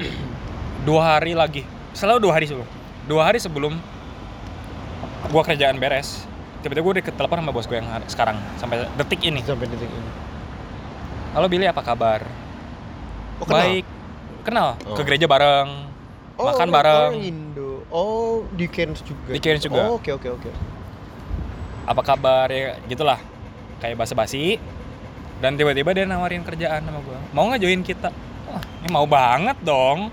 dua 0.88 1.16
hari 1.16 1.36
lagi 1.36 1.62
selalu 1.92 2.18
dua 2.24 2.32
hari 2.34 2.46
sebelum 2.48 2.68
dua 3.04 3.22
hari 3.22 3.38
sebelum 3.38 3.72
gue 5.24 5.42
kerjaan 5.44 5.76
beres 5.76 6.24
tiba-tiba 6.64 6.80
gue 6.82 6.94
ditelepon 7.04 7.38
sama 7.38 7.52
bos 7.52 7.68
gue 7.68 7.76
yang 7.76 7.84
sekarang 8.08 8.40
sampai 8.56 8.88
detik 8.96 9.20
ini 9.20 9.44
Sampai 9.44 9.68
detik 9.68 9.84
ini. 9.86 10.10
halo 11.30 11.44
Billy 11.44 11.68
apa 11.68 11.84
kabar 11.84 12.24
Oh, 13.34 13.44
kenal? 13.44 13.60
baik 13.60 13.84
kenal 14.42 14.68
Oh. 14.82 14.96
ke 14.96 15.02
gereja 15.04 15.26
bareng 15.26 15.92
Oh, 16.34 16.48
makan 16.48 16.68
bareng. 16.68 17.12
orang 17.12 17.14
Indo. 17.20 17.84
Oh, 17.88 18.42
di 18.50 18.66
Cairns 18.66 18.98
juga. 19.00 19.30
Di 19.30 19.38
Cairns 19.38 19.62
juga. 19.62 19.86
Oh, 19.86 19.98
oke 19.98 20.10
oke 20.10 20.28
oke. 20.32 20.50
apa 21.84 22.00
kabar 22.00 22.48
ya 22.48 22.80
gitulah 22.88 23.20
kayak 23.76 23.94
basa-basi 23.94 24.56
dan 25.38 25.52
tiba-tiba 25.52 25.92
dia 25.92 26.08
nawarin 26.08 26.40
kerjaan 26.40 26.80
sama 26.80 26.96
gue 26.98 27.18
mau 27.28 27.44
nggak 27.44 27.60
join 27.60 27.84
kita 27.84 28.08
wah 28.48 28.62
ini 28.80 28.88
mau 28.88 29.04
banget 29.04 29.52
dong 29.60 30.08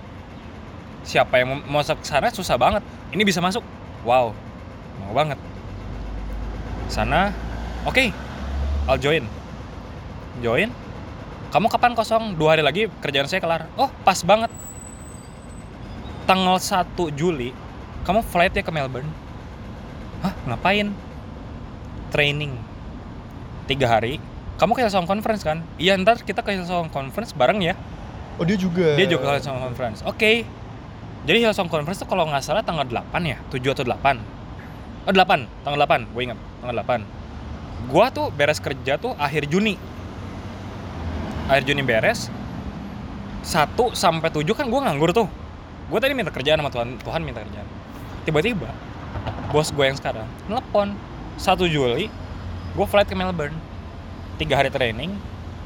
siapa 1.02 1.40
yang 1.40 1.48
mau 1.64 1.80
masuk 1.80 2.04
ke 2.04 2.06
sana 2.06 2.28
susah 2.28 2.60
banget 2.60 2.84
ini 3.16 3.24
bisa 3.24 3.40
masuk 3.40 3.64
wow 4.04 4.36
mau 5.00 5.16
banget 5.16 5.40
sana. 6.92 7.32
Oke 7.88 8.12
I'll 8.86 9.00
join. 9.00 9.24
Join. 10.44 10.70
Kamu 11.52 11.68
kapan 11.68 11.96
kosong? 11.96 12.36
Dua 12.36 12.56
hari 12.56 12.64
lagi 12.64 12.92
kerjaan 13.00 13.28
saya 13.32 13.40
kelar. 13.40 13.72
Oh 13.80 13.88
pas 14.04 14.20
banget. 14.24 14.52
Tanggal 16.28 16.60
1 16.60 16.96
Juli 17.18 17.52
kamu 18.02 18.26
flight 18.26 18.54
ya 18.58 18.64
ke 18.66 18.72
Melbourne. 18.74 19.10
Hah 20.26 20.34
ngapain? 20.50 20.90
Training. 22.10 22.58
Tiga 23.70 23.88
hari. 23.88 24.18
Kamu 24.58 24.78
ke 24.78 24.86
Hillsong 24.86 25.10
Conference 25.10 25.42
kan? 25.42 25.66
Iya 25.82 25.98
ntar 26.02 26.22
kita 26.22 26.42
ke 26.46 26.54
Hillsong 26.54 26.90
Conference 26.94 27.34
bareng 27.34 27.62
ya. 27.62 27.74
Oh, 28.38 28.46
dia 28.46 28.58
juga. 28.58 28.98
dia 28.98 29.06
juga 29.06 29.38
ke 29.38 29.42
Hillsong 29.42 29.62
Conference. 29.62 30.00
Oke. 30.06 30.46
Jadi 31.26 31.38
Hillsong 31.46 31.70
Conference 31.70 32.02
tuh 32.02 32.10
kalau 32.10 32.26
nggak 32.26 32.42
salah 32.42 32.66
tanggal 32.66 32.86
8 32.86 33.22
ya? 33.26 33.38
7 33.54 33.74
atau 33.74 33.86
8 33.86 34.41
oh 35.06 35.14
8 35.14 35.66
tanggal 35.66 35.80
8 35.86 36.14
gue 36.14 36.22
ingat. 36.22 36.40
Tanggal 36.62 36.78
8 36.82 37.22
gua 37.90 38.14
tuh 38.14 38.30
beres 38.30 38.62
kerja 38.62 39.00
tuh 39.02 39.18
akhir 39.18 39.50
Juni. 39.50 39.80
Akhir 41.50 41.66
Juni 41.66 41.82
beres. 41.82 42.30
1 43.42 43.74
sampai 43.98 44.30
7 44.30 44.46
kan 44.54 44.70
gua 44.70 44.86
nganggur 44.86 45.10
tuh. 45.16 45.26
Gue 45.90 46.00
tadi 46.00 46.14
minta 46.14 46.30
kerjaan 46.30 46.62
sama 46.62 46.70
Tuhan. 46.70 47.02
Tuhan 47.02 47.22
minta 47.26 47.42
kerjaan. 47.42 47.66
Tiba-tiba 48.28 48.70
bos 49.52 49.68
gue 49.76 49.84
yang 49.84 49.98
sekarang 50.00 50.24
telepon 50.48 50.96
1 51.36 51.44
Juli 51.68 52.08
gue 52.72 52.86
flight 52.86 53.10
ke 53.10 53.18
Melbourne. 53.18 53.58
Tiga 54.38 54.62
hari 54.62 54.70
training. 54.70 55.18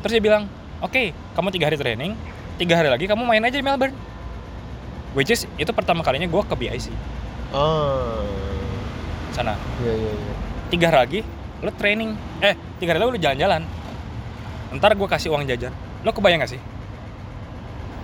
Terus 0.01 0.17
dia 0.17 0.23
bilang 0.23 0.47
oke 0.79 1.11
kamu 1.35 1.47
tiga 1.51 1.67
hari 1.67 1.77
training. 1.77 2.15
Tiga 2.55 2.79
hari 2.79 2.87
lagi 2.87 3.05
kamu 3.05 3.27
main 3.27 3.43
aja 3.43 3.59
di 3.59 3.65
Melbourne. 3.65 3.93
Which 5.13 5.31
is 5.31 5.43
itu 5.59 5.71
pertama 5.75 6.03
kalinya 6.03 6.27
gue 6.27 6.41
ke 6.43 6.55
BIC 6.55 6.91
Ah. 7.55 8.54
Sana. 9.35 9.59
Iya 9.83 9.93
iya 9.99 10.11
iya. 10.15 10.33
tiga 10.71 10.87
hari 10.87 10.97
lagi 11.03 11.19
lo 11.59 11.71
training. 11.75 12.15
Eh 12.39 12.55
tiga 12.79 12.95
hari 12.95 13.03
lagi 13.03 13.11
lo 13.11 13.19
jalan-jalan. 13.19 13.61
Ntar 14.79 14.95
gue 14.95 15.07
kasih 15.11 15.35
uang 15.35 15.43
jajan. 15.43 15.75
Lo 16.07 16.15
kebayang 16.15 16.39
gak 16.39 16.55
sih? 16.55 16.61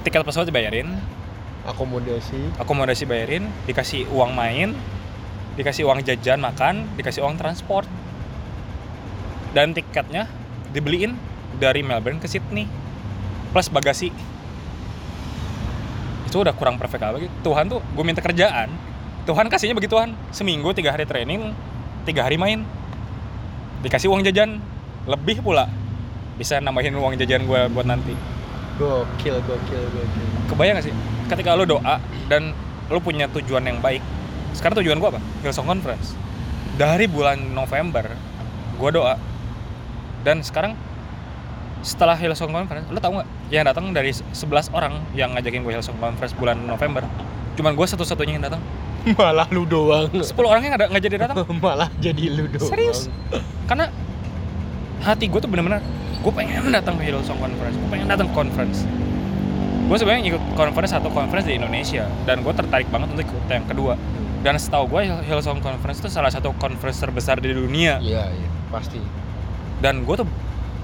Tiket 0.03 0.27
pesawat 0.27 0.51
dibayarin. 0.51 0.91
Akomodasi. 1.61 2.57
akomodasi 2.57 3.05
bayarin 3.05 3.45
dikasih 3.69 4.09
uang 4.09 4.33
main 4.33 4.73
dikasih 5.53 5.85
uang 5.85 6.01
jajan 6.01 6.41
makan 6.41 6.89
dikasih 6.99 7.23
uang 7.23 7.39
transport. 7.39 7.87
Dan 9.55 9.71
tiketnya 9.71 10.27
dibeliin 10.71 11.15
dari 11.59 11.85
Melbourne 11.85 12.17
ke 12.17 12.27
Sydney 12.27 12.65
plus 13.51 13.69
bagasi. 13.69 14.09
Itu 16.25 16.41
udah 16.41 16.55
kurang 16.55 16.79
perfect 16.79 17.03
lagi 17.03 17.27
Tuhan 17.43 17.67
tuh 17.67 17.83
gue 17.83 18.03
minta 18.07 18.23
kerjaan 18.23 18.90
Tuhan 19.21 19.45
kasihnya 19.53 19.77
begituan 19.77 20.17
seminggu 20.33 20.73
tiga 20.73 20.89
hari 20.89 21.05
training 21.05 21.53
tiga 22.05 22.25
hari 22.25 22.41
main. 22.41 22.65
Dikasih 23.85 24.09
uang 24.09 24.25
jajan. 24.25 24.61
Lebih 25.05 25.41
pula 25.41 25.65
bisa 26.37 26.61
nambahin 26.61 26.93
uang 26.93 27.17
jajan 27.17 27.45
gue 27.45 27.61
buat 27.73 27.85
nanti. 27.85 28.13
Gokil, 28.77 29.37
gokil, 29.45 29.83
gokil. 29.93 30.25
kebayang 30.49 30.77
gak 30.81 30.89
sih? 30.89 30.95
Ketika 31.29 31.53
lo 31.53 31.65
doa 31.69 32.01
dan 32.29 32.53
lo 32.89 32.97
punya 32.97 33.29
tujuan 33.29 33.61
yang 33.65 33.77
baik 33.81 34.01
sekarang 34.57 34.81
tujuan 34.81 34.97
gue 34.97 35.09
apa? 35.09 35.21
Hillsong 35.45 35.69
Conference. 35.69 36.17
Dari 36.77 37.05
bulan 37.05 37.53
November 37.53 38.09
gue 38.77 38.89
doa. 38.89 39.17
Dan 40.21 40.45
sekarang 40.45 40.77
setelah 41.81 42.13
Hillsong 42.17 42.53
Conference 42.53 42.89
lo 42.89 42.97
tau 43.01 43.13
nggak? 43.21 43.29
Yang 43.53 43.63
datang 43.73 43.85
dari 43.93 44.11
11 44.13 44.73
orang 44.73 45.01
yang 45.17 45.33
ngajakin 45.33 45.61
gue 45.65 45.73
Hillsong 45.77 45.97
Conference 45.97 46.33
bulan 46.37 46.57
November 46.65 47.05
cuman 47.59 47.75
gue 47.75 47.87
satu-satunya 47.87 48.39
yang 48.39 48.45
datang 48.47 48.63
Malah 49.17 49.47
lu 49.49 49.63
doang. 49.63 50.07
10 50.11 50.23
orangnya 50.37 50.69
nggak 50.73 50.89
nggak 50.89 51.03
jadi 51.03 51.15
datang 51.19 51.37
Malah 51.59 51.89
jadi 51.97 52.23
lu 52.29 52.45
doang. 52.47 52.69
Serius? 52.69 53.07
karena 53.65 53.87
hati 54.99 55.25
gue 55.25 55.39
tuh 55.39 55.47
bener-bener 55.47 55.79
gue 56.19 56.29
pengen 56.29 56.69
datang 56.69 56.93
ke 56.93 57.07
Hillsong 57.07 57.39
Conference 57.39 57.73
gue 57.73 57.89
pengen 57.89 58.05
datang 58.05 58.27
ke 58.27 58.35
conference 58.35 58.83
gue 59.81 59.95
sebenarnya 59.95 60.23
ikut 60.27 60.43
conference 60.53 60.91
satu 60.91 61.07
conference 61.09 61.47
di 61.47 61.55
Indonesia 61.55 62.03
dan 62.23 62.43
gue 62.43 62.51
tertarik 62.51 62.85
banget 62.87 63.09
untuk 63.09 63.25
ikut 63.25 63.47
yang 63.47 63.63
kedua 63.63 63.93
dan 64.41 64.53
setahu 64.55 64.85
gue 64.89 65.01
Hill- 65.03 65.23
Hillsong 65.25 65.59
Conference 65.59 65.97
itu 65.97 66.09
salah 66.09 66.27
satu 66.27 66.51
conference 66.53 66.99
terbesar 66.99 67.39
di 67.39 67.49
dunia 67.49 67.97
Iya, 67.97 68.27
iya, 68.27 68.49
pasti. 68.67 68.99
dan 69.79 70.03
gue 70.03 70.15
tuh 70.15 70.27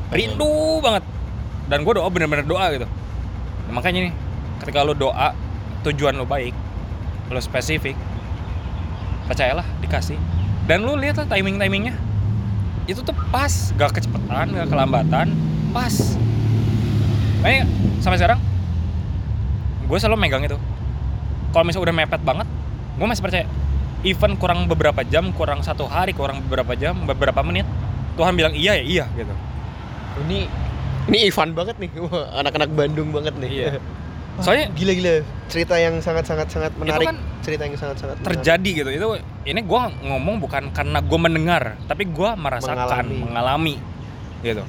rindu 0.09 0.47
banget 0.79 1.03
dan 1.67 1.83
gue 1.83 1.91
doa 1.91 2.07
bener-bener 2.07 2.43
doa 2.43 2.71
gitu 2.71 2.87
Nah, 3.67 3.73
makanya 3.73 3.99
nih 4.01 4.13
ketika 4.57 4.79
lo 4.81 4.95
doa 4.95 5.35
tujuan 5.83 6.15
lo 6.15 6.23
baik 6.23 6.55
lo 7.27 7.37
spesifik 7.37 7.99
percayalah 9.27 9.67
dikasih 9.83 10.17
dan 10.65 10.83
lu 10.83 10.95
lihat 10.95 11.19
lah 11.19 11.27
timing 11.27 11.59
timingnya 11.59 11.95
itu 12.87 13.03
tuh 13.03 13.15
pas 13.29 13.51
gak 13.75 13.99
kecepatan 13.99 14.55
gak 14.55 14.67
kelambatan 14.71 15.35
pas 15.75 15.93
makanya 17.43 17.63
sampai 17.99 18.17
sekarang 18.17 18.39
gue 19.87 19.97
selalu 19.99 20.17
megang 20.19 20.43
itu 20.47 20.57
kalau 21.51 21.63
misalnya 21.67 21.91
udah 21.91 21.95
mepet 21.95 22.21
banget 22.23 22.47
gue 22.97 23.07
masih 23.07 23.23
percaya 23.23 23.45
even 24.07 24.33
kurang 24.39 24.65
beberapa 24.71 25.03
jam 25.03 25.29
kurang 25.35 25.61
satu 25.61 25.85
hari 25.87 26.15
kurang 26.15 26.43
beberapa 26.47 26.73
jam 26.79 26.95
beberapa 27.03 27.43
menit 27.43 27.67
Tuhan 28.17 28.33
bilang 28.33 28.55
iya 28.57 28.73
ya 28.81 28.83
iya 28.83 29.05
gitu 29.13 29.33
Ini 30.25 30.49
ini 31.07 31.17
Ivan 31.31 31.55
banget 31.55 31.79
nih. 31.79 31.89
Anak-anak 32.35 32.69
Bandung 32.75 33.15
banget 33.15 33.37
nih. 33.39 33.49
Iya. 33.49 33.69
Soalnya- 34.43 34.69
gila-gila 34.73 35.13
cerita 35.47 35.75
yang 35.79 35.97
sangat-sangat 35.97 36.47
sangat 36.51 36.71
menarik. 36.77 37.07
kan 37.09 37.17
cerita 37.41 37.63
yang 37.65 37.73
sangat-sangat 37.73 38.15
menarik. 38.21 38.27
terjadi 38.37 38.69
gitu 38.83 38.89
itu 38.91 39.07
ini 39.47 39.61
gue 39.63 39.81
ngomong 40.03 40.35
bukan 40.43 40.63
karena 40.75 40.99
gue 40.99 41.19
mendengar 41.19 41.63
tapi 41.87 42.03
gue 42.05 42.29
merasakan 42.35 43.07
Mengalami. 43.07 43.17
mengalami. 43.23 43.75
gitu 44.45 44.61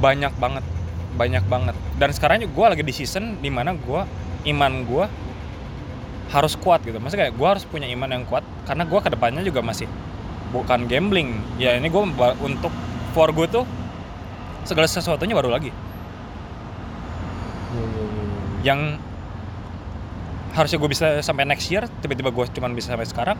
banyak 0.00 0.32
banget 0.40 0.64
banyak 1.12 1.44
banget 1.44 1.76
dan 2.00 2.08
sekarang 2.16 2.40
gue 2.40 2.66
lagi 2.66 2.80
di 2.80 2.94
season 2.94 3.36
di 3.44 3.52
mana 3.52 3.76
gue 3.76 4.00
iman 4.48 4.72
gue 4.88 5.04
harus 6.32 6.56
kuat 6.56 6.80
gitu 6.80 6.96
maksudnya 6.96 7.28
kayak 7.28 7.36
gue 7.36 7.48
harus 7.48 7.64
punya 7.68 7.84
iman 7.92 8.08
yang 8.08 8.24
kuat 8.24 8.40
karena 8.64 8.88
gue 8.88 9.00
ke 9.04 9.10
depannya 9.12 9.44
juga 9.44 9.60
masih 9.60 9.84
bukan 10.48 10.88
gambling 10.88 11.36
ya 11.60 11.76
ini 11.76 11.92
gue 11.92 12.02
untuk 12.40 12.72
for 13.12 13.28
gue 13.28 13.44
tuh 13.44 13.64
segala 14.64 14.88
sesuatunya 14.88 15.36
baru 15.36 15.52
lagi 15.52 15.68
Iya, 17.72 17.84
iya, 17.84 18.04
iya, 18.04 18.24
iya. 18.24 18.51
Yang 18.62 18.96
harusnya 20.52 20.76
gue 20.76 20.90
bisa 20.90 21.06
sampai 21.20 21.44
next 21.44 21.68
year 21.68 21.88
tiba-tiba 22.00 22.28
gue 22.28 22.44
cuman 22.50 22.72
bisa 22.72 22.92
sampai 22.92 23.04
sekarang 23.04 23.38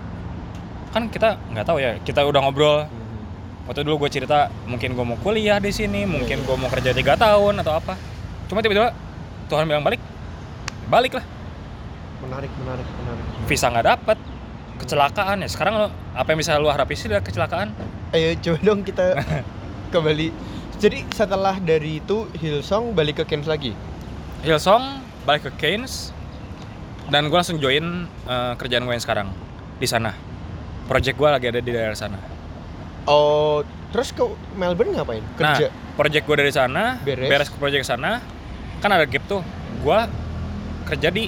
kan 0.91 1.09
kita 1.09 1.37
nggak 1.51 1.65
tahu 1.65 1.79
ya 1.79 1.97
kita 2.01 2.21
udah 2.23 2.41
ngobrol 2.41 2.85
Mhm. 2.85 3.69
waktu 3.69 3.81
dulu 3.83 4.05
gue 4.05 4.11
cerita 4.13 4.39
mungkin 4.65 4.93
gue 4.93 5.05
mau 5.05 5.17
kuliah 5.17 5.57
di 5.57 5.71
sini 5.71 6.05
mungkin 6.05 6.43
gue 6.43 6.57
mau 6.57 6.67
kerja 6.67 6.91
tiga 6.91 7.15
tahun 7.15 7.61
atau 7.61 7.75
apa 7.75 7.95
cuma 8.47 8.61
tiba-tiba 8.61 8.91
Tuhan 9.47 9.65
bilang 9.65 9.83
balik 9.83 10.01
balik 10.87 11.15
lah 11.15 11.25
Menarik, 12.23 12.51
menarik, 12.57 12.87
menarik. 12.87 13.25
visa 13.45 13.67
nggak 13.67 13.87
dapet 13.89 14.19
kecelakaan 14.79 15.43
ya 15.43 15.49
sekarang 15.49 15.75
lo 15.77 15.87
apa 16.13 16.29
yang 16.29 16.39
bisa 16.39 16.57
lo 16.57 16.69
harapin 16.69 16.95
sih 16.95 17.07
dari 17.07 17.21
kecelakaan 17.21 17.71
Ayo 18.13 18.37
coba 18.37 18.59
dong 18.61 18.85
kita 18.85 19.17
kembali. 19.93 20.29
Jadi 20.77 21.09
setelah 21.09 21.57
dari 21.57 21.97
itu 21.97 22.29
Hillsong 22.35 22.93
balik 22.93 23.21
ke 23.21 23.27
Kens 23.27 23.49
lagi. 23.49 23.73
Hillsong 24.43 25.01
balik 25.23 25.49
ke 25.49 25.53
Keynes 25.59 26.11
dan 27.09 27.27
gue 27.27 27.37
langsung 27.37 27.59
join 27.59 28.07
eh, 28.07 28.53
kerjaan 28.59 28.85
gue 28.85 28.95
yang 28.95 29.05
sekarang 29.05 29.29
di 29.79 29.87
sana 29.87 30.15
project 30.87 31.17
gue 31.19 31.29
lagi 31.29 31.47
ada 31.51 31.61
di 31.63 31.71
daerah 31.71 31.99
sana 31.99 32.33
Oh, 33.03 33.67
terus 33.91 34.15
ke 34.15 34.23
Melbourne 34.55 34.95
ngapain? 34.95 35.25
Kerja. 35.35 35.67
Nah, 35.67 35.75
project 35.99 36.23
gue 36.23 36.37
dari 36.39 36.53
sana, 36.55 37.03
Beres. 37.03 37.27
beres, 37.27 37.49
ke 37.51 37.59
project 37.59 37.83
sana, 37.83 38.23
kan 38.79 38.91
ada 38.95 39.03
gap 39.11 39.27
tuh. 39.27 39.43
Gue 39.83 39.99
kerja 40.87 41.11
di 41.11 41.27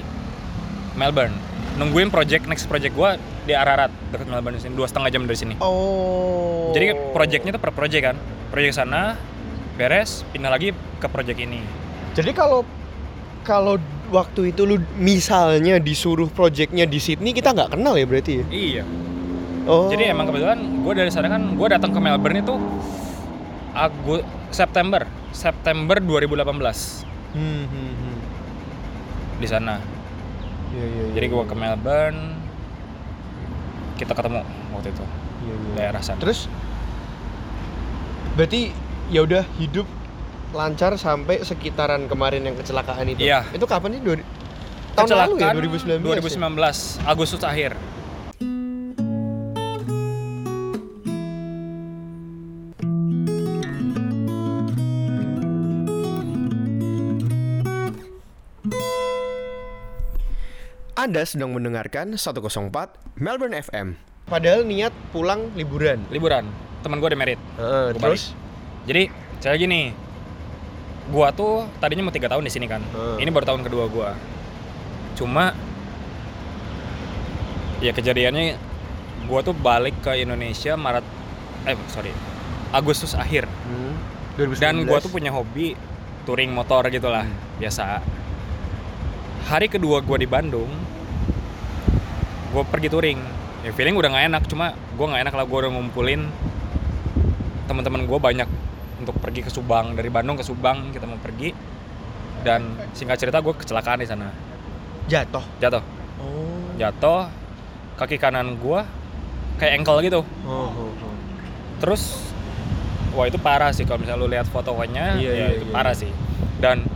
Melbourne, 0.95 1.35
nungguin 1.75 2.07
project 2.07 2.47
next 2.47 2.71
project 2.71 2.95
gue 2.95 3.19
di 3.43 3.51
Ararat 3.51 3.91
dekat 4.07 4.27
Melbourne 4.31 4.55
sini, 4.55 4.71
dua 4.71 4.87
setengah 4.87 5.11
jam 5.11 5.27
dari 5.27 5.35
sini. 5.35 5.53
Oh. 5.59 6.71
Jadi 6.71 6.95
projectnya 7.11 7.51
tuh 7.51 7.59
per 7.59 7.75
project 7.75 8.03
kan, 8.07 8.17
project 8.55 8.79
sana 8.79 9.19
beres, 9.75 10.23
pindah 10.31 10.47
lagi 10.47 10.71
ke 10.71 11.07
project 11.11 11.35
ini. 11.43 11.59
Jadi 12.15 12.31
kalau 12.31 12.63
kalau 13.45 13.77
waktu 14.09 14.51
itu 14.51 14.65
lu 14.65 14.81
misalnya 14.97 15.77
disuruh 15.77 16.27
projectnya 16.27 16.89
di 16.89 16.97
Sydney 16.97 17.31
kita 17.31 17.53
nggak 17.53 17.77
kenal 17.77 17.93
ya 17.93 18.05
berarti 18.09 18.41
ya? 18.41 18.45
Iya. 18.49 18.83
Oh. 19.65 19.89
Jadi 19.89 20.09
emang 20.09 20.29
kebetulan 20.29 20.57
gue 20.81 20.93
dari 20.93 21.09
sana 21.09 21.29
kan, 21.29 21.57
gue 21.57 21.67
datang 21.69 21.89
ke 21.89 21.97
Melbourne 22.01 22.41
itu 22.41 22.53
Agu 23.73 24.21
September, 24.53 25.05
September 25.29 25.97
2018 26.01 27.05
Hmm, 27.35 27.67
hmm, 27.67 27.93
hmm. 27.99 28.17
di 29.43 29.47
sana. 29.49 29.75
Iya, 30.71 30.85
iya, 30.85 31.03
iya, 31.09 31.13
Jadi 31.17 31.25
gue 31.27 31.41
iya. 31.43 31.49
ke 31.49 31.55
Melbourne, 31.57 32.21
kita 33.99 34.13
ketemu 34.15 34.41
waktu 34.71 34.89
itu 34.93 35.03
Iya, 35.45 35.53
iya. 35.53 35.73
daerah 35.75 36.01
sana. 36.01 36.19
Terus 36.21 36.47
berarti 38.35 38.69
ya 39.09 39.21
udah 39.25 39.43
hidup 39.57 39.87
lancar 40.55 40.95
sampai 40.95 41.43
sekitaran 41.43 42.07
kemarin 42.07 42.47
yang 42.47 42.55
kecelakaan 42.55 43.11
itu. 43.11 43.27
Iya. 43.27 43.43
Itu 43.51 43.67
kapan 43.67 43.99
sih? 43.99 44.01
Dua, 44.01 44.15
tahun 44.95 45.07
lalu 45.11 45.35
ya 45.43 45.51
2019. 45.51 45.99
ya? 45.99 46.23
2019 46.23 47.03
Agustus 47.03 47.43
akhir 47.43 47.75
Anda 60.95 61.21
sedang 61.21 61.53
mendengarkan 61.53 62.17
104 62.17 63.21
Melbourne 63.21 63.53
FM. 63.53 63.93
Padahal 64.25 64.65
niat 64.65 64.89
pulang 65.13 65.53
liburan. 65.53 66.01
liburan 66.09 66.49
teman 66.85 67.01
gue 67.01 67.09
ada 67.09 67.17
merit 67.17 67.41
Heeh, 67.57 67.97
Gua 67.97 68.01
terus 68.13 68.37
jadi 68.85 69.09
saya 69.41 69.57
gini 69.57 70.04
gua 71.05 71.29
tuh 71.29 71.69
tadinya 71.77 72.05
mau 72.05 72.13
tiga 72.13 72.25
tahun 72.25 72.41
di 72.41 72.51
sini 72.51 72.65
kan. 72.65 72.81
Hmm. 72.81 73.17
ini 73.21 73.29
baru 73.29 73.45
tahun 73.45 73.61
kedua 73.61 73.85
gua. 73.87 74.17
Cuma 75.13 75.53
ya 77.79 77.91
kejadiannya 77.91 78.57
gua 79.27 79.39
tuh 79.41 79.53
balik 79.53 79.99
ke 80.01 80.17
Indonesia 80.17 80.73
Maret 80.73 81.05
eh 81.65 81.77
sorry 81.89 82.11
Agustus 82.69 83.13
akhir. 83.13 83.45
Hmm, 83.45 83.93
2019. 84.37 84.59
dan 84.59 84.75
gua 84.83 84.97
tuh 84.99 85.09
punya 85.09 85.29
hobi 85.29 85.77
touring 86.25 86.49
motor 86.49 86.85
gitu 86.89 87.07
lah 87.07 87.23
Hmm. 87.23 87.61
biasa. 87.61 88.01
Hari 89.45 89.69
kedua 89.69 90.01
gua 90.01 90.17
di 90.17 90.25
Bandung 90.25 90.69
gua 92.49 92.63
pergi 92.63 92.89
touring. 92.89 93.19
Ya 93.61 93.73
feeling 93.73 93.97
udah 93.97 94.09
nggak 94.09 94.25
enak 94.29 94.43
cuma 94.45 94.73
gua 94.93 95.13
nggak 95.13 95.21
enak 95.29 95.33
lah 95.33 95.45
gua 95.45 95.57
udah 95.65 95.71
ngumpulin 95.73 96.21
teman-teman 97.65 98.05
gua 98.05 98.17
banyak 98.17 98.45
untuk 98.95 99.15
pergi 99.17 99.41
ke 99.41 99.49
Subang 99.49 99.93
dari 99.93 100.07
Bandung 100.07 100.35
ke 100.35 100.43
Subang 100.43 100.89
kita 100.89 101.03
mau 101.03 101.17
pergi 101.17 101.51
dan 102.41 102.61
singkat 102.91 103.17
cerita 103.17 103.39
gue 103.39 103.51
kecelakaan 103.51 103.99
di 103.99 104.07
sana 104.07 104.29
jatuh. 105.05 105.43
jatuh 105.59 105.83
Oh. 106.15 106.71
jatuh 106.75 107.27
kaki 107.95 108.15
kanan 108.15 108.55
gua 108.55 108.87
kayak 109.55 109.77
ankle 109.77 109.99
gitu 109.99 110.21
Oh, 110.43 110.67
oh, 110.67 110.89
oh. 110.91 111.13
terus 111.77 112.31
wah 113.11 113.23
itu 113.23 113.35
parah 113.35 113.71
sih 113.71 113.83
kalau 113.83 113.99
misalnya 113.99 114.19
lu 114.19 114.27
lihat 114.27 114.47
fotonya 114.47 115.15
Iya, 115.15 115.31
ya 115.31 115.35
iya, 115.35 115.47
itu 115.55 115.65
iya, 115.67 115.73
parah 115.73 115.91
iya. 115.91 116.01
sih 116.03 116.11
dan 116.57 116.87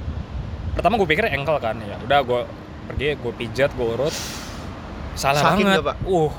pertama 0.71 0.95
gue 0.95 1.07
pikir 1.07 1.27
ankle 1.27 1.59
kan 1.59 1.75
ya 1.79 1.99
udah 1.99 2.19
gue 2.23 2.41
pergi 2.87 3.07
gue 3.15 3.33
pijat 3.35 3.71
gue 3.71 3.87
urut 3.89 4.15
salah 5.13 5.39
Sakit 5.41 5.63
banget 5.63 5.75
nggak, 5.79 5.85
Pak? 5.85 5.95
uh 6.05 6.33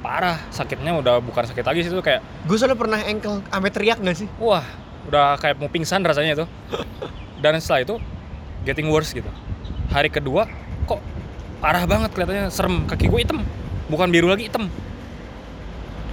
parah 0.00 0.40
sakitnya 0.48 0.96
udah 0.96 1.20
bukan 1.20 1.44
sakit 1.44 1.64
lagi 1.64 1.84
sih 1.84 1.92
itu 1.92 2.00
kayak 2.00 2.24
Gue 2.48 2.56
soalnya 2.56 2.76
pernah 2.80 3.00
ankle 3.04 3.44
sampai 3.52 3.70
teriak 3.70 3.98
gak 4.00 4.16
sih? 4.16 4.28
wah 4.40 4.64
udah 5.08 5.36
kayak 5.40 5.56
mau 5.56 5.68
pingsan 5.72 6.04
rasanya 6.04 6.36
itu. 6.36 6.46
Dan 7.40 7.56
setelah 7.56 7.80
itu 7.82 7.94
getting 8.68 8.92
worse 8.92 9.16
gitu. 9.16 9.28
Hari 9.90 10.12
kedua 10.12 10.44
kok 10.84 11.00
parah 11.58 11.84
banget 11.88 12.12
kelihatannya 12.12 12.52
serem. 12.52 12.84
Kaki 12.84 13.08
gue 13.08 13.20
hitam 13.24 13.38
bukan 13.88 14.08
biru 14.12 14.28
lagi 14.28 14.48
hitam. 14.48 14.68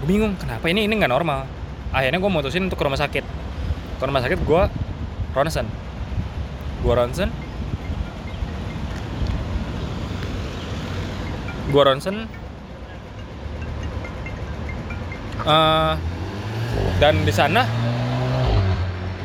Gue 0.01 0.07
bingung 0.07 0.39
kenapa 0.39 0.65
ini 0.71 0.87
ini 0.87 0.93
nggak 0.97 1.11
normal? 1.11 1.43
Akhirnya 1.91 2.19
gue 2.19 2.31
mutusin 2.31 2.67
untuk 2.67 2.79
ke 2.79 2.85
rumah 2.87 2.99
sakit. 2.99 3.25
Ke 3.99 4.03
rumah 4.07 4.23
sakit 4.23 4.39
gue 4.41 4.61
ronsen. 5.35 5.67
Gue 6.81 6.93
ronsen. 6.95 7.29
Gue 11.67 11.83
ronsen 11.83 12.46
Eh, 15.45 15.93
dan 16.97 17.13
di 17.21 17.33
sana 17.33 17.61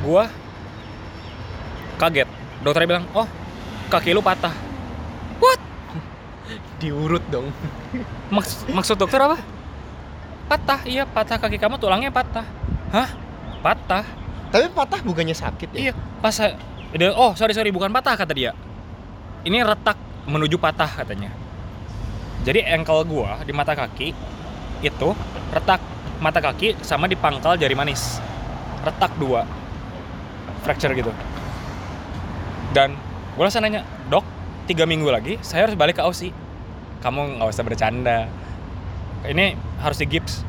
gue 0.02 0.24
kaget. 1.96 2.28
Dokternya 2.60 2.88
bilang 2.88 3.06
oh 3.16 3.28
kaki 3.88 4.12
lu 4.12 4.20
patah. 4.20 4.52
What? 5.40 5.60
Diurut 6.82 7.24
dong. 7.32 7.48
Maks- 8.34 8.68
maksud 8.68 9.00
dokter 9.00 9.22
apa? 9.24 9.40
Patah 10.50 10.84
iya 10.84 11.08
patah 11.08 11.40
kaki 11.40 11.56
kamu 11.56 11.80
tulangnya 11.80 12.12
patah. 12.12 12.44
Hah? 12.92 13.08
Patah? 13.64 14.04
Tapi 14.52 14.68
patah 14.68 15.00
bukannya 15.00 15.32
sakit 15.32 15.72
ya? 15.72 15.80
iya 15.88 15.92
pas 16.20 16.36
saya 16.36 16.52
oh 17.16 17.32
sorry 17.32 17.56
sorry 17.56 17.72
bukan 17.72 17.88
patah 17.88 18.12
kata 18.20 18.36
dia. 18.36 18.52
Ini 19.48 19.64
retak 19.64 19.96
menuju 20.28 20.60
patah 20.60 20.92
katanya. 20.92 21.32
Jadi 22.44 22.60
ankle 22.68 23.06
gua 23.08 23.40
di 23.46 23.54
mata 23.54 23.72
kaki 23.72 24.12
itu 24.82 25.08
retak 25.54 25.80
mata 26.22 26.38
kaki 26.38 26.78
sama 26.86 27.10
di 27.10 27.18
pangkal 27.18 27.58
jari 27.58 27.74
manis. 27.74 28.22
Retak 28.86 29.18
dua. 29.18 29.42
Fracture 30.62 30.94
gitu. 30.94 31.10
Dan 32.70 32.94
gue 33.34 33.42
langsung 33.42 33.66
nanya 33.66 33.82
dok 34.06 34.22
tiga 34.70 34.86
minggu 34.86 35.10
lagi 35.10 35.34
saya 35.42 35.66
harus 35.66 35.74
balik 35.74 35.98
ke 35.98 36.02
Aussie. 36.06 36.30
Kamu 37.02 37.42
nggak 37.42 37.50
usah 37.50 37.66
bercanda. 37.66 38.30
Ini 39.26 39.58
harus 39.82 39.98
di 39.98 40.06
gips. 40.06 40.46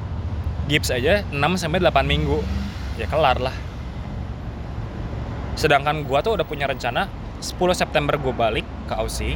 Gips 0.69 0.93
aja 0.93 1.25
6 1.33 1.33
sampai 1.57 1.81
8 1.81 2.05
minggu. 2.05 2.37
Ya 3.01 3.09
kelar 3.09 3.41
lah. 3.41 3.53
Sedangkan 5.57 6.05
gua 6.05 6.21
tuh 6.21 6.37
udah 6.37 6.45
punya 6.45 6.69
rencana 6.69 7.09
10 7.41 7.57
September 7.73 8.15
gue 8.15 8.33
balik 8.33 8.65
ke 8.87 8.93
Aussie 8.95 9.35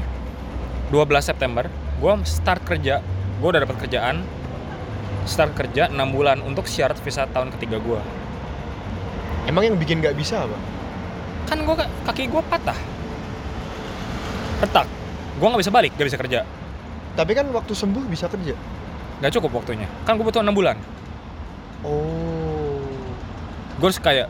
12 0.93 1.09
September 1.19 1.65
gua 1.97 2.21
start 2.21 2.61
kerja. 2.63 3.01
Gue 3.41 3.49
udah 3.53 3.65
dapat 3.65 3.77
kerjaan 3.85 4.21
start 5.27 5.53
kerja 5.53 5.87
6 5.87 5.95
bulan 6.09 6.39
untuk 6.41 6.65
syarat 6.65 6.97
visa 6.97 7.27
tahun 7.27 7.51
ketiga 7.53 7.77
gua 7.77 7.99
Emang 9.45 9.63
yang 9.63 9.75
bikin 9.75 9.99
nggak 9.99 10.15
bisa 10.15 10.43
apa? 10.43 10.57
kan 11.45 11.63
gua 11.63 11.75
kaki 12.03 12.27
gua 12.27 12.43
patah 12.43 12.75
retak 14.59 14.87
gua 15.37 15.47
nggak 15.51 15.61
bisa 15.61 15.71
balik 15.71 15.91
nggak 15.93 16.07
bisa 16.07 16.19
kerja 16.19 16.39
Tapi 17.13 17.31
kan 17.33 17.49
waktu 17.49 17.73
sembuh 17.73 18.03
bisa 18.05 18.27
kerja. 18.27 18.53
nggak 19.17 19.33
cukup 19.33 19.51
waktunya 19.55 19.89
kan 20.03 20.13
gue 20.13 20.21
butuh 20.21 20.41
enam 20.41 20.53
bulan 20.53 20.77
Oh. 21.81 22.81
gue 23.75 23.85
harus 23.85 23.97
kayak 23.97 24.29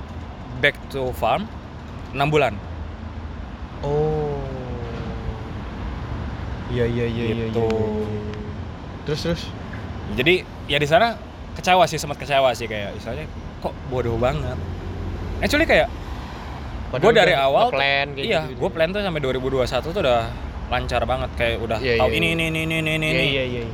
back 0.60 0.76
to 0.88 1.12
farm 1.12 1.48
6 2.12 2.28
bulan 2.28 2.54
Oh. 3.80 4.42
Iya 6.68 6.84
iya 6.84 7.06
iya 7.08 7.24
iya. 7.30 7.46
Gitu. 7.48 7.62
iya, 7.62 7.72
iya. 7.72 8.08
Terus 9.04 9.20
terus. 9.22 9.42
jadi 10.14 10.44
ya 10.68 10.78
di 10.78 10.88
sana 10.88 11.16
kecewa 11.56 11.84
sih 11.88 11.98
sempat 11.98 12.20
kecewa 12.20 12.52
sih 12.54 12.68
kayak 12.68 12.94
misalnya 12.94 13.26
kok 13.60 13.74
bodoh 13.90 14.20
banget 14.20 14.56
actually 15.42 15.66
kayak 15.66 15.90
gue 16.88 17.12
dari 17.12 17.36
awal 17.36 17.68
plan 17.72 18.16
kayak 18.16 18.26
iya 18.28 18.42
gitu. 18.48 18.64
gue 18.64 18.70
plan 18.72 18.90
tuh 18.92 19.02
sampai 19.04 19.20
2021 19.20 19.68
tuh 19.92 20.02
udah 20.04 20.22
lancar 20.68 21.02
banget 21.08 21.30
kayak 21.40 21.58
udah 21.64 21.80
Iya, 21.80 21.96
tahu 22.00 22.12
iya, 22.12 22.18
ini, 22.20 22.28
iya. 22.28 22.36
ini 22.36 22.46
ini 22.48 22.60
ini 22.64 22.76
ini 22.80 22.92
ini 22.96 23.08
Iya 23.08 23.24
iya 23.24 23.44
iya. 23.64 23.66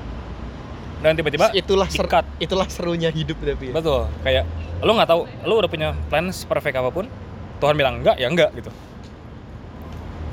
dan 1.02 1.14
tiba-tiba 1.18 1.52
itulah 1.52 1.90
ser 1.90 2.06
di-cut. 2.06 2.26
itulah 2.40 2.68
serunya 2.70 3.10
hidup 3.12 3.38
tapi 3.42 3.70
ya. 3.70 3.74
betul 3.76 4.08
kayak 4.24 4.44
lu 4.82 4.92
nggak 4.94 5.10
tahu 5.10 5.22
lu 5.46 5.54
udah 5.60 5.70
punya 5.70 5.90
plan 6.10 6.30
perfect 6.32 6.76
apa 6.78 6.90
pun 6.90 7.06
Tuhan 7.60 7.76
bilang 7.76 8.00
enggak 8.02 8.16
ya 8.18 8.28
enggak 8.32 8.50
gitu 8.56 8.72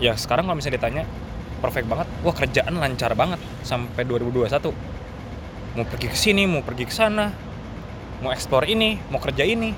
ya 0.01 0.13
sekarang 0.17 0.49
kalau 0.49 0.57
misalnya 0.57 0.77
ditanya 0.81 1.03
perfect 1.61 1.87
banget 1.91 2.09
wah 2.25 2.35
kerjaan 2.35 2.75
lancar 2.81 3.13
banget 3.13 3.41
sampai 3.61 4.03
2021 4.09 5.00
mau 5.79 5.87
pergi 5.87 6.11
ke 6.11 6.19
sini 6.19 6.51
mau 6.51 6.67
pergi 6.67 6.85
ke 6.87 6.95
sana 6.95 7.51
mau 8.21 8.31
explore 8.31 8.69
ini 8.69 9.01
mau 9.09 9.19
kerja 9.19 9.43
ini. 9.45 9.73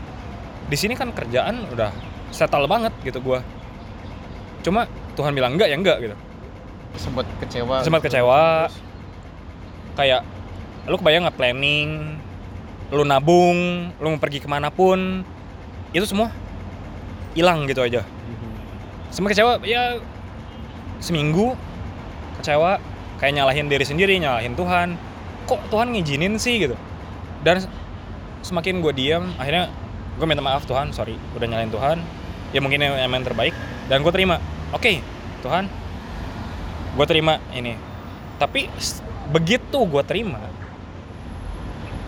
Di 0.67 0.77
sini 0.79 0.99
kan 0.99 1.15
kerjaan 1.15 1.71
udah 1.71 1.91
settle 2.35 2.67
banget 2.67 2.91
gitu 3.07 3.23
gua. 3.23 3.41
Cuma 4.67 4.87
Tuhan 5.15 5.35
bilang 5.35 5.55
enggak 5.55 5.71
ya 5.71 5.77
enggak 5.79 5.99
gitu. 6.03 6.17
Sempat 6.99 7.27
kecewa. 7.41 7.83
Sempat 7.83 8.01
gitu. 8.03 8.09
kecewa. 8.11 8.69
Terus, 8.69 8.77
kayak 9.95 10.21
lu 10.91 10.97
kebayang 10.99 11.23
nggak 11.27 11.39
planning? 11.39 11.91
Lu 12.93 13.03
nabung 13.07 13.91
lu 13.97 14.07
mau 14.13 14.21
pergi 14.21 14.43
ke 14.43 14.49
mana 14.51 14.69
pun 14.69 15.25
itu 15.93 16.05
semua 16.05 16.35
hilang 17.33 17.65
gitu 17.71 17.81
aja. 17.81 18.03
Semua 19.13 19.31
kecewa 19.31 19.63
ya 19.63 20.03
seminggu 20.99 21.55
kecewa. 22.41 22.83
Kayak 23.23 23.39
nyalahin 23.39 23.71
diri 23.71 23.87
sendiri 23.87 24.19
nyalahin 24.19 24.59
Tuhan 24.59 24.99
kok 25.49 25.61
Tuhan 25.69 25.93
ngizinin 25.93 26.37
sih 26.39 26.69
gitu. 26.69 26.77
Dan 27.43 27.63
semakin 28.43 28.83
gue 28.83 28.93
diam 28.95 29.31
akhirnya 29.39 29.71
gue 30.19 30.27
minta 30.27 30.43
maaf 30.43 30.67
Tuhan 30.67 30.91
sorry 30.95 31.19
udah 31.37 31.47
nyalahin 31.47 31.73
Tuhan. 31.73 31.99
Ya 32.53 32.61
mungkin 32.61 32.83
yang 32.83 32.95
emang 32.99 33.25
terbaik. 33.25 33.55
Dan 33.87 34.05
gue 34.05 34.13
terima 34.13 34.39
oke 34.73 35.03
Tuhan 35.43 35.67
gue 36.93 37.07
terima 37.09 37.41
ini. 37.57 37.75
Tapi 38.37 38.69
begitu 39.31 39.79
gue 39.87 40.03
terima 40.05 40.39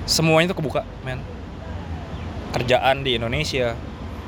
semuanya 0.05 0.53
tuh 0.53 0.59
kebuka 0.61 0.85
men. 1.03 1.21
Kerjaan 2.55 3.03
di 3.03 3.19
Indonesia 3.19 3.75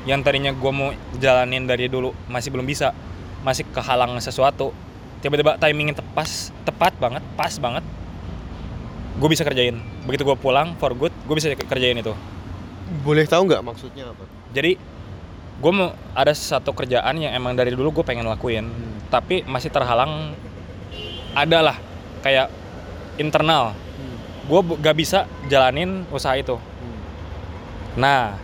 yang 0.07 0.23
tadinya 0.23 0.55
gue 0.55 0.71
mau 0.71 0.95
jalanin 1.19 1.67
dari 1.67 1.91
dulu 1.91 2.15
masih 2.31 2.51
belum 2.55 2.63
bisa 2.63 2.95
masih 3.43 3.67
kehalang 3.75 4.15
sesuatu 4.23 4.71
tiba-tiba 5.19 5.59
timingnya 5.59 5.99
tepas 5.99 6.55
tepat 6.63 6.95
banget 6.95 7.19
pas 7.35 7.51
banget 7.59 7.83
gue 9.17 9.29
bisa 9.29 9.43
kerjain. 9.43 9.77
Begitu 10.05 10.23
gue 10.23 10.37
pulang 10.37 10.77
for 10.77 10.93
good 10.93 11.13
gue 11.25 11.35
bisa 11.35 11.49
kerjain 11.53 11.97
itu. 11.97 12.13
Boleh 13.03 13.27
tahu 13.27 13.49
nggak 13.49 13.61
maksudnya 13.65 14.13
apa? 14.15 14.37
jadi 14.55 14.79
gue 15.57 15.71
mau 15.73 15.91
ada 16.13 16.31
satu 16.31 16.71
kerjaan 16.71 17.17
yang 17.17 17.33
emang 17.33 17.57
dari 17.57 17.73
dulu 17.73 18.01
gue 18.01 18.05
pengen 18.05 18.29
lakuin 18.29 18.69
tapi 19.09 19.41
masih 19.43 19.73
terhalang 19.73 20.33
adalah 21.33 21.77
kayak 22.21 22.49
internal. 23.17 23.73
Gue 24.47 24.63
gak 24.79 24.95
bisa 24.95 25.27
jalanin 25.51 26.07
usaha 26.07 26.33
itu. 26.39 26.55
Nah 27.99 28.39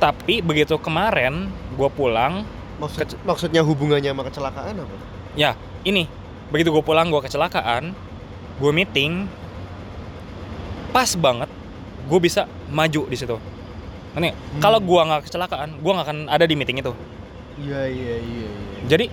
tapi 0.00 0.40
begitu 0.44 0.76
kemarin 0.80 1.48
gue 1.76 1.88
pulang 1.92 2.44
Maksud, 2.76 3.16
maksudnya 3.24 3.64
hubungannya 3.64 4.12
sama 4.12 4.24
kecelakaan 4.28 4.84
apa? 4.84 4.96
ya 5.32 5.56
ini. 5.84 6.04
Begitu 6.52 6.70
gue 6.70 6.84
pulang 6.84 7.08
gue 7.08 7.20
kecelakaan 7.24 7.92
gue 8.56 8.72
meeting 8.72 9.28
pas 10.96 11.12
banget 11.12 11.52
gue 12.08 12.18
bisa 12.24 12.48
maju 12.72 13.04
di 13.04 13.16
situ. 13.20 13.36
Ini 14.16 14.32
kalau 14.64 14.80
gue 14.80 14.96
nggak 14.96 15.28
kecelakaan 15.28 15.76
gue 15.76 15.92
nggak 15.92 16.06
akan 16.08 16.18
ada 16.32 16.48
di 16.48 16.56
meeting 16.56 16.80
itu. 16.80 16.96
Iya 17.60 17.84
iya 17.84 18.14
iya 18.16 18.48
iya. 18.48 18.80
jadi 18.88 19.06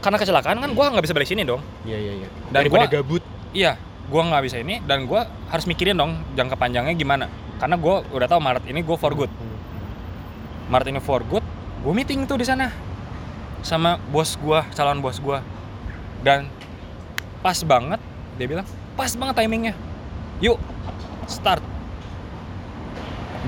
karena 0.00 0.16
kecelakaan 0.16 0.64
kan 0.64 0.70
gue 0.72 0.84
nggak 0.96 1.04
bisa 1.04 1.12
balik 1.12 1.28
sini 1.28 1.44
dong. 1.44 1.60
Iya 1.84 2.00
iya 2.00 2.12
iya. 2.24 2.28
Dan 2.48 2.72
gua- 2.72 2.88
gabut. 2.88 3.20
iya 3.52 3.76
gue 4.08 4.16
nggak 4.24 4.42
bisa 4.48 4.56
ini 4.64 4.80
dan 4.88 5.04
gue 5.04 5.20
harus 5.52 5.68
mikirin 5.68 5.92
dong 6.00 6.24
jangka 6.32 6.56
panjangnya 6.56 6.96
gimana. 6.96 7.28
Karena 7.60 7.76
gue 7.76 7.94
udah 8.08 8.24
tahu 8.24 8.40
Maret 8.40 8.64
ini 8.72 8.80
gue 8.80 8.96
for 8.96 9.12
good. 9.12 9.32
Maret 10.72 10.88
ini 10.88 11.04
for 11.04 11.20
good 11.20 11.44
gue 11.84 11.92
meeting 11.92 12.24
tuh 12.24 12.40
di 12.40 12.48
sana. 12.48 12.72
Sama 13.60 14.00
bos 14.08 14.40
gue 14.40 14.60
calon 14.72 15.04
bos 15.04 15.20
gue 15.20 15.36
dan 16.24 16.48
pas 17.44 17.60
banget 17.60 18.00
dia 18.40 18.48
bilang 18.48 18.64
pas 18.96 19.12
banget 19.12 19.44
timingnya. 19.44 19.76
Yuk 20.40 20.56
start 21.28 21.62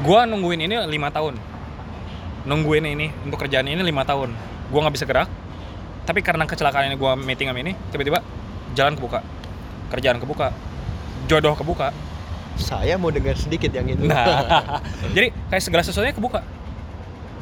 gue 0.04 0.20
nungguin 0.28 0.60
ini 0.68 0.76
lima 0.86 1.08
tahun 1.08 1.34
nungguin 2.46 2.84
ini 2.86 3.06
untuk 3.26 3.42
kerjaan 3.42 3.66
ini 3.66 3.80
lima 3.82 4.06
tahun 4.06 4.30
gue 4.70 4.80
nggak 4.80 4.94
bisa 4.94 5.06
gerak 5.08 5.28
tapi 6.06 6.22
karena 6.22 6.46
kecelakaan 6.46 6.92
ini 6.92 6.96
gue 6.96 7.12
meeting 7.18 7.50
sama 7.50 7.60
ini 7.60 7.72
tiba-tiba 7.90 8.22
jalan 8.78 8.94
kebuka 8.94 9.20
kerjaan 9.90 10.18
kebuka 10.22 10.54
jodoh 11.26 11.54
kebuka 11.58 11.90
Saya 12.56 12.96
mau 12.96 13.12
dengar 13.12 13.36
sedikit 13.36 13.68
yang 13.68 13.84
itu. 13.84 14.08
Nah, 14.08 14.48
jadi 15.16 15.28
kayak 15.52 15.60
segala 15.60 15.84
sesuatunya 15.84 16.16
kebuka. 16.16 16.40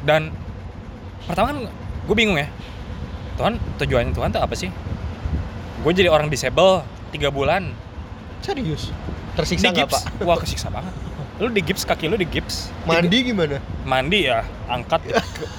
Dan 0.03 0.27
pertama 1.23 1.55
kan 1.55 1.57
gue 2.03 2.15
bingung 2.19 2.35
ya. 2.35 2.51
Tuhan 3.39 3.55
tujuannya 3.79 4.11
Tuhan 4.11 4.35
tuh 4.35 4.43
apa 4.43 4.59
sih? 4.59 4.67
Gue 5.87 5.91
jadi 5.95 6.11
orang 6.11 6.27
disable 6.27 6.83
tiga 7.15 7.31
bulan 7.31 7.71
Serius. 8.43 8.91
Tersiksa 9.35 9.71
nggak 9.71 9.91
pak? 9.91 10.01
Wah 10.23 10.37
kesiksa 10.39 10.71
banget. 10.71 10.93
Lu 11.39 11.51
di 11.51 11.59
gips 11.59 11.83
kaki 11.83 12.07
lu 12.07 12.15
di 12.15 12.27
gips. 12.27 12.71
Mandi 12.87 13.17
gimana? 13.31 13.59
mandi 13.85 14.25
ya 14.25 14.41
angkat 14.65 15.05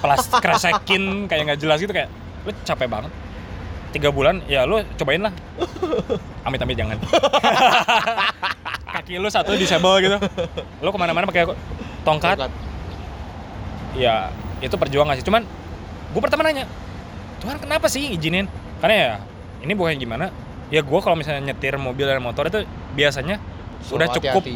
pelas 0.03 0.27
kresekin 0.27 1.31
kayak 1.31 1.43
nggak 1.47 1.59
jelas 1.63 1.79
gitu 1.79 1.95
kayak 1.95 2.11
lu 2.43 2.51
capek 2.67 2.87
banget 2.91 3.11
tiga 3.95 4.11
bulan 4.11 4.43
ya 4.51 4.67
lu 4.67 4.83
cobain 4.99 5.23
lah 5.23 5.33
amit 6.43 6.59
amit 6.59 6.75
jangan 6.75 6.99
kaki 8.99 9.15
lu 9.15 9.31
satu 9.31 9.55
disable 9.55 10.03
gitu 10.03 10.19
lu 10.83 10.89
ke 10.91 10.99
mana-mana 10.99 11.23
pakai 11.23 11.47
tongkat 12.03 12.35
Tongkat. 12.35 12.51
ya 13.95 14.27
itu 14.59 14.75
perjuangan 14.75 15.15
sih 15.15 15.23
cuman 15.23 15.47
gue 16.11 16.21
pertama 16.21 16.43
nanya 16.43 16.67
Tuhan 17.39 17.63
kenapa 17.63 17.87
sih 17.87 18.11
izinin 18.11 18.51
karena 18.83 18.95
ya 18.95 19.11
ini 19.63 19.71
bukan 19.71 19.95
gimana 19.95 20.35
ya 20.67 20.83
gue 20.83 20.99
kalau 20.99 21.15
misalnya 21.15 21.55
nyetir 21.55 21.79
mobil 21.79 22.03
dan 22.03 22.19
motor 22.19 22.51
itu 22.51 22.67
biasanya 22.91 23.39
Selalu 23.83 23.95
udah 23.97 24.07
cukup. 24.13 24.41
Hati-hati. 24.43 24.55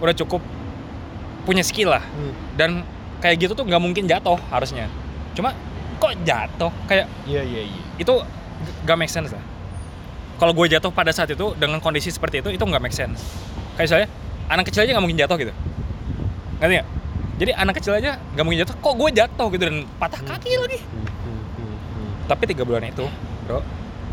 udah 0.00 0.14
cukup 0.16 0.42
punya 1.42 1.62
skill 1.64 1.90
lah. 1.90 2.04
Hmm. 2.04 2.32
dan 2.54 2.70
kayak 3.20 3.36
gitu 3.36 3.52
tuh 3.52 3.64
nggak 3.64 3.80
mungkin 3.80 4.04
jatuh 4.04 4.36
harusnya. 4.48 4.88
Cuma 5.36 5.52
kok 5.96 6.12
jatuh? 6.24 6.72
Kayak 6.84 7.06
Iya 7.24 7.42
iya 7.44 7.62
iya. 7.68 7.82
itu 7.96 8.14
g- 8.64 8.74
gak 8.84 8.96
make 8.96 9.12
sense 9.12 9.28
lah. 9.30 9.44
Kalau 10.40 10.56
gue 10.56 10.66
jatuh 10.72 10.88
pada 10.88 11.12
saat 11.12 11.28
itu 11.28 11.52
dengan 11.56 11.76
kondisi 11.78 12.08
seperti 12.08 12.40
itu 12.40 12.48
itu 12.48 12.64
nggak 12.64 12.80
make 12.80 12.96
sense. 12.96 13.20
Kayak 13.76 13.88
saya 13.92 14.04
anak 14.48 14.72
kecil 14.72 14.88
aja 14.88 14.96
nggak 14.96 15.04
mungkin 15.04 15.20
jatuh 15.20 15.36
gitu. 15.36 15.52
Ngerti 16.60 16.74
nggak? 16.80 16.88
Jadi 17.40 17.50
anak 17.52 17.74
kecil 17.76 17.92
aja 17.92 18.10
nggak 18.32 18.44
mungkin 18.44 18.60
jatuh 18.64 18.76
kok 18.76 18.94
gue 18.96 19.10
jatuh 19.12 19.46
gitu 19.52 19.64
dan 19.68 19.76
patah 20.00 20.20
kaki 20.20 20.56
lagi. 20.56 20.78
Hmm, 20.80 21.04
hmm, 21.04 21.40
hmm, 21.56 21.76
hmm. 21.76 22.10
tapi 22.24 22.42
tiga 22.48 22.64
bulan 22.64 22.88
itu 22.88 23.04
bro 23.44 23.60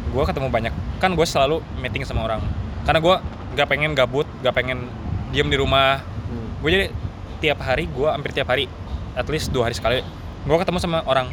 gue 0.07 0.23
ketemu 0.23 0.47
banyak. 0.47 0.73
Kan 0.99 1.15
gue 1.15 1.23
selalu 1.23 1.63
meeting 1.79 2.03
sama 2.03 2.27
orang 2.27 2.43
karena 2.85 2.99
gue 3.01 3.15
nggak 3.57 3.67
pengen 3.67 3.91
gabut 3.97 4.27
nggak 4.43 4.53
pengen 4.53 4.85
diem 5.31 5.47
di 5.49 5.57
rumah. 5.57 6.03
Hmm. 6.27 6.59
gue 6.59 6.69
jadi 6.69 6.85
tiap 7.39 7.63
hari 7.63 7.87
gue 7.87 8.09
hampir 8.09 8.35
tiap 8.35 8.51
hari 8.51 8.67
at 9.15 9.25
least 9.31 9.53
dua 9.55 9.69
hari 9.69 9.75
sekali 9.77 10.03
gue 10.47 10.57
ketemu 10.57 10.77
sama 10.79 11.01
orang 11.07 11.31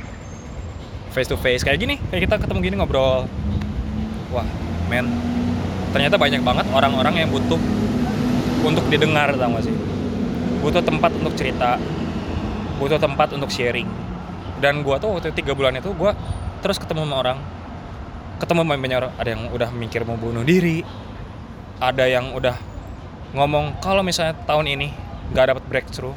face 1.15 1.31
to 1.31 1.39
face. 1.39 1.63
Kayak 1.63 1.79
gini 1.79 1.95
kayak 2.11 2.27
kita 2.27 2.35
ketemu 2.43 2.59
gini 2.63 2.75
ngobrol. 2.81 3.31
Wah 4.35 4.47
men. 4.91 5.07
Ternyata 5.95 6.19
banyak 6.19 6.43
banget 6.43 6.67
orang-orang 6.75 7.23
yang 7.23 7.31
butuh 7.31 7.61
untuk 8.67 8.83
didengar 8.91 9.31
tau 9.39 9.55
gak 9.55 9.63
sih? 9.71 9.77
Butuh 10.59 10.83
tempat 10.83 11.15
untuk 11.15 11.39
cerita 11.39 11.79
butuh 12.83 12.99
tempat 12.99 13.31
untuk 13.31 13.49
sharing. 13.49 13.87
Dan 14.59 14.83
gue 14.83 14.97
tuh 14.99 15.15
waktu 15.15 15.31
tiga 15.31 15.55
bulan 15.55 15.79
itu 15.79 15.95
gue 15.95 16.11
terus 16.65 16.83
ketemu 16.83 17.07
sama 17.07 17.17
orang. 17.23 17.39
Ketemu 18.43 18.61
banyak 18.67 18.99
orang 18.99 19.13
ada 19.15 19.29
yang 19.31 19.43
udah 19.55 19.71
mikir 19.71 20.03
mau 20.03 20.19
bunuh 20.19 20.43
diri 20.43 20.83
ada 21.93 22.05
yang 22.09 22.33
udah 22.33 22.57
ngomong 23.35 23.77
kalau 23.83 24.01
misalnya 24.01 24.33
tahun 24.47 24.65
ini 24.71 24.89
nggak 25.35 25.53
dapat 25.53 25.65
breakthrough 25.69 26.17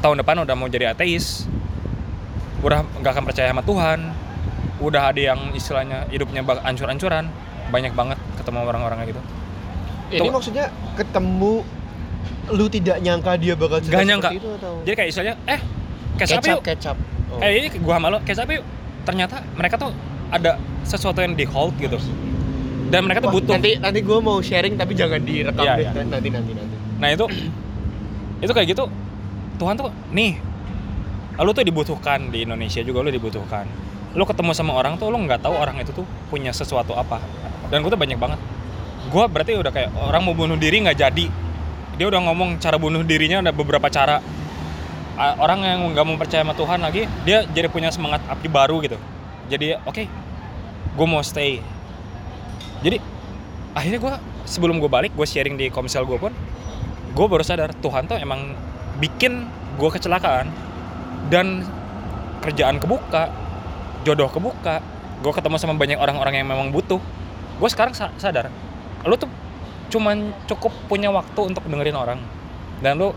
tahun 0.00 0.24
depan 0.24 0.40
udah 0.46 0.54
mau 0.56 0.68
jadi 0.70 0.96
ateis 0.96 1.44
udah 2.64 2.84
nggak 3.00 3.12
akan 3.12 3.24
percaya 3.24 3.52
sama 3.52 3.64
Tuhan 3.64 3.98
udah 4.80 5.12
ada 5.12 5.20
yang 5.20 5.52
istilahnya 5.52 6.08
hidupnya 6.08 6.40
ancur-ancuran 6.64 7.28
banyak 7.68 7.92
banget 7.92 8.18
ketemu 8.40 8.58
orang-orang 8.64 8.96
kayak 9.04 9.10
gitu 9.12 9.22
Ini 10.10 10.26
Tuh. 10.26 10.32
maksudnya 10.34 10.66
ketemu 10.98 11.62
lu 12.50 12.66
tidak 12.66 12.98
nyangka 12.98 13.38
dia 13.38 13.54
bakal 13.54 13.78
Gak 13.78 14.02
nyangka. 14.02 14.30
itu 14.34 14.48
atau 14.58 14.82
jadi 14.82 14.94
kayak 14.98 15.08
istilahnya 15.14 15.36
eh 15.46 15.60
kecap 16.18 16.40
kecap 16.42 16.50
yuk 16.50 16.60
kecap. 16.66 16.96
Oh. 17.30 17.38
kayak 17.38 17.54
ini 17.54 17.68
gua 17.78 17.94
sama 18.00 18.06
lo 18.10 18.18
kecap 18.26 18.46
yuk 18.50 18.64
ternyata 19.06 19.36
mereka 19.54 19.74
tuh 19.78 19.92
ada 20.34 20.58
sesuatu 20.82 21.22
yang 21.22 21.38
di 21.38 21.46
hold 21.46 21.76
gitu 21.78 21.96
dan 22.90 23.06
mereka 23.06 23.22
tuh 23.22 23.30
Wah, 23.30 23.36
butuh. 23.38 23.54
Nanti 23.54 23.70
nanti 23.78 24.00
gue 24.02 24.18
mau 24.18 24.38
sharing 24.38 24.74
tapi 24.74 24.92
jangan 24.92 25.22
direkam 25.22 25.62
Iya, 25.62 25.74
deh. 25.78 25.82
iya. 25.86 25.90
Nanti 25.94 26.28
nanti 26.28 26.50
nanti. 26.52 26.74
Nah 26.98 27.08
itu 27.08 27.24
itu 28.40 28.52
kayak 28.52 28.68
gitu. 28.74 28.84
Tuhan 29.56 29.74
tuh 29.78 29.88
nih 30.10 30.36
lu 31.40 31.56
tuh 31.56 31.64
dibutuhkan 31.64 32.28
di 32.28 32.44
Indonesia 32.44 32.82
juga 32.82 33.00
lu 33.00 33.08
dibutuhkan. 33.08 33.64
Lu 34.12 34.26
ketemu 34.26 34.50
sama 34.52 34.74
orang 34.74 34.98
tuh 34.98 35.08
lu 35.08 35.16
nggak 35.22 35.40
tahu 35.40 35.54
orang 35.54 35.78
itu 35.78 35.94
tuh 35.94 36.04
punya 36.28 36.50
sesuatu 36.50 36.92
apa. 36.92 37.22
Dan 37.70 37.80
gue 37.80 37.88
tuh 37.88 38.00
banyak 38.00 38.18
banget. 38.18 38.40
Gue 39.08 39.24
berarti 39.24 39.56
udah 39.56 39.72
kayak 39.72 39.90
orang 39.96 40.20
mau 40.20 40.34
bunuh 40.34 40.58
diri 40.58 40.82
nggak 40.82 40.98
jadi. 40.98 41.26
Dia 41.96 42.06
udah 42.08 42.20
ngomong 42.26 42.58
cara 42.58 42.76
bunuh 42.76 43.00
dirinya 43.06 43.40
ada 43.40 43.52
beberapa 43.54 43.86
cara. 43.86 44.18
Orang 45.36 45.60
yang 45.60 45.92
nggak 45.92 46.04
mau 46.04 46.16
percaya 46.16 46.40
sama 46.40 46.56
Tuhan 46.56 46.80
lagi 46.80 47.04
dia 47.28 47.44
jadi 47.44 47.68
punya 47.68 47.92
semangat 47.92 48.24
api 48.26 48.48
baru 48.48 48.80
gitu. 48.80 48.96
Jadi 49.52 49.76
oke 49.84 50.04
gue 50.90 51.06
mau 51.06 51.20
stay 51.22 51.60
jadi 52.80 52.96
akhirnya 53.72 53.98
gue 54.00 54.14
sebelum 54.44 54.80
gue 54.80 54.90
balik 54.90 55.12
gue 55.14 55.26
sharing 55.26 55.54
di 55.54 55.68
komsel 55.68 56.02
gue 56.04 56.18
pun 56.18 56.32
gue 57.10 57.26
baru 57.26 57.44
sadar 57.44 57.70
Tuhan 57.76 58.06
tuh 58.06 58.16
emang 58.16 58.54
bikin 58.98 59.46
gue 59.76 59.90
kecelakaan 59.90 60.50
dan 61.28 61.62
kerjaan 62.40 62.80
kebuka 62.80 63.28
jodoh 64.02 64.28
kebuka 64.32 64.80
gue 65.20 65.32
ketemu 65.32 65.56
sama 65.60 65.76
banyak 65.76 66.00
orang-orang 66.00 66.40
yang 66.40 66.48
memang 66.48 66.72
butuh. 66.72 66.96
Gue 67.60 67.68
sekarang 67.68 67.92
sa- 67.92 68.12
sadar 68.16 68.48
lu 69.04 69.16
tuh 69.16 69.28
cuman 69.92 70.32
cukup 70.44 70.72
punya 70.88 71.08
waktu 71.12 71.40
untuk 71.52 71.64
dengerin 71.64 71.96
orang 71.96 72.20
dan 72.80 72.96
lu 72.96 73.12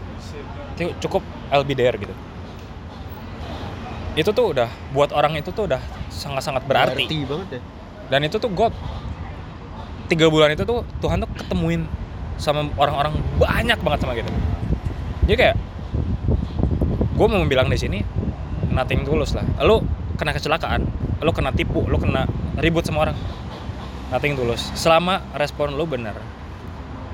tu- 0.75 0.95
cukup 0.99 1.23
I'll 1.47 1.63
be 1.63 1.75
there 1.75 1.95
gitu. 1.95 2.11
Itu 4.19 4.29
tuh 4.35 4.51
udah 4.51 4.67
buat 4.91 5.15
orang 5.15 5.39
itu 5.39 5.49
tuh 5.49 5.65
udah 5.71 5.79
sangat-sangat 6.11 6.67
berarti. 6.67 7.07
Banget 7.23 7.59
ya. 7.59 7.61
dan 8.11 8.19
itu 8.27 8.35
tuh 8.35 8.51
gue 8.51 8.67
tiga 10.13 10.29
bulan 10.29 10.53
itu 10.53 10.61
tuh 10.61 10.85
Tuhan 11.01 11.25
tuh 11.25 11.29
ketemuin 11.33 11.89
sama 12.37 12.69
orang-orang 12.77 13.17
banyak 13.41 13.77
banget 13.81 13.99
sama 14.05 14.13
gitu 14.13 14.29
jadi 15.25 15.37
kayak 15.39 15.55
gue 17.13 17.27
mau 17.29 17.45
bilang 17.45 17.69
di 17.69 17.77
sini 17.77 17.99
nothing 18.73 19.05
tulus 19.05 19.37
lah. 19.37 19.45
Lu 19.63 19.79
kena 20.17 20.33
kecelakaan 20.33 20.81
lu 21.23 21.31
kena 21.31 21.55
tipu 21.55 21.87
lu 21.87 21.95
kena 21.95 22.27
ribut 22.59 22.83
sama 22.83 23.07
orang 23.07 23.17
nothing 24.11 24.35
tulus. 24.35 24.73
Selama 24.75 25.23
respon 25.37 25.77
lu 25.77 25.85
bener 25.87 26.17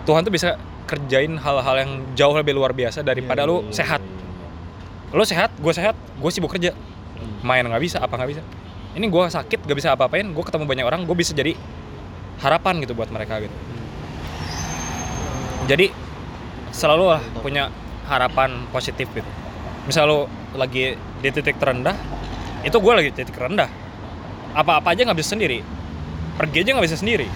Tuhan 0.07 0.25
tuh 0.25 0.33
bisa 0.33 0.57
kerjain 0.89 1.37
hal-hal 1.37 1.75
yang 1.77 1.91
jauh 2.17 2.33
lebih 2.33 2.57
luar 2.57 2.73
biasa 2.73 3.05
daripada 3.05 3.45
Iya, 3.45 3.49
lu 3.51 3.57
sehat. 3.69 4.01
lu 5.13 5.21
sehat 5.21 5.53
gue 5.61 5.73
sehat 5.75 5.93
gue 5.93 6.31
sibuk 6.33 6.49
kerja. 6.49 6.73
Main 7.45 7.67
nggak 7.67 7.83
bisa 7.83 8.01
apa 8.01 8.17
nggak 8.17 8.31
bisa. 8.33 8.41
Ini 8.89 9.05
gue 9.05 9.21
sakit 9.21 9.69
gak 9.69 9.77
bisa 9.77 9.93
apa-apain 9.93 10.25
gue 10.25 10.43
ketemu 10.49 10.65
banyak 10.65 10.85
orang 10.89 11.05
gue 11.05 11.13
bisa 11.13 11.29
jadi 11.37 11.53
harapan 12.39 12.79
gitu 12.83 12.95
buat 12.95 13.11
mereka 13.11 13.43
gitu. 13.43 13.55
Jadi 15.67 15.91
selalu 16.73 17.05
lah 17.13 17.21
punya 17.43 17.69
harapan 18.09 18.65
positif 18.73 19.11
gitu. 19.13 19.27
Misal 19.85 20.09
lo 20.09 20.19
lagi 20.57 20.97
di 20.97 21.29
titik 21.29 21.61
terendah 21.61 21.93
itu 22.65 22.75
gue 22.75 22.93
lagi 22.95 23.09
di 23.13 23.15
titik 23.21 23.37
rendah. 23.37 23.69
Apa-apa 24.57 24.95
aja 24.95 25.05
nggak 25.05 25.19
bisa 25.19 25.37
sendiri. 25.37 25.61
Pergi 26.39 26.65
aja 26.65 26.71
nggak 26.73 26.87
bisa 26.89 26.97
sendiri. 26.97 27.27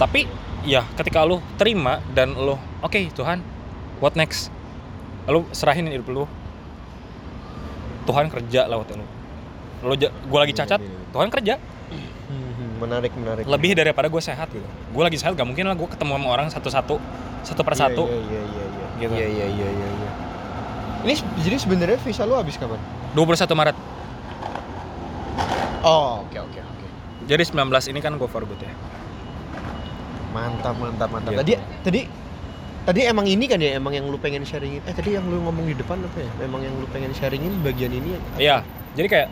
Tapi 0.00 0.26
ya 0.66 0.82
ketika 0.98 1.22
lo 1.22 1.38
terima 1.60 2.02
dan 2.16 2.34
lo 2.34 2.58
oke 2.82 2.98
Tuhan 3.14 3.44
what 4.02 4.18
next? 4.18 4.50
Lo 5.28 5.46
serahin 5.54 5.86
hidup 5.86 6.08
lo 6.10 6.24
Tuhan 8.04 8.28
kerja 8.28 8.68
lewat 8.68 8.96
lo 8.96 9.06
lo 9.84 9.94
gue 10.00 10.38
lagi 10.40 10.56
cacat 10.56 10.80
Tuhan 11.12 11.28
kerja 11.28 11.60
menarik 12.76 13.12
menarik. 13.14 13.44
lebih 13.46 13.72
daripada 13.74 14.06
gue 14.06 14.22
sehat 14.22 14.50
gitu 14.50 14.64
gue 14.66 15.02
lagi 15.02 15.16
sehat 15.16 15.34
gak 15.34 15.46
mungkin 15.46 15.64
lah 15.66 15.74
gue 15.74 15.88
ketemu 15.88 16.18
sama 16.18 16.28
orang 16.28 16.46
satu-satu 16.50 16.96
satu 17.44 17.62
persatu 17.62 18.04
Iya 18.08 18.20
iya 18.20 18.42
iya 18.42 18.64
iya. 18.64 18.86
Gitu. 18.94 19.12
Iya 19.14 19.26
iya 19.26 19.46
iya 19.50 19.68
iya. 19.68 19.88
iya. 19.90 20.10
Ini 21.04 21.14
jadi 21.44 21.56
sebenarnya 21.60 21.98
visa 22.00 22.24
lu 22.24 22.32
habis 22.38 22.56
kapan? 22.56 22.80
21 23.12 23.44
Maret 23.52 23.76
Oh, 25.84 26.24
oke 26.24 26.38
oke 26.40 26.60
oke. 26.64 26.86
jadi 27.28 27.42
19 27.44 27.68
ini 27.92 28.00
kan 28.00 28.16
gue 28.16 28.24
for 28.24 28.40
good 28.42 28.56
ya 28.58 28.72
Mantap 30.32 30.74
mantap 30.80 31.08
mantap. 31.12 31.30
Gitu. 31.30 31.40
Tadi 31.44 31.54
tadi 31.84 32.00
tadi 32.84 33.00
emang 33.04 33.28
ini 33.28 33.44
kan 33.46 33.60
ya 33.60 33.76
emang 33.78 33.94
yang 33.94 34.08
lu 34.10 34.18
pengen 34.18 34.42
sharingin. 34.42 34.82
Eh 34.82 34.90
tadi 34.90 35.14
yang 35.14 35.22
lu 35.30 35.38
ngomong 35.44 35.68
di 35.68 35.76
depan 35.78 36.00
apa 36.02 36.18
ya? 36.18 36.30
Emang 36.42 36.58
yang 36.58 36.74
lu 36.74 36.88
pengen 36.90 37.14
sharingin 37.14 37.54
bagian 37.62 37.92
ini 37.94 38.16
ya? 38.16 38.20
iya 38.34 38.56
jadi 38.94 39.06
kayak 39.10 39.28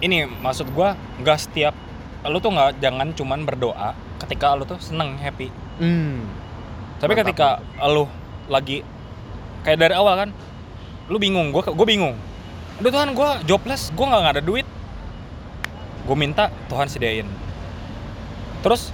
ini 0.00 0.28
maksud 0.40 0.68
gue 0.70 0.88
nggak 1.20 1.38
setiap 1.40 1.74
lu 2.24 2.38
tuh 2.40 2.50
nggak 2.50 2.80
jangan 2.80 3.12
cuman 3.12 3.44
berdoa 3.44 3.92
ketika 4.24 4.56
lu 4.56 4.64
tuh 4.64 4.80
seneng 4.80 5.20
happy. 5.20 5.52
Hmm. 5.76 6.24
tapi 6.96 7.12
Mantap, 7.12 7.28
ketika 7.28 7.48
lu 7.92 8.08
lagi 8.48 8.80
kayak 9.60 9.76
dari 9.76 9.92
awal 9.92 10.16
kan 10.16 10.30
lu 11.12 11.20
bingung 11.20 11.52
gue 11.52 11.62
gue 11.62 11.86
bingung. 11.86 12.16
Aduh 12.80 12.90
Tuhan 12.92 13.12
gue 13.12 13.30
jobless 13.44 13.92
gue 13.92 14.04
nggak 14.04 14.40
ada 14.40 14.42
duit. 14.42 14.66
Gue 16.06 16.16
minta 16.16 16.48
Tuhan 16.72 16.88
sediain. 16.88 17.28
Terus 18.64 18.90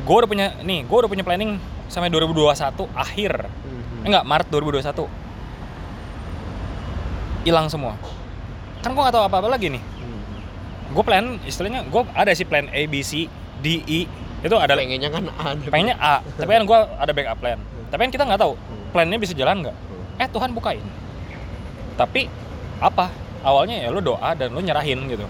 gue 0.00 0.16
udah 0.16 0.28
punya 0.28 0.46
nih 0.64 0.88
gue 0.88 0.96
udah 0.96 1.10
punya 1.10 1.22
planning 1.22 1.60
sampai 1.92 2.08
2021 2.08 2.88
akhir. 2.96 3.32
Mhm. 3.46 4.08
enggak 4.08 4.24
Maret 4.24 4.48
2021 4.48 5.06
hilang 7.44 7.68
semua. 7.68 7.96
Kan 8.80 8.96
gue 8.96 9.02
nggak 9.02 9.14
tahu 9.16 9.24
apa-apa 9.28 9.48
lagi 9.48 9.68
nih. 9.68 9.82
Hmm. 9.82 9.99
Gue 10.90 11.02
plan 11.02 11.22
istilahnya 11.42 11.84
gue 11.84 12.02
ada 12.10 12.30
sih 12.30 12.42
plan 12.42 12.66
A 12.66 12.82
B 12.84 13.00
C 13.00 13.30
D 13.56 13.66
E 13.80 14.00
itu 14.40 14.54
ada 14.54 14.72
pengennya 14.72 15.08
kan 15.08 15.24
ada. 15.28 15.68
pengennya 15.68 15.96
A 15.96 16.18
tapi 16.34 16.50
kan 16.50 16.64
gue 16.64 16.78
ada 16.96 17.12
backup 17.12 17.38
plan 17.38 17.58
tapi 17.86 18.00
kan 18.00 18.10
kita 18.10 18.24
nggak 18.24 18.40
tahu 18.40 18.54
Hmm. 18.54 18.90
plannya 18.90 19.16
bisa 19.16 19.32
jalan 19.32 19.60
nggak 19.60 19.76
eh 20.18 20.26
Tuhan 20.26 20.50
bukain 20.50 20.82
tapi 21.94 22.26
apa 22.78 23.06
awalnya 23.40 23.78
ya 23.78 23.88
lu 23.88 24.00
doa 24.00 24.32
dan 24.32 24.50
lu 24.50 24.58
nyerahin 24.58 24.98
gitu 25.06 25.26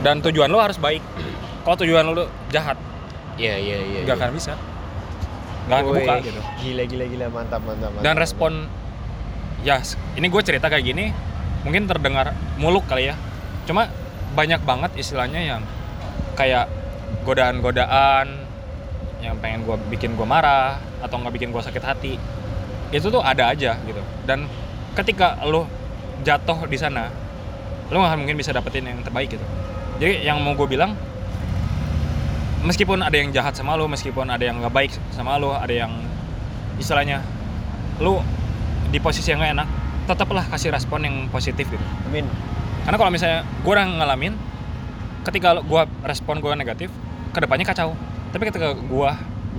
dan 0.00 0.20
tujuan 0.20 0.46
lu 0.46 0.56
harus 0.56 0.76
baik 0.76 1.02
kalau 1.60 1.76
tujuan 1.76 2.06
lu 2.06 2.22
jahat 2.48 2.78
Iya 3.34 3.54
iya 3.54 3.76
iya. 3.78 3.98
nggak 4.02 4.14
iya. 4.14 4.22
akan 4.24 4.30
bisa 4.32 4.52
nggak 5.66 5.78
akan 5.80 5.90
buka 5.92 6.14
gitu 6.22 6.40
Gila 6.60 6.82
gila 6.84 7.04
gila 7.06 7.26
mantap 7.28 7.60
mantap. 7.60 7.90
mantap 7.90 8.00
dan 8.00 8.12
mantap. 8.12 8.22
respon 8.22 8.52
ya 9.60 9.76
s- 9.76 9.98
ini 10.14 10.26
gue 10.26 10.42
cerita 10.42 10.66
kayak 10.66 10.84
gini 10.84 11.10
mungkin 11.60 11.84
terdengar 11.84 12.30
muluk 12.56 12.82
kali 12.84 13.10
ya 13.10 13.14
cuma 13.68 13.92
banyak 14.32 14.64
banget 14.64 14.96
istilahnya 14.96 15.40
yang 15.44 15.62
kayak 16.32 16.72
godaan-godaan 17.28 18.48
yang 19.20 19.36
pengen 19.42 19.68
gue 19.68 19.76
bikin 19.92 20.16
gue 20.16 20.24
marah 20.24 20.80
atau 21.04 21.20
nggak 21.20 21.34
bikin 21.36 21.52
gue 21.52 21.60
sakit 21.60 21.84
hati. 21.84 22.14
Itu 22.88 23.12
tuh 23.12 23.20
ada 23.20 23.52
aja 23.52 23.76
gitu. 23.84 24.00
Dan 24.24 24.48
ketika 24.96 25.36
lo 25.44 25.68
jatuh 26.24 26.64
di 26.64 26.80
sana 26.80 27.12
lo 27.92 28.00
nggak 28.00 28.16
mungkin 28.16 28.36
bisa 28.40 28.56
dapetin 28.56 28.88
yang 28.88 29.04
terbaik 29.04 29.36
gitu. 29.36 29.44
Jadi 30.00 30.24
yang 30.24 30.40
mau 30.40 30.56
gue 30.56 30.64
bilang 30.70 30.96
meskipun 32.64 33.04
ada 33.04 33.14
yang 33.14 33.30
jahat 33.34 33.52
sama 33.52 33.76
lo 33.76 33.84
meskipun 33.90 34.26
ada 34.30 34.42
yang 34.42 34.58
nggak 34.62 34.72
baik 34.72 34.90
sama 35.12 35.36
lo 35.36 35.54
ada 35.54 35.70
yang 35.70 35.92
istilahnya 36.78 37.22
lu 37.98 38.22
di 38.88 38.98
posisi 39.02 39.34
yang 39.34 39.42
gak 39.42 39.52
enak 39.58 39.68
tetaplah 40.08 40.44
kasih 40.48 40.72
respon 40.72 41.04
yang 41.04 41.16
positif 41.28 41.68
gitu. 41.68 41.86
Amin. 42.08 42.24
Karena 42.88 43.04
kalau 43.04 43.12
misalnya 43.12 43.44
gue 43.44 43.68
udah 43.68 43.84
ngalamin 44.00 44.32
ketika 45.28 45.60
gue 45.60 45.82
respon 46.08 46.40
gue 46.40 46.48
negatif 46.56 46.88
ke 47.36 47.38
depannya 47.44 47.68
kacau. 47.68 47.92
Tapi 48.32 48.48
ketika 48.48 48.72
gue 48.72 49.10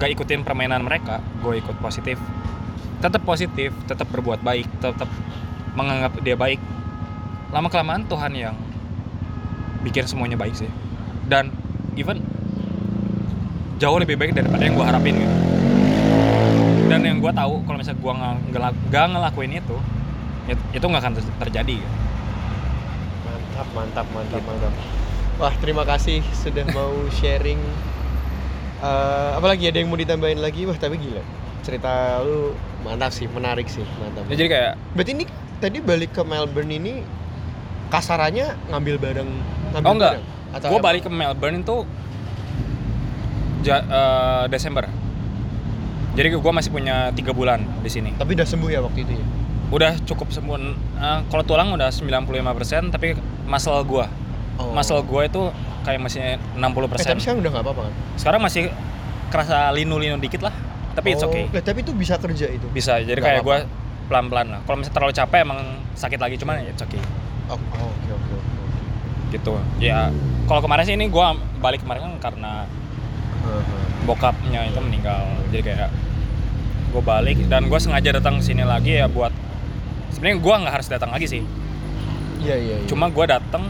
gak 0.01 0.09
ikutin 0.17 0.41
permainan 0.41 0.81
mereka 0.81 1.21
gue 1.37 1.61
ikut 1.61 1.77
positif. 1.77 2.17
Tetap 3.05 3.21
positif 3.21 3.69
tetap 3.85 4.09
berbuat 4.09 4.41
baik 4.41 4.65
tetap 4.81 5.05
menganggap 5.77 6.17
dia 6.25 6.33
baik. 6.33 6.57
Lama 7.53 7.69
kelamaan 7.69 8.09
Tuhan 8.09 8.33
yang 8.33 8.57
bikin 9.85 10.09
semuanya 10.09 10.33
baik 10.33 10.57
sih. 10.57 10.69
Dan 11.29 11.53
even 11.93 12.25
jauh 13.77 14.01
lebih 14.01 14.17
baik 14.17 14.33
daripada 14.33 14.65
yang 14.65 14.73
gue 14.73 14.85
harapin 14.89 15.13
gitu. 15.21 15.37
Dan 16.89 17.05
yang 17.05 17.21
gue 17.21 17.29
tahu 17.29 17.61
kalau 17.61 17.77
misalnya 17.77 18.01
gue 18.01 18.13
nggak 18.17 18.35
ngelak- 18.57 18.81
nggak 18.89 19.05
ngelakuin 19.13 19.53
itu 19.53 19.77
it- 20.49 20.69
itu 20.73 20.81
nggak 20.89 21.01
akan 21.05 21.13
ter- 21.13 21.37
terjadi 21.45 21.77
gitu. 21.77 21.98
Mantap 23.61 23.67
mantap 23.75 24.07
mantap 24.09 24.39
Gitu. 24.39 24.47
mantap. 24.47 24.73
Wah 25.35 25.53
terima 25.57 25.83
kasih 25.83 26.23
sudah 26.33 26.63
mau 26.69 26.89
sharing. 27.17 27.59
Eh, 28.79 29.29
apalagi 29.35 29.67
ada 29.67 29.77
yang 29.77 29.87
mau 29.87 29.95
ditambahin 29.95 30.39
lagi? 30.39 30.63
Wah 30.63 30.75
tapi 30.75 30.95
gila. 30.95 31.19
Cerita 31.59 31.91
lu 32.21 32.55
mantap 32.79 33.11
sih, 33.11 33.27
menarik 33.27 33.67
sih, 33.67 33.83
mantap. 33.97 34.23
Ya, 34.25 34.35
jadi 34.37 34.47
kayak 34.49 34.71
Berarti 34.93 35.11
ini 35.13 35.25
tadi 35.57 35.77
balik 35.77 36.11
ke 36.13 36.23
Melbourne 36.23 36.71
ini 36.71 37.03
kasarannya 37.89 38.47
ngambil 38.69 38.95
barang 38.97 39.29
ngambil 39.73 39.83
Oh, 39.83 39.93
enggak. 39.93 40.13
gue 40.61 40.79
balik 40.79 41.01
ke 41.03 41.11
Melbourne 41.11 41.59
itu 41.59 41.83
ja- 43.61 43.83
eh, 43.83 44.43
Desember 44.47 44.87
jadi 46.11 46.31
gue 46.31 46.53
masih 46.53 46.69
punya 46.69 47.11
tiga 47.11 47.31
bulan 47.31 47.63
di 47.79 47.87
sini 47.87 48.11
Tapi 48.13 48.33
udah 48.33 48.45
sembuh 48.45 48.69
ya 48.69 48.79
waktu 48.79 49.03
itu 49.03 49.13
ya. 49.13 49.25
udah 49.69 49.91
cukup 50.05 50.29
sembuh 50.29 50.57
Eh, 50.95 51.19
kalau 51.27 51.43
tulang 51.43 51.71
udah 51.71 51.89
95% 51.89 52.23
tapi 52.89 53.15
muscle 53.49 53.81
gue 53.83 54.05
Oh. 54.55 54.69
muscle 54.69 54.99
gue 55.01 55.21
itu 55.23 55.41
kayak 55.81 55.99
masih 55.99 56.19
60% 56.53 56.59
Eh, 56.99 57.07
tapi 57.07 57.19
sekarang 57.19 57.39
udah 57.39 57.49
nggak 57.49 57.63
apa-apa 57.63 57.81
kan? 57.81 57.93
sekarang 58.13 58.39
masih 58.39 58.63
kerasa 59.29 59.71
linu-linu 59.71 60.17
dikit 60.17 60.41
lah. 60.41 60.51
Tapi 60.91 61.13
it's 61.13 61.21
Oh, 61.21 61.29
okay. 61.29 61.47
lah, 61.47 61.63
tapi 61.63 61.79
itu 61.79 61.93
bisa 61.93 62.17
kerja 62.17 62.45
itu. 62.45 62.67
bisa 62.67 62.99
jadi 62.99 63.15
Nggak 63.15 63.23
kayak 63.23 63.41
gue 63.41 63.57
pelan-pelan 64.05 64.47
lah. 64.49 64.59
Kalau 64.61 64.75
misalnya 64.75 64.95
terlalu 64.95 65.13
capek 65.13 65.39
emang 65.41 65.59
sakit 65.93 66.19
lagi 66.19 66.35
cuman 66.35 66.59
it's 66.61 66.77
okay. 66.77 66.99
Oh, 67.47 67.55
oh, 67.55 67.87
oke 67.87 68.11
oke 68.11 68.33
oke. 68.35 68.49
gitu. 69.29 69.51
Ya 69.79 70.11
kalau 70.43 70.59
kemarin 70.59 70.83
sih 70.83 70.93
ini 70.93 71.07
gue 71.07 71.25
balik 71.57 71.79
kemarin 71.79 72.01
kan 72.03 72.29
karena 72.29 72.67
bokapnya 74.03 74.65
itu 74.65 74.79
meninggal. 74.79 75.23
Jadi 75.47 75.61
kayak 75.63 75.89
gue 76.89 77.01
balik 77.01 77.37
dan 77.45 77.69
gue 77.69 77.79
sengaja 77.79 78.09
datang 78.11 78.37
ke 78.37 78.43
sini 78.43 78.65
lagi 78.65 78.97
ya 78.97 79.05
buat 79.05 79.29
sebenarnya 80.09 80.37
gue 80.37 80.55
nggak 80.59 80.73
harus 80.73 80.87
datang 80.89 81.13
lagi 81.13 81.29
sih 81.29 81.41
Iya 82.39 82.55
iya. 82.55 82.75
iya. 82.79 82.87
cuma 82.87 83.11
gue 83.11 83.25
datang 83.27 83.63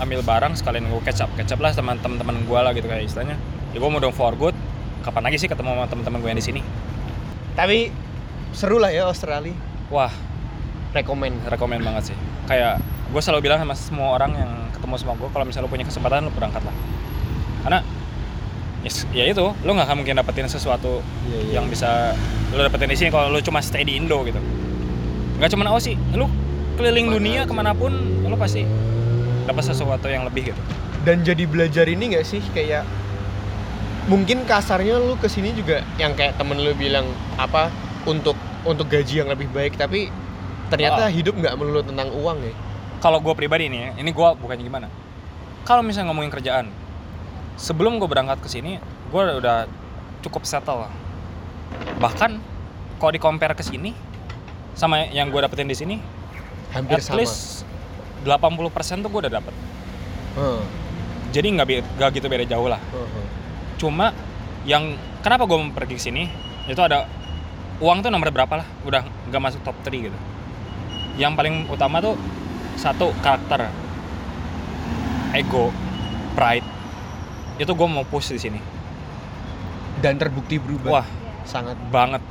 ambil 0.00 0.20
barang 0.24 0.52
sekalian 0.58 0.88
gue 0.88 1.00
catch 1.04 1.22
up 1.24 1.60
lah 1.60 1.72
sama 1.72 1.96
teman-teman 2.00 2.42
gue 2.44 2.58
lah 2.58 2.72
gitu 2.76 2.86
kayak 2.88 3.08
istilahnya 3.08 3.36
ya 3.72 3.78
gue 3.80 3.90
mau 3.90 4.00
dong 4.00 4.12
for 4.12 4.32
good 4.36 4.56
kapan 5.02 5.28
lagi 5.28 5.36
sih 5.40 5.48
ketemu 5.48 5.74
sama 5.74 5.86
teman-teman 5.88 6.18
gue 6.20 6.30
yang 6.32 6.40
di 6.40 6.46
sini 6.46 6.60
tapi 7.52 7.92
seru 8.52 8.80
lah 8.80 8.92
ya 8.92 9.08
Australia. 9.08 9.52
wah 9.88 10.12
Rekomen. 10.92 11.48
rekomen 11.48 11.80
banget 11.80 12.12
sih 12.12 12.16
kayak 12.48 12.80
gue 13.12 13.20
selalu 13.20 13.48
bilang 13.48 13.60
sama 13.60 13.72
semua 13.76 14.08
orang 14.16 14.32
yang 14.36 14.50
ketemu 14.76 14.94
sama 15.00 15.12
gue 15.16 15.28
kalau 15.32 15.44
misalnya 15.48 15.68
lo 15.68 15.72
punya 15.72 15.86
kesempatan 15.88 16.28
lo 16.28 16.32
berangkat 16.32 16.62
lah 16.64 16.74
karena 17.64 17.78
yes, 18.84 19.08
ya 19.14 19.24
itu 19.24 19.46
lo 19.52 19.70
nggak 19.72 19.88
akan 19.88 19.96
mungkin 20.04 20.20
dapetin 20.20 20.48
sesuatu 20.50 21.00
Iya, 21.28 21.38
iya. 21.38 21.52
yang 21.60 21.68
bisa 21.70 22.12
lo 22.52 22.60
dapetin 22.60 22.92
di 22.92 22.96
sini 22.98 23.08
kalau 23.08 23.32
lo 23.32 23.40
cuma 23.40 23.64
stay 23.64 23.84
di 23.88 23.96
Indo 23.96 24.20
gitu 24.26 24.40
nggak 25.40 25.48
cuma 25.52 25.64
Aussie 25.72 25.96
lo 26.12 26.28
keliling 26.74 27.06
Mana 27.06 27.16
dunia 27.16 27.40
aja. 27.42 27.48
ke 27.48 27.52
mana 27.52 27.72
pun 27.72 27.92
lo 28.22 28.36
pasti 28.36 28.64
dapat 29.44 29.62
sesuatu 29.62 30.06
yang 30.06 30.24
lebih 30.24 30.50
gitu 30.50 30.60
Dan 31.02 31.20
jadi 31.20 31.44
belajar 31.44 31.84
ini 31.84 32.14
nggak 32.14 32.22
sih 32.22 32.38
kayak 32.52 32.86
mungkin 34.06 34.42
kasarnya 34.42 34.98
lu 34.98 35.14
ke 35.14 35.26
sini 35.26 35.50
juga 35.50 35.82
yang 35.96 36.14
kayak 36.14 36.34
temen 36.34 36.58
lu 36.58 36.74
bilang 36.74 37.06
apa 37.34 37.70
untuk 38.02 38.34
untuk 38.62 38.86
gaji 38.86 39.22
yang 39.22 39.28
lebih 39.28 39.46
baik 39.48 39.74
tapi 39.74 40.10
ternyata 40.66 41.06
Ah. 41.06 41.10
hidup 41.10 41.34
nggak 41.34 41.54
melulu 41.54 41.82
tentang 41.82 42.10
uang 42.10 42.38
ya. 42.40 42.54
kalau 42.98 43.18
gue 43.18 43.34
pribadi 43.34 43.66
nih 43.66 43.78
ya, 43.78 43.90
ini 43.98 44.10
gue 44.10 44.28
bukannya 44.38 44.62
gimana 44.62 44.86
kalau 45.62 45.82
misalnya 45.82 46.10
ngomongin 46.10 46.30
kerjaan 46.30 46.66
sebelum 47.54 47.98
gue 47.98 48.06
berangkat 48.06 48.38
ke 48.38 48.48
sini 48.48 48.78
gue 49.10 49.22
udah 49.36 49.66
cukup 50.22 50.46
settle 50.46 50.86
bahkan 51.98 52.38
kalau 52.98 53.10
di 53.10 53.18
compare 53.18 53.54
ke 53.54 53.62
sini 53.62 53.90
sama 54.72 55.06
yang 55.10 55.30
gue 55.30 55.38
dapetin 55.38 55.66
di 55.66 55.74
sini 55.74 55.98
Hampir 56.72 56.98
at 56.98 57.04
sama. 57.04 57.20
least 57.20 57.68
80% 58.24 59.04
tuh 59.04 59.10
gue 59.12 59.20
udah 59.28 59.32
dapet. 59.32 59.54
Heeh, 60.32 60.62
jadi 61.32 61.48
nggak 61.52 61.66
nggak 62.00 62.10
gitu 62.16 62.26
beda 62.28 62.44
jauh 62.48 62.68
lah. 62.68 62.80
Heeh. 62.92 63.26
cuma 63.80 64.14
yang 64.62 64.94
kenapa 65.26 65.42
gue 65.50 65.58
pergi 65.74 65.94
ke 65.98 66.02
sini? 66.02 66.30
Itu 66.70 66.78
ada 66.86 67.10
uang 67.82 68.06
tuh 68.06 68.14
nomor 68.14 68.30
berapa 68.30 68.62
lah? 68.62 68.66
Udah 68.86 69.02
nggak 69.26 69.42
masuk 69.42 69.60
top 69.66 69.74
3 69.82 70.06
gitu. 70.06 70.18
Yang 71.18 71.32
paling 71.34 71.54
utama 71.66 71.98
tuh 71.98 72.14
satu 72.78 73.10
karakter. 73.20 73.68
Ego 75.34 75.74
pride. 76.38 76.64
Itu 77.58 77.74
gue 77.74 77.88
mau 77.90 78.06
push 78.06 78.32
di 78.32 78.40
sini. 78.40 78.60
Dan 79.98 80.16
terbukti 80.16 80.62
berubah. 80.62 81.02
Wah. 81.02 81.08
Sangat. 81.42 81.74
banget. 81.90 82.22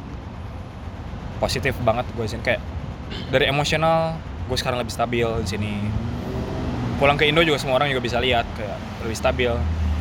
Positif 1.43 1.75
banget 1.83 2.07
gue 2.15 2.25
sini. 2.25 2.41
Kayak 2.47 2.63
dari 3.27 3.51
emosional 3.51 4.15
gue 4.47 4.57
sekarang 4.57 4.81
lebih 4.81 4.93
stabil 4.93 5.27
di 5.43 5.47
sini. 5.49 5.71
Pulang 7.01 7.17
ke 7.17 7.25
Indo 7.25 7.41
juga 7.41 7.57
semua 7.57 7.81
orang 7.81 7.89
juga 7.89 8.01
bisa 8.05 8.21
lihat 8.21 8.45
kayak 8.53 8.77
lebih 9.05 9.17
stabil. 9.17 9.51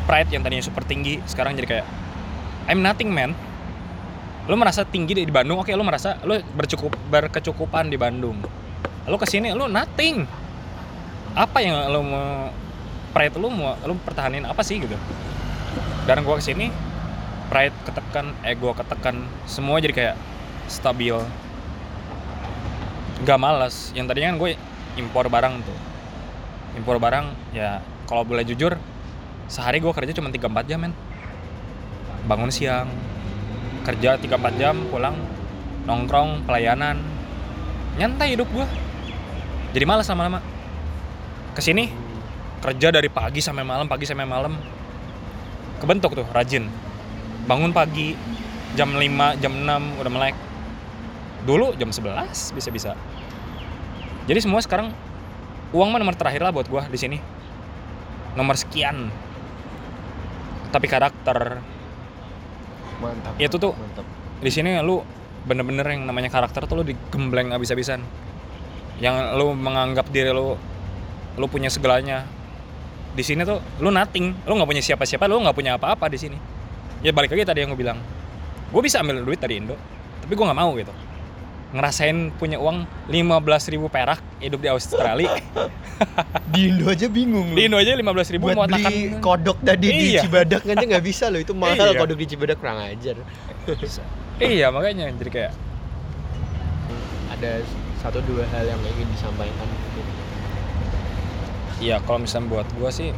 Pride 0.05 0.29
yang 0.33 0.41
tadinya 0.41 0.65
super 0.65 0.85
tinggi 0.85 1.21
sekarang 1.29 1.57
jadi 1.57 1.67
kayak 1.77 1.87
I'm 2.69 2.85
nothing 2.85 3.09
man. 3.09 3.33
Lu 4.49 4.57
merasa 4.57 4.85
tinggi 4.85 5.17
di 5.17 5.29
Bandung 5.29 5.61
oke 5.61 5.69
lu 5.73 5.85
merasa 5.85 6.17
lu 6.25 6.37
bercukup 6.53 6.93
berkecukupan 7.09 7.89
di 7.89 7.97
Bandung. 7.97 8.37
Lu 9.09 9.15
ke 9.17 9.25
sini 9.25 9.53
lu 9.53 9.65
nothing. 9.69 10.25
Apa 11.33 11.63
yang 11.63 11.89
lu 11.89 12.01
mau 12.05 12.49
pride 13.15 13.37
lu 13.37 13.49
mau 13.49 13.77
lu 13.85 13.97
pertahanin 14.01 14.45
apa 14.45 14.61
sih 14.61 14.81
gitu? 14.81 14.97
Dan 16.05 16.25
gua 16.25 16.37
ke 16.37 16.43
sini 16.43 16.69
pride 17.51 17.75
ketekan 17.83 18.31
ego 18.47 18.71
ketekan 18.71 19.27
semua 19.43 19.83
jadi 19.83 19.93
kayak 19.93 20.15
stabil 20.71 21.19
gak 23.21 23.37
malas 23.37 23.93
yang 23.93 24.09
tadinya 24.09 24.33
kan 24.33 24.37
gue 24.41 24.51
impor 24.97 25.29
barang 25.29 25.61
tuh. 25.61 25.79
Impor 26.77 26.97
barang 26.97 27.53
ya 27.53 27.83
kalau 28.09 28.25
boleh 28.25 28.41
jujur 28.41 28.75
sehari 29.45 29.77
gue 29.83 29.91
kerja 29.93 30.11
cuma 30.17 30.33
3-4 30.33 30.69
jam 30.69 30.79
men. 30.81 30.93
Bangun 32.25 32.49
siang 32.49 32.89
kerja 33.85 34.17
3-4 34.17 34.61
jam 34.61 34.75
pulang 34.89 35.15
nongkrong 35.85 36.49
pelayanan. 36.49 36.97
Nyantai 38.01 38.33
hidup 38.33 38.49
gue. 38.49 38.65
Jadi 39.71 39.85
malas 39.85 40.09
lama-lama. 40.09 40.39
Ke 41.53 41.61
sini 41.61 41.91
kerja 42.61 42.93
dari 42.93 43.09
pagi 43.09 43.41
sampai 43.41 43.61
malam 43.61 43.85
pagi 43.85 44.09
sampai 44.09 44.25
malam. 44.25 44.57
Kebentuk 45.77 46.17
tuh 46.17 46.25
rajin. 46.33 46.65
Bangun 47.45 47.73
pagi 47.73 48.17
jam 48.73 48.95
5 48.95 49.41
jam 49.41 49.53
6 49.53 49.99
udah 50.01 50.11
melek 50.13 50.35
dulu 51.43 51.73
jam 51.77 51.89
11 51.89 52.53
bisa-bisa. 52.53 52.93
Jadi 54.29 54.39
semua 54.39 54.61
sekarang 54.61 54.93
uang 55.73 55.89
mah 55.89 55.99
nomor 55.99 56.13
terakhir 56.13 56.41
lah 56.45 56.53
buat 56.53 56.69
gua 56.69 56.85
di 56.85 56.97
sini. 56.97 57.17
Nomor 58.37 58.55
sekian. 58.55 59.09
Tapi 60.71 60.85
karakter. 60.87 61.59
Mantap. 63.01 63.33
Itu 63.41 63.57
tuh- 63.57 63.75
mantap. 63.75 64.05
di 64.41 64.49
sini 64.49 64.73
lu 64.81 65.05
bener-bener 65.45 65.85
yang 65.85 66.09
namanya 66.09 66.33
karakter 66.33 66.65
tuh 66.65 66.81
lu 66.81 66.83
digembleng 66.85 67.53
abis-abisan 67.53 68.01
yang 68.97 69.37
lu 69.37 69.53
menganggap 69.53 70.09
diri 70.09 70.33
lu 70.33 70.57
lu 71.37 71.45
punya 71.49 71.69
segalanya. 71.69 72.25
Di 73.11 73.21
sini 73.21 73.45
tuh 73.45 73.61
lu 73.83 73.93
nothing. 73.93 74.33
Lu 74.49 74.57
nggak 74.57 74.69
punya 74.69 74.81
siapa-siapa 74.81 75.29
lu 75.29 75.41
nggak 75.45 75.57
punya 75.57 75.77
apa-apa 75.77 76.09
di 76.09 76.17
sini. 76.17 76.37
Ya 77.05 77.13
balik 77.13 77.33
lagi 77.33 77.45
tadi 77.45 77.65
yang 77.65 77.73
gue 77.73 77.81
bilang. 77.81 77.97
Gue 78.71 78.81
bisa 78.81 79.01
ambil 79.01 79.21
duit 79.25 79.41
dari 79.41 79.57
Indo 79.59 79.75
tapi 80.21 80.39
gue 80.39 80.45
nggak 80.47 80.59
mau 80.63 80.71
gitu 80.79 80.93
ngerasain 81.71 82.35
punya 82.35 82.59
uang 82.59 82.83
15.000 83.07 83.73
ribu 83.75 83.87
perak 83.87 84.19
hidup 84.43 84.59
di 84.59 84.67
Australia 84.67 85.31
Di 86.51 86.67
Indo 86.67 86.91
aja 86.91 87.07
bingung 87.07 87.55
di 87.55 87.71
Indo 87.71 87.79
aja 87.79 87.95
15.000 87.95 88.35
ribu 88.35 88.45
Buat 88.51 88.57
mau 88.59 88.67
beli 88.67 88.83
makan 88.83 88.93
kodok 89.23 89.57
tadi 89.63 89.87
di 89.87 90.05
Iya. 90.11 90.21
Cibadak 90.27 90.67
aja 90.67 90.83
nggak 90.83 91.05
bisa 91.05 91.31
loh 91.31 91.39
itu 91.39 91.55
mahal 91.55 91.95
Iya. 91.95 91.99
kodok 91.99 92.17
di 92.19 92.25
Cibadak 92.27 92.57
kurang 92.59 92.83
ajar. 92.83 93.15
iya 94.41 94.67
makanya 94.67 95.07
jadi 95.15 95.31
kayak 95.31 95.53
Ada 97.39 97.63
satu 98.01 98.19
dua 98.25 98.43
hal 98.51 98.65
yang 98.65 98.81
ingin 98.81 99.07
disampaikan. 99.13 99.67
Iya, 101.81 101.97
kalau 102.05 102.21
misalnya 102.21 102.49
buat 102.49 102.67
gua 102.77 102.89
sih 102.93 103.09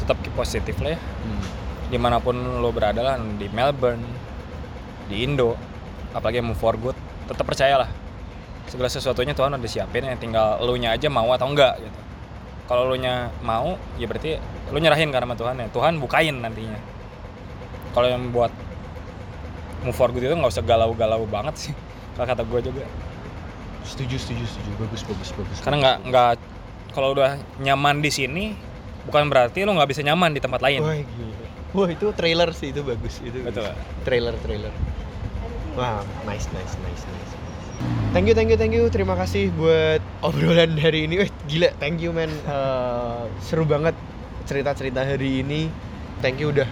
tetap 0.00 0.16
keep 0.24 0.32
positif 0.32 0.76
lah 0.80 0.96
ya. 0.96 1.00
Hmm. 1.00 1.42
Di 1.88 1.98
mana 2.00 2.16
pun 2.20 2.36
lo 2.36 2.68
berada 2.72 3.00
lah, 3.00 3.16
di 3.20 3.48
Melbourne, 3.52 4.04
di 5.08 5.24
Indo, 5.24 5.56
apalagi 6.12 6.40
move 6.40 6.56
for 6.56 6.76
good, 6.80 6.96
tetap 7.28 7.44
percayalah. 7.44 7.88
Segala 8.68 8.88
sesuatunya 8.88 9.32
Tuhan 9.32 9.52
udah 9.52 9.70
siapin 9.70 10.04
ya, 10.04 10.16
tinggal 10.16 10.60
lo 10.60 10.76
nya 10.76 10.96
aja 10.96 11.08
mau 11.08 11.28
atau 11.32 11.48
enggak 11.48 11.80
gitu. 11.80 12.00
Kalau 12.68 12.88
lo 12.88 12.96
nya 12.96 13.32
mau, 13.40 13.76
ya 13.96 14.04
berarti 14.04 14.36
lo 14.72 14.76
nyerahin 14.76 15.08
karena 15.12 15.32
Tuhan 15.36 15.56
ya. 15.60 15.66
Tuhan 15.72 16.00
bukain 16.00 16.40
nantinya. 16.40 16.76
Kalau 17.96 18.08
yang 18.08 18.28
buat 18.32 18.52
move 19.84 19.96
for 19.96 20.10
good 20.10 20.26
itu 20.26 20.34
nggak 20.34 20.52
usah 20.52 20.64
galau-galau 20.64 21.24
banget 21.28 21.54
sih. 21.56 21.72
Kalau 22.18 22.26
kata 22.28 22.42
gue 22.44 22.60
juga. 22.72 22.84
Setuju 23.86 24.20
setuju 24.20 24.44
setuju 24.44 24.70
bagus 24.84 25.00
bagus 25.06 25.30
bagus. 25.32 25.58
Karena 25.64 25.76
nggak 25.80 25.98
nggak 26.12 26.32
kalau 26.92 27.14
udah 27.16 27.40
nyaman 27.62 28.04
di 28.04 28.10
sini, 28.12 28.52
bukan 29.08 29.30
berarti 29.32 29.64
lo 29.64 29.72
nggak 29.72 29.88
bisa 29.88 30.02
nyaman 30.04 30.36
di 30.36 30.40
tempat 30.42 30.60
lain. 30.60 30.82
Wah 30.84 30.98
gila. 30.98 31.46
Wah 31.72 31.88
itu 31.88 32.06
trailer 32.12 32.50
sih 32.52 32.74
itu 32.74 32.84
bagus 32.84 33.22
itu. 33.24 33.38
Betul. 33.40 33.64
bagus. 33.64 34.04
Trailer 34.04 34.34
trailer. 34.44 34.72
Wah 35.78 36.02
nice 36.26 36.50
nice 36.52 36.74
nice. 36.84 36.97
Thank 38.08 38.24
you 38.24 38.34
thank 38.34 38.48
you 38.48 38.58
thank 38.58 38.72
you 38.72 38.88
terima 38.88 39.14
kasih 39.14 39.52
buat 39.54 40.00
obrolan 40.24 40.80
hari 40.80 41.04
ini. 41.04 41.22
Wih 41.22 41.30
gila 41.46 41.70
thank 41.76 42.00
you 42.00 42.10
man. 42.10 42.32
Eh, 42.32 43.22
seru 43.44 43.68
banget 43.68 43.92
cerita 44.48 44.72
cerita 44.72 45.04
hari 45.04 45.44
ini. 45.44 45.68
Thank 46.24 46.40
you 46.40 46.50
udah 46.50 46.66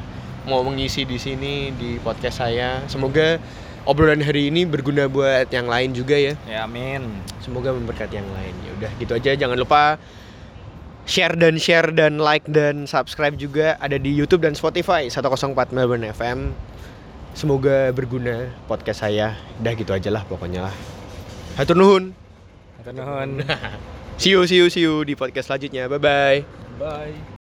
mau 0.48 0.64
mengisi 0.64 1.04
di 1.04 1.20
sini 1.20 1.70
di 1.76 2.00
podcast 2.00 2.40
saya. 2.40 2.82
Semoga 2.88 3.36
obrolan 3.84 4.24
hari 4.24 4.48
ini 4.48 4.66
berguna 4.66 5.07
buat 5.07 5.52
yang 5.52 5.70
lain 5.70 5.92
juga 5.92 6.18
ya. 6.18 6.34
Ya 6.48 6.64
amin. 6.64 7.04
Semoga 7.44 7.70
memberkati 7.70 8.16
yang 8.18 8.30
lain. 8.32 8.54
Ya 8.64 8.70
udah 8.80 8.90
gitu 8.98 9.12
aja 9.14 9.30
jangan 9.36 9.61
lupa 9.61 10.00
share 11.07 11.38
dan 11.38 11.61
share 11.61 11.94
dan 11.94 12.18
like 12.18 12.48
dan 12.50 12.88
subscribe 12.88 13.38
juga 13.38 13.78
ada 13.78 14.00
di 14.00 14.11
YouTube 14.11 14.42
dan 14.42 14.59
Spotify 14.59 15.07
104 15.07 15.52
Melbourne 15.70 16.09
FM. 16.11 16.57
Semoga 17.36 17.92
berguna 17.92 18.48
podcast 18.66 19.04
saya. 19.04 19.36
Udah 19.61 19.72
gitu 19.76 19.92
aja 19.92 20.09
lah 20.09 20.24
pokoknya 20.24 20.72
lah. 20.72 20.95
Hatur 21.57 21.76
nuhun. 21.76 22.12
Hatur 22.80 22.92
nuhun. 22.92 23.30
See 24.20 24.32
you 24.32 24.48
see 24.48 24.57
you 24.57 24.72
see 24.72 24.80
you 24.80 25.04
di 25.04 25.12
podcast 25.12 25.52
selanjutnya. 25.52 25.92
Bye 25.92 26.00
bye. 26.00 26.38
Bye. 26.80 27.16